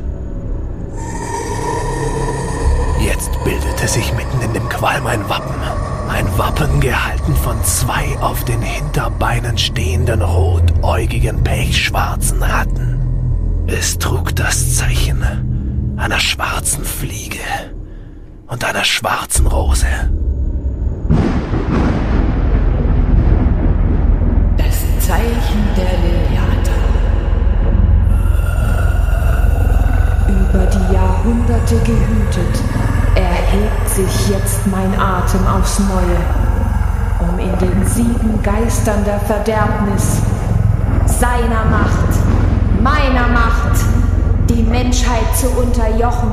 Jetzt 3.00 3.30
bildete 3.42 3.88
sich 3.88 4.12
mitten 4.12 4.40
in 4.40 4.52
dem 4.52 4.68
Qualm 4.68 5.06
ein 5.06 5.28
Wappen. 5.28 5.87
Ein 6.08 6.26
Wappen 6.38 6.80
gehalten 6.80 7.36
von 7.36 7.62
zwei 7.64 8.18
auf 8.20 8.44
den 8.44 8.62
Hinterbeinen 8.62 9.58
stehenden 9.58 10.22
rotäugigen 10.22 11.44
pechschwarzen 11.44 12.42
Ratten. 12.42 13.64
Es 13.66 13.98
trug 13.98 14.34
das 14.34 14.76
Zeichen 14.76 15.22
einer 15.98 16.20
schwarzen 16.20 16.84
Fliege 16.84 17.38
und 18.46 18.64
einer 18.64 18.84
schwarzen 18.84 19.46
Rose. 19.46 19.86
Das 24.56 25.06
Zeichen 25.06 25.68
der 25.76 25.92
Liliata. 26.02 26.78
Über 30.28 30.66
die 30.66 30.94
Jahrhunderte 30.94 31.76
gehütet, 31.80 32.62
erhebt 33.14 33.88
sich 33.88 34.28
jetzt 34.28 34.66
mein 34.66 34.98
Atem 34.98 35.46
aufs 35.46 35.78
Neue, 35.80 36.18
um 37.20 37.38
in 37.38 37.58
den 37.58 37.86
sieben 37.86 38.42
Geistern 38.42 39.04
der 39.04 39.20
Verderbnis, 39.20 40.22
seiner 41.06 41.64
Macht, 41.70 42.82
meiner 42.82 43.28
Macht, 43.28 43.84
die 44.48 44.62
Menschheit 44.62 45.36
zu 45.36 45.48
unterjochen 45.48 46.30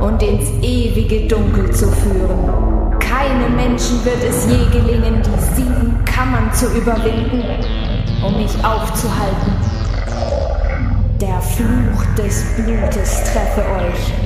und 0.00 0.22
ins 0.22 0.48
ewige 0.62 1.26
Dunkel 1.28 1.70
zu 1.72 1.88
führen. 1.88 2.98
Keinem 2.98 3.56
Menschen 3.56 4.04
wird 4.04 4.22
es 4.22 4.46
je 4.46 4.66
gelingen, 4.70 5.22
die 5.22 5.56
sieben 5.56 6.04
Kammern 6.04 6.52
zu 6.52 6.66
überwinden, 6.66 7.42
um 8.24 8.36
mich 8.36 8.54
aufzuhalten. 8.64 9.52
Der 11.20 11.40
Fluch 11.40 12.04
des 12.16 12.44
Blutes 12.56 13.24
treffe 13.24 13.60
euch 13.60 14.19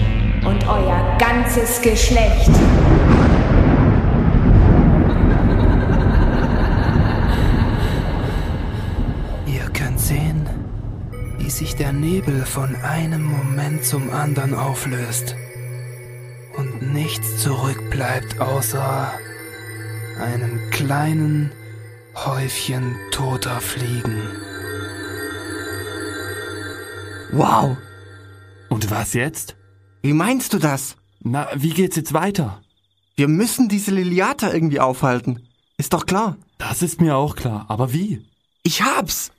und 0.44 0.68
euer 0.68 1.16
ganzes 1.18 1.80
Geschlecht. 1.80 2.50
Ihr 9.46 9.70
könnt 9.72 10.00
sehen, 10.00 10.48
wie 11.38 11.50
sich 11.50 11.76
der 11.76 11.92
Nebel 11.92 12.44
von 12.44 12.74
einem 12.76 13.22
Moment 13.22 13.84
zum 13.84 14.10
anderen 14.10 14.54
auflöst 14.54 15.36
und 16.56 16.92
nichts 16.92 17.38
zurückbleibt 17.38 18.40
außer 18.40 19.12
einem 20.20 20.70
kleinen 20.70 21.52
Häufchen 22.14 22.96
toter 23.10 23.60
Fliegen. 23.60 24.22
Wow. 27.32 27.76
Und 28.68 28.90
was 28.90 29.14
jetzt? 29.14 29.56
Wie 30.04 30.12
meinst 30.12 30.52
du 30.52 30.58
das? 30.58 30.96
Na, 31.20 31.48
wie 31.54 31.70
geht's 31.70 31.96
jetzt 31.96 32.12
weiter? 32.12 32.60
Wir 33.16 33.26
müssen 33.26 33.70
diese 33.70 33.90
Liliata 33.90 34.52
irgendwie 34.52 34.78
aufhalten. 34.78 35.48
Ist 35.78 35.94
doch 35.94 36.04
klar. 36.04 36.36
Das 36.58 36.82
ist 36.82 37.00
mir 37.00 37.16
auch 37.16 37.36
klar, 37.36 37.64
aber 37.68 37.94
wie? 37.94 38.22
Ich 38.64 38.82
hab's. 38.82 39.32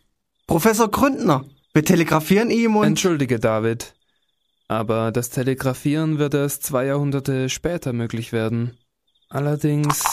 Professor 0.47 0.89
Gründner. 0.89 1.45
Wir 1.75 1.85
telegrafieren 1.85 2.49
ihm 2.49 2.77
und... 2.77 2.87
Entschuldige, 2.87 3.39
David. 3.39 3.93
Aber 4.67 5.11
das 5.11 5.29
Telegrafieren 5.29 6.17
wird 6.17 6.33
erst 6.33 6.63
zwei 6.63 6.87
Jahrhunderte 6.87 7.47
später 7.49 7.93
möglich 7.93 8.31
werden. 8.31 8.75
Allerdings 9.29 10.03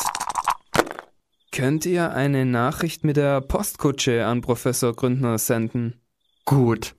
könnt 1.50 1.86
ihr 1.86 2.12
eine 2.12 2.44
Nachricht 2.44 3.04
mit 3.04 3.16
der 3.16 3.40
Postkutsche 3.40 4.26
an 4.26 4.42
Professor 4.42 4.94
Gründner 4.94 5.38
senden. 5.38 6.02
Gut. 6.44 6.94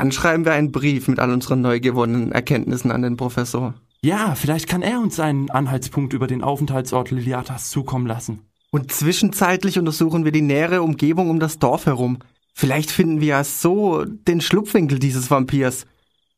Dann 0.00 0.12
schreiben 0.12 0.46
wir 0.46 0.52
einen 0.52 0.72
Brief 0.72 1.08
mit 1.08 1.18
all 1.18 1.30
unseren 1.30 1.60
neu 1.60 1.78
gewonnenen 1.78 2.32
Erkenntnissen 2.32 2.90
an 2.90 3.02
den 3.02 3.18
Professor. 3.18 3.74
Ja, 4.00 4.34
vielleicht 4.34 4.66
kann 4.66 4.80
er 4.80 4.98
uns 4.98 5.20
einen 5.20 5.50
Anhaltspunkt 5.50 6.14
über 6.14 6.26
den 6.26 6.42
Aufenthaltsort 6.42 7.10
Liliatas 7.10 7.68
zukommen 7.68 8.06
lassen. 8.06 8.46
Und 8.70 8.90
zwischenzeitlich 8.90 9.78
untersuchen 9.78 10.24
wir 10.24 10.32
die 10.32 10.40
nähere 10.40 10.80
Umgebung 10.80 11.28
um 11.28 11.38
das 11.38 11.58
Dorf 11.58 11.84
herum. 11.84 12.20
Vielleicht 12.54 12.90
finden 12.90 13.20
wir 13.20 13.28
ja 13.28 13.44
so 13.44 14.06
den 14.06 14.40
Schlupfwinkel 14.40 14.98
dieses 14.98 15.30
Vampirs. 15.30 15.84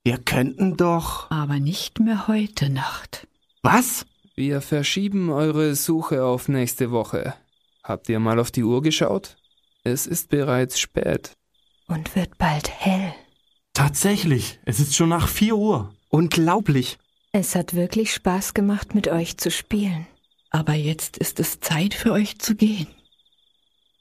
Wir 0.03 0.19
könnten 0.19 0.77
doch. 0.77 1.31
Aber 1.31 1.61
nicht 1.61 2.01
mehr 2.01 2.27
heute 2.27 2.69
Nacht. 2.69 3.29
Was? 3.63 4.07
Wir 4.35 4.61
verschieben 4.61 5.31
eure 5.31 5.77
Suche 5.77 6.25
auf 6.25 6.49
nächste 6.49 6.91
Woche. 6.91 7.35
Habt 7.85 8.09
ihr 8.09 8.19
mal 8.19 8.41
auf 8.41 8.51
die 8.51 8.65
Uhr 8.65 8.83
geschaut? 8.83 9.37
Es 9.85 10.09
ist 10.09 10.31
bereits 10.31 10.81
spät. 10.81 11.31
Und 11.87 12.17
wird 12.17 12.39
bald 12.39 12.69
hell. 12.69 13.15
Tatsächlich, 13.73 14.59
es 14.65 14.81
ist 14.81 14.95
schon 14.95 15.09
nach 15.09 15.29
4 15.29 15.57
Uhr. 15.57 15.95
Unglaublich. 16.11 16.99
Es 17.33 17.55
hat 17.55 17.75
wirklich 17.75 18.13
Spaß 18.13 18.53
gemacht, 18.53 18.95
mit 18.95 19.09
euch 19.09 19.39
zu 19.39 19.51
spielen. 19.51 20.07
Aber 20.51 20.75
jetzt 20.75 21.17
ist 21.17 21.41
es 21.41 21.61
Zeit 21.61 21.95
für 21.95 22.13
euch 22.13 22.39
zu 22.39 22.55
gehen. 22.55 22.87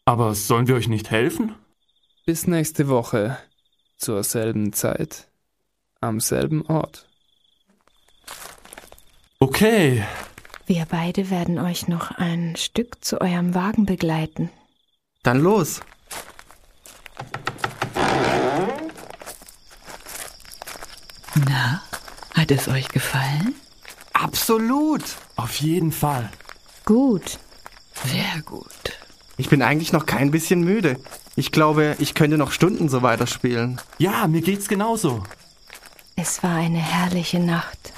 Aber 0.03 0.35
sollen 0.35 0.67
wir 0.67 0.75
euch 0.75 0.89
nicht 0.89 1.11
helfen? 1.11 1.55
Bis 2.25 2.47
nächste 2.47 2.89
Woche. 2.89 3.37
Zur 3.97 4.23
selben 4.23 4.73
Zeit. 4.73 5.29
Am 6.01 6.19
selben 6.19 6.65
Ort. 6.65 7.07
Okay. 9.39 10.05
Wir 10.65 10.85
beide 10.89 11.29
werden 11.29 11.57
euch 11.59 11.87
noch 11.87 12.11
ein 12.11 12.55
Stück 12.57 13.03
zu 13.03 13.21
eurem 13.21 13.55
Wagen 13.55 13.85
begleiten. 13.85 14.49
Dann 15.23 15.39
los. 15.39 15.81
Na, 21.47 21.81
hat 22.51 22.61
es 22.61 22.67
euch 22.67 22.89
gefallen? 22.89 23.55
Absolut. 24.13 25.03
Auf 25.35 25.55
jeden 25.61 25.91
Fall. 25.91 26.29
Gut. 26.85 27.39
Sehr 28.05 28.41
gut. 28.43 28.65
Ich 29.37 29.49
bin 29.49 29.61
eigentlich 29.61 29.93
noch 29.93 30.05
kein 30.05 30.31
bisschen 30.31 30.61
müde. 30.61 30.99
Ich 31.35 31.51
glaube, 31.51 31.95
ich 31.99 32.13
könnte 32.13 32.37
noch 32.37 32.51
Stunden 32.51 32.89
so 32.89 33.01
weiterspielen. 33.01 33.79
Ja, 33.97 34.27
mir 34.27 34.41
geht's 34.41 34.67
genauso. 34.67 35.23
Es 36.15 36.43
war 36.43 36.55
eine 36.55 36.79
herrliche 36.79 37.39
Nacht. 37.39 37.93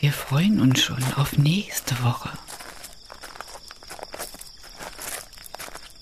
Wir 0.00 0.12
freuen 0.12 0.60
uns 0.60 0.80
schon 0.80 1.02
auf 1.16 1.38
nächste 1.38 2.02
Woche. 2.02 2.30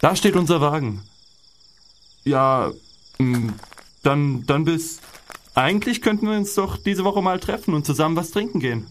Da 0.00 0.16
steht 0.16 0.36
unser 0.36 0.60
Wagen. 0.60 1.02
Ja, 2.24 2.70
mh, 3.18 3.52
dann, 4.02 4.46
dann 4.46 4.64
bis. 4.64 5.00
Eigentlich 5.58 6.02
könnten 6.02 6.30
wir 6.30 6.36
uns 6.36 6.54
doch 6.54 6.76
diese 6.76 7.02
Woche 7.02 7.20
mal 7.20 7.40
treffen 7.40 7.74
und 7.74 7.84
zusammen 7.84 8.14
was 8.14 8.30
trinken 8.30 8.60
gehen. 8.60 8.86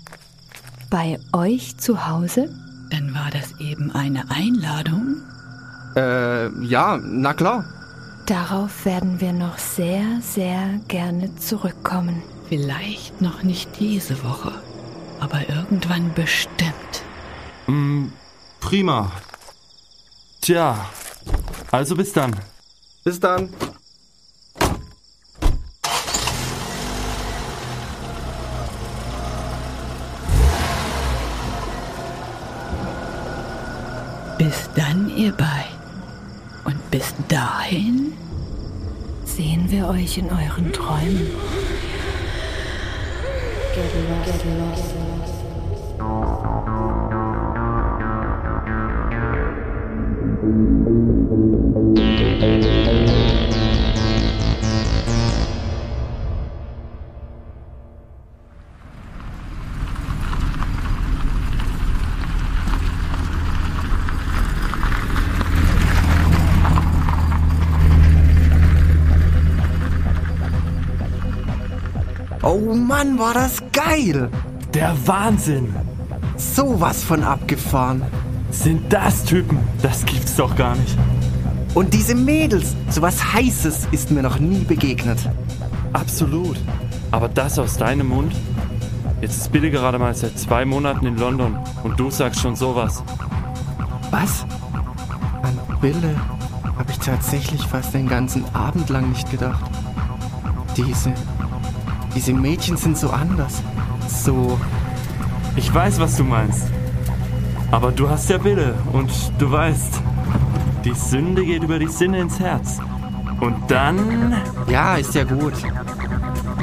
Bei 0.89 1.17
euch 1.31 1.77
zu 1.77 2.09
Hause? 2.09 2.53
Dann 2.91 3.13
war 3.13 3.29
das 3.31 3.57
eben 3.61 3.91
eine 3.91 4.29
Einladung. 4.29 5.21
Äh, 5.95 6.49
ja, 6.65 6.99
na 7.01 7.33
klar. 7.33 7.63
Darauf 8.25 8.83
werden 8.83 9.21
wir 9.21 9.31
noch 9.31 9.57
sehr, 9.57 10.19
sehr 10.19 10.81
gerne 10.89 11.33
zurückkommen. 11.37 12.21
Vielleicht 12.49 13.21
noch 13.21 13.43
nicht 13.43 13.79
diese 13.79 14.21
Woche, 14.25 14.51
aber 15.21 15.47
irgendwann 15.47 16.13
bestimmt. 16.15 17.03
Mm, 17.67 18.07
prima. 18.59 19.09
Tja, 20.41 20.85
also 21.71 21.95
bis 21.95 22.11
dann. 22.11 22.35
Bis 23.05 23.21
dann. 23.21 23.53
Bis 34.57 34.69
dann, 34.75 35.09
ihr 35.15 35.31
bei. 35.31 35.65
Und 36.65 36.91
bis 36.91 37.13
dahin 37.27 38.13
Sehen 39.37 39.69
wir 39.69 39.87
euch 39.89 40.17
in 40.17 40.31
euren 40.31 40.73
Träumen. 40.73 41.27
Oh 52.39 52.76
Mann, 72.97 73.19
war 73.19 73.35
das 73.35 73.61
geil. 73.73 74.31
Der 74.73 74.95
Wahnsinn. 75.05 75.71
Sowas 76.35 77.03
von 77.03 77.23
abgefahren. 77.23 78.01
Sind 78.49 78.91
das 78.91 79.23
Typen? 79.23 79.59
Das 79.83 80.03
gibt's 80.03 80.35
doch 80.35 80.55
gar 80.55 80.75
nicht. 80.75 80.97
Und 81.75 81.93
diese 81.93 82.15
Mädels, 82.15 82.75
sowas 82.89 83.35
Heißes 83.35 83.89
ist 83.91 84.09
mir 84.09 84.23
noch 84.23 84.39
nie 84.39 84.63
begegnet. 84.63 85.19
Absolut. 85.93 86.57
Aber 87.11 87.29
das 87.29 87.59
aus 87.59 87.77
deinem 87.77 88.07
Mund? 88.07 88.33
Jetzt 89.21 89.41
ist 89.41 89.51
Billy 89.51 89.69
gerade 89.69 89.99
mal 89.99 90.15
seit 90.15 90.39
zwei 90.39 90.65
Monaten 90.65 91.05
in 91.05 91.17
London 91.17 91.55
und 91.83 91.99
du 91.99 92.09
sagst 92.09 92.39
schon 92.39 92.55
sowas. 92.55 93.03
Was? 94.09 94.43
An 95.43 95.59
Bille 95.81 96.15
habe 96.75 96.91
ich 96.91 96.97
tatsächlich 96.97 97.61
fast 97.61 97.93
den 97.93 98.09
ganzen 98.09 98.43
Abend 98.55 98.89
lang 98.89 99.09
nicht 99.09 99.29
gedacht. 99.29 99.69
Diese. 100.75 101.13
Diese 102.15 102.33
Mädchen 102.33 102.77
sind 102.77 102.97
so 102.97 103.09
anders. 103.09 103.61
So. 104.07 104.59
Ich 105.55 105.73
weiß, 105.73 105.99
was 105.99 106.17
du 106.17 106.23
meinst. 106.23 106.67
Aber 107.71 107.91
du 107.91 108.09
hast 108.09 108.29
ja 108.29 108.37
Bille 108.37 108.75
und 108.93 109.11
du 109.39 109.51
weißt, 109.51 110.01
die 110.85 110.93
Sünde 110.93 111.43
geht 111.43 111.63
über 111.63 111.79
die 111.79 111.87
Sinne 111.87 112.19
ins 112.19 112.39
Herz. 112.39 112.79
Und 113.39 113.55
dann. 113.67 114.35
Ja, 114.69 114.95
ist 114.95 115.15
ja 115.15 115.23
gut. 115.23 115.53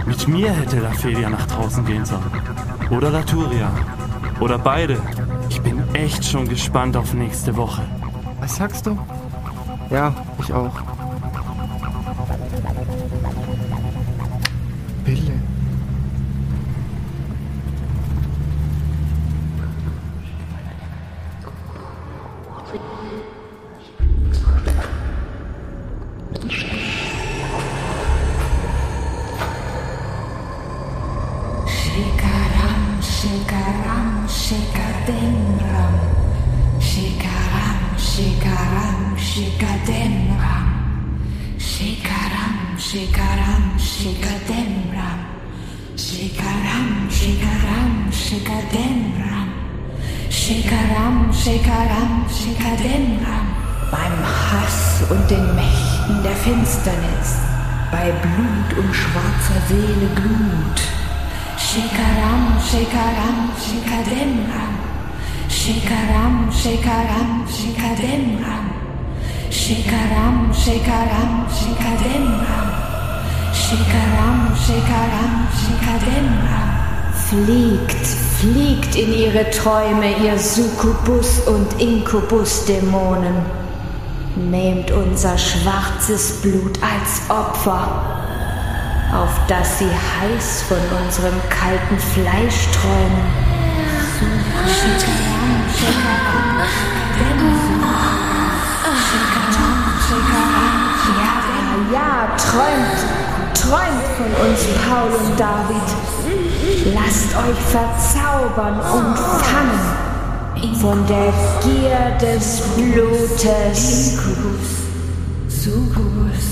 Mit 0.06 0.28
mir 0.28 0.52
hätte 0.52 0.80
Lafelia 0.80 1.30
nach 1.30 1.46
draußen 1.46 1.84
gehen 1.84 2.04
sollen. 2.04 2.22
Oder 2.90 3.10
Laturia. 3.10 3.70
Oder 4.40 4.58
beide. 4.58 4.98
Ich 5.48 5.60
bin 5.60 5.82
echt 5.94 6.24
schon 6.24 6.48
gespannt 6.48 6.96
auf 6.96 7.14
nächste 7.14 7.56
Woche. 7.56 7.82
Was 8.40 8.56
sagst 8.56 8.86
du? 8.86 8.98
Ja, 9.90 10.14
ich 10.38 10.52
auch. 10.52 10.93
Shikaram, 66.64 67.44
shikademram. 67.46 68.66
Shikaram, 69.50 70.50
shikaram, 70.60 71.44
shikademram. 71.56 72.68
Shikaram, 73.52 74.38
shikaram, 74.64 75.32
shikademram. 75.60 76.70
Fliegt, 77.28 78.06
fliegt 78.40 78.96
in 78.96 79.12
ihre 79.12 79.50
Träume, 79.50 80.16
ihr 80.24 80.38
Succubus 80.38 81.40
und 81.40 81.78
Inkubus-Dämonen. 81.78 83.44
Nehmt 84.36 84.90
unser 84.90 85.36
schwarzes 85.36 86.40
Blut 86.40 86.78
als 86.80 87.28
Opfer 87.28 88.22
auf 89.12 89.46
dass 89.48 89.78
sie 89.78 89.84
heiß 89.84 90.62
von 90.62 90.78
unserem 91.04 91.38
kalten 91.50 91.98
Fleisch 91.98 92.68
träumen. 92.72 93.44
Ja, 94.64 95.63
ja, 101.92 102.28
träumt, 102.36 102.98
träumt 103.54 104.06
von 104.16 104.30
uns, 104.46 104.60
Paul 104.86 105.10
und 105.26 105.32
David. 105.38 105.88
Lasst 106.94 107.30
euch 107.36 107.60
verzaubern 107.70 108.78
und 108.80 109.18
fangen 109.18 109.84
von 110.80 111.06
der 111.06 111.32
Gier 111.62 112.10
des 112.20 112.60
Blutes. 112.76 114.12
Incubus, 114.12 114.68
Succubus, 115.48 116.46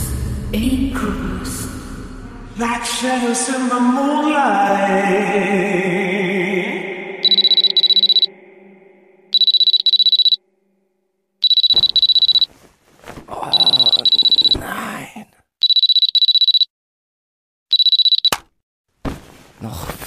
Incubus. 0.53 1.69
Like 2.59 2.85
shadows 2.85 3.49
in 3.49 3.69
the 3.69 3.81
moonlight. 3.81 5.13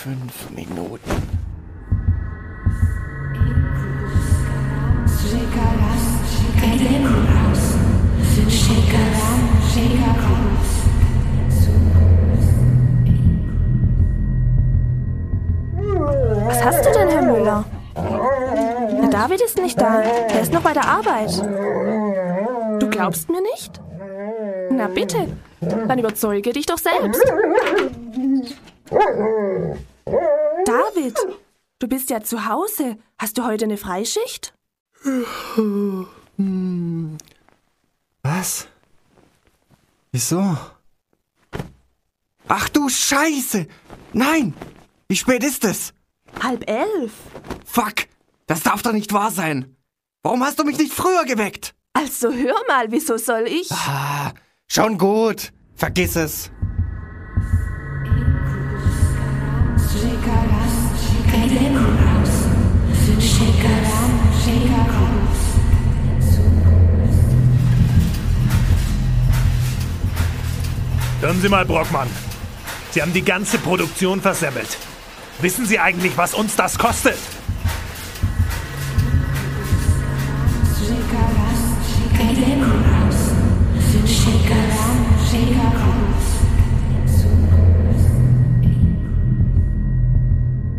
Fünf 0.06 0.52
Minuten. 0.52 1.00
Was 16.46 16.64
hast 16.64 16.86
du 16.86 16.92
denn, 16.92 17.10
Herr 17.10 17.22
Müller? 17.24 17.66
Herr 17.96 19.10
David 19.10 19.42
ist 19.42 19.58
nicht 19.58 19.82
da. 19.82 20.04
Er 20.04 20.40
ist 20.40 20.54
noch 20.54 20.62
bei 20.62 20.74
der 20.74 20.86
Arbeit. 20.88 21.32
Du 22.80 22.88
glaubst 22.92 23.28
mir 23.28 23.42
nicht? 23.42 23.82
Na 24.70 24.88
bitte, 24.88 25.30
dann 25.62 25.98
überzeuge 25.98 26.54
dich 26.54 26.68
doch 26.68 26.78
selbst. 26.78 27.24
David, 30.66 31.16
du 31.80 31.88
bist 31.88 32.10
ja 32.10 32.24
zu 32.24 32.48
Hause. 32.48 32.98
Hast 33.20 33.38
du 33.38 33.46
heute 33.46 33.66
eine 33.66 33.78
Freischicht? 33.78 34.54
Was? 38.24 38.68
Wieso? 40.12 40.58
Ach 42.48 42.70
du 42.70 42.90
Scheiße! 42.90 43.68
Nein! 44.14 44.54
Wie 45.08 45.16
spät 45.16 45.44
ist 45.44 45.64
es? 45.66 45.94
Halb 46.42 46.68
elf. 46.70 47.14
Fuck! 47.66 48.08
Das 48.48 48.64
darf 48.64 48.82
doch 48.82 48.94
nicht 48.94 49.14
wahr 49.14 49.32
sein! 49.32 49.76
Warum 50.24 50.44
hast 50.44 50.58
du 50.58 50.64
mich 50.64 50.78
nicht 50.78 50.94
früher 50.94 51.26
geweckt? 51.26 51.76
Also 51.94 52.32
hör 52.34 52.60
mal, 52.68 52.92
wieso 52.92 53.18
soll 53.18 53.46
ich? 53.48 53.72
Ah, 53.72 54.34
schon 54.68 54.98
gut. 54.98 55.54
Vergiss 55.76 56.16
es. 56.16 56.52
Hören 71.36 71.42
Sie 71.42 71.50
mal, 71.50 71.66
Brockmann. 71.66 72.08
Sie 72.92 73.02
haben 73.02 73.12
die 73.12 73.22
ganze 73.22 73.58
Produktion 73.58 74.22
versemmelt. 74.22 74.78
Wissen 75.42 75.66
Sie 75.66 75.80
eigentlich, 75.80 76.16
was 76.16 76.34
uns 76.34 76.56
das 76.56 76.78
kostet? 76.78 77.18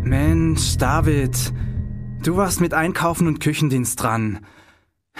Mensch, 0.01 0.77
David, 0.77 1.53
du 2.23 2.35
warst 2.35 2.61
mit 2.61 2.73
Einkaufen 2.73 3.27
und 3.27 3.39
Küchendienst 3.41 4.01
dran. 4.01 4.39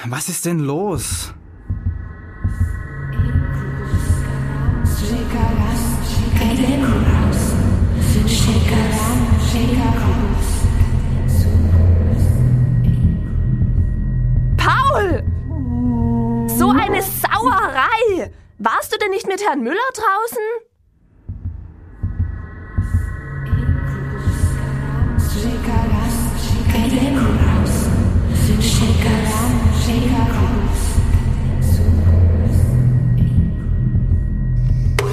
Was 0.08 0.30
ist 0.30 0.48
denn 0.48 0.58
los? 0.58 1.36
Paul! 14.58 15.24
So 16.48 16.70
eine 16.70 17.02
Sauerei! 17.02 18.32
Warst 18.58 18.94
du 18.94 18.98
denn 18.98 19.12
nicht 19.12 19.28
mit 19.28 19.46
Herrn 19.46 19.62
Müller 19.62 19.90
draußen? 19.94 20.67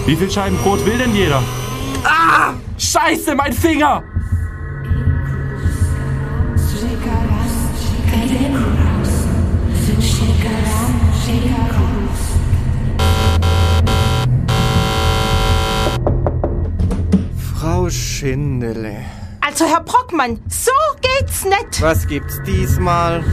Wie 0.06 0.16
viel 0.16 0.30
Scheiben 0.30 0.58
Brot 0.58 0.84
will 0.84 0.98
denn 0.98 1.14
jeder? 1.14 1.42
Ah! 2.04 2.52
Scheiße, 2.76 3.34
mein 3.34 3.52
Finger! 3.54 4.04
Frau 17.54 17.88
Schindele. 17.88 18.96
Also, 19.40 19.64
Herr 19.64 19.80
Brockmann, 19.80 20.38
so 20.48 20.70
geht's 21.00 21.44
nicht. 21.44 21.80
Was 21.80 22.06
gibt's 22.06 22.42
diesmal? 22.46 23.24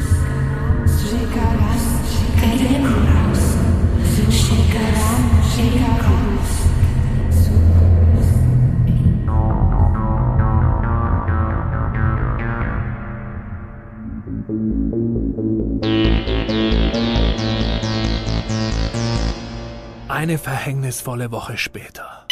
Eine 20.12 20.38
verhängnisvolle 20.38 21.32
Woche 21.32 21.58
später. 21.58 22.28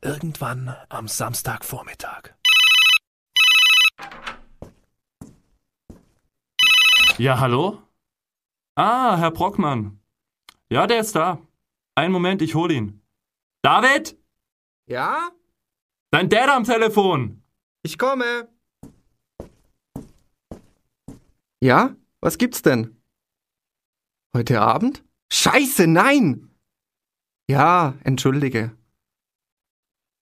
Irgendwann 0.00 0.76
am 0.88 1.08
Samstagvormittag. 1.08 2.36
Ja, 7.18 7.40
hallo? 7.40 7.82
Ah, 8.76 9.16
Herr 9.16 9.32
Brockmann. 9.32 10.00
Ja, 10.68 10.86
der 10.86 11.00
ist 11.00 11.16
da. 11.16 11.38
Einen 11.96 12.12
Moment, 12.12 12.42
ich 12.42 12.54
hol 12.54 12.70
ihn. 12.70 13.02
David? 13.62 14.16
Ja? 14.86 15.32
Dein 16.12 16.28
Dad 16.28 16.48
am 16.48 16.62
Telefon. 16.62 17.42
Ich 17.82 17.98
komme. 17.98 18.48
Ja? 21.58 21.96
Was 22.20 22.38
gibt's 22.38 22.62
denn? 22.62 23.02
Heute 24.32 24.60
Abend? 24.60 25.02
Scheiße, 25.32 25.86
nein! 25.86 26.50
Ja, 27.48 27.94
entschuldige. 28.04 28.72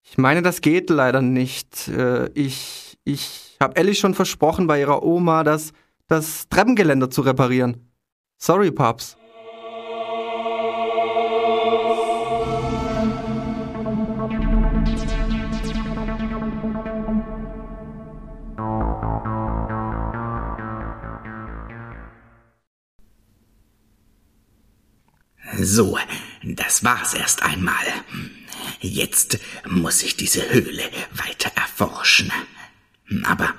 Ich 0.02 0.16
meine, 0.16 0.40
das 0.40 0.62
geht 0.62 0.88
leider 0.88 1.20
nicht. 1.20 1.88
Äh, 1.88 2.30
Ich, 2.32 2.98
ich 3.04 3.56
habe 3.61 3.76
Ellie 3.76 3.94
schon 3.94 4.14
versprochen, 4.14 4.66
bei 4.66 4.80
ihrer 4.80 5.02
Oma 5.02 5.44
das, 5.44 5.72
das 6.06 6.48
Treppengeländer 6.48 7.11
zu 7.11 7.20
reparieren. 7.20 7.90
Sorry, 8.38 8.70
Paps. 8.70 9.17
So, 25.70 25.98
das 26.42 26.82
war's 26.82 27.12
erst 27.12 27.42
einmal. 27.42 27.84
Jetzt 28.80 29.38
muss 29.66 30.02
ich 30.02 30.16
diese 30.16 30.48
Höhle 30.48 30.82
weiter 31.12 31.52
erforschen. 31.56 32.32
Aber 33.24 33.54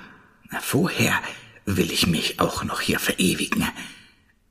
vorher 0.60 1.22
will 1.66 1.92
ich 1.92 2.08
mich 2.08 2.40
auch 2.40 2.64
noch 2.64 2.80
hier 2.80 2.98
verewigen. 2.98 3.64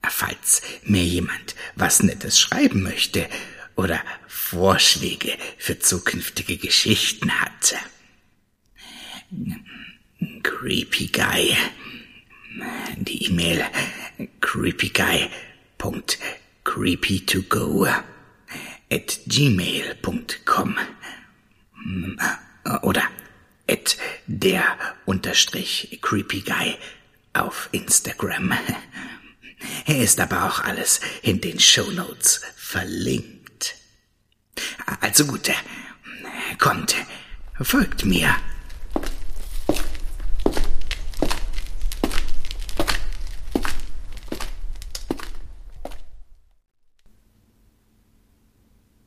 Falls 0.02 0.62
mir 0.84 1.04
jemand 1.04 1.56
was 1.76 2.02
Nettes 2.02 2.40
schreiben 2.40 2.82
möchte 2.82 3.28
oder 3.76 4.00
Vorschläge 4.26 5.38
für 5.58 5.80
zukünftige 5.80 6.56
Geschichten 6.56 7.30
hat. 7.42 7.76
Creepy 10.44 11.08
Guy. 11.08 11.58
Die 12.96 13.26
E-Mail 13.26 13.66
creepyguy.creepy2go 16.70 17.88
at 18.92 19.20
gmail.com 19.28 20.78
oder 22.84 23.04
at 23.68 23.98
der 24.28 24.78
unterstrich 25.06 26.00
creepy 26.02 26.42
guy 26.42 26.78
auf 27.34 27.70
Instagram. 27.72 28.54
Er 29.86 30.02
ist 30.02 30.22
aber 30.22 30.46
auch 30.46 30.62
alles 30.62 31.02
in 31.22 31.42
den 31.42 31.60
Shownotes 31.60 32.42
verlinkt. 32.56 33.76
Also 35.02 35.26
gut, 35.26 35.52
kommt, 36.60 36.96
folgt 37.60 38.06
mir. 38.06 38.34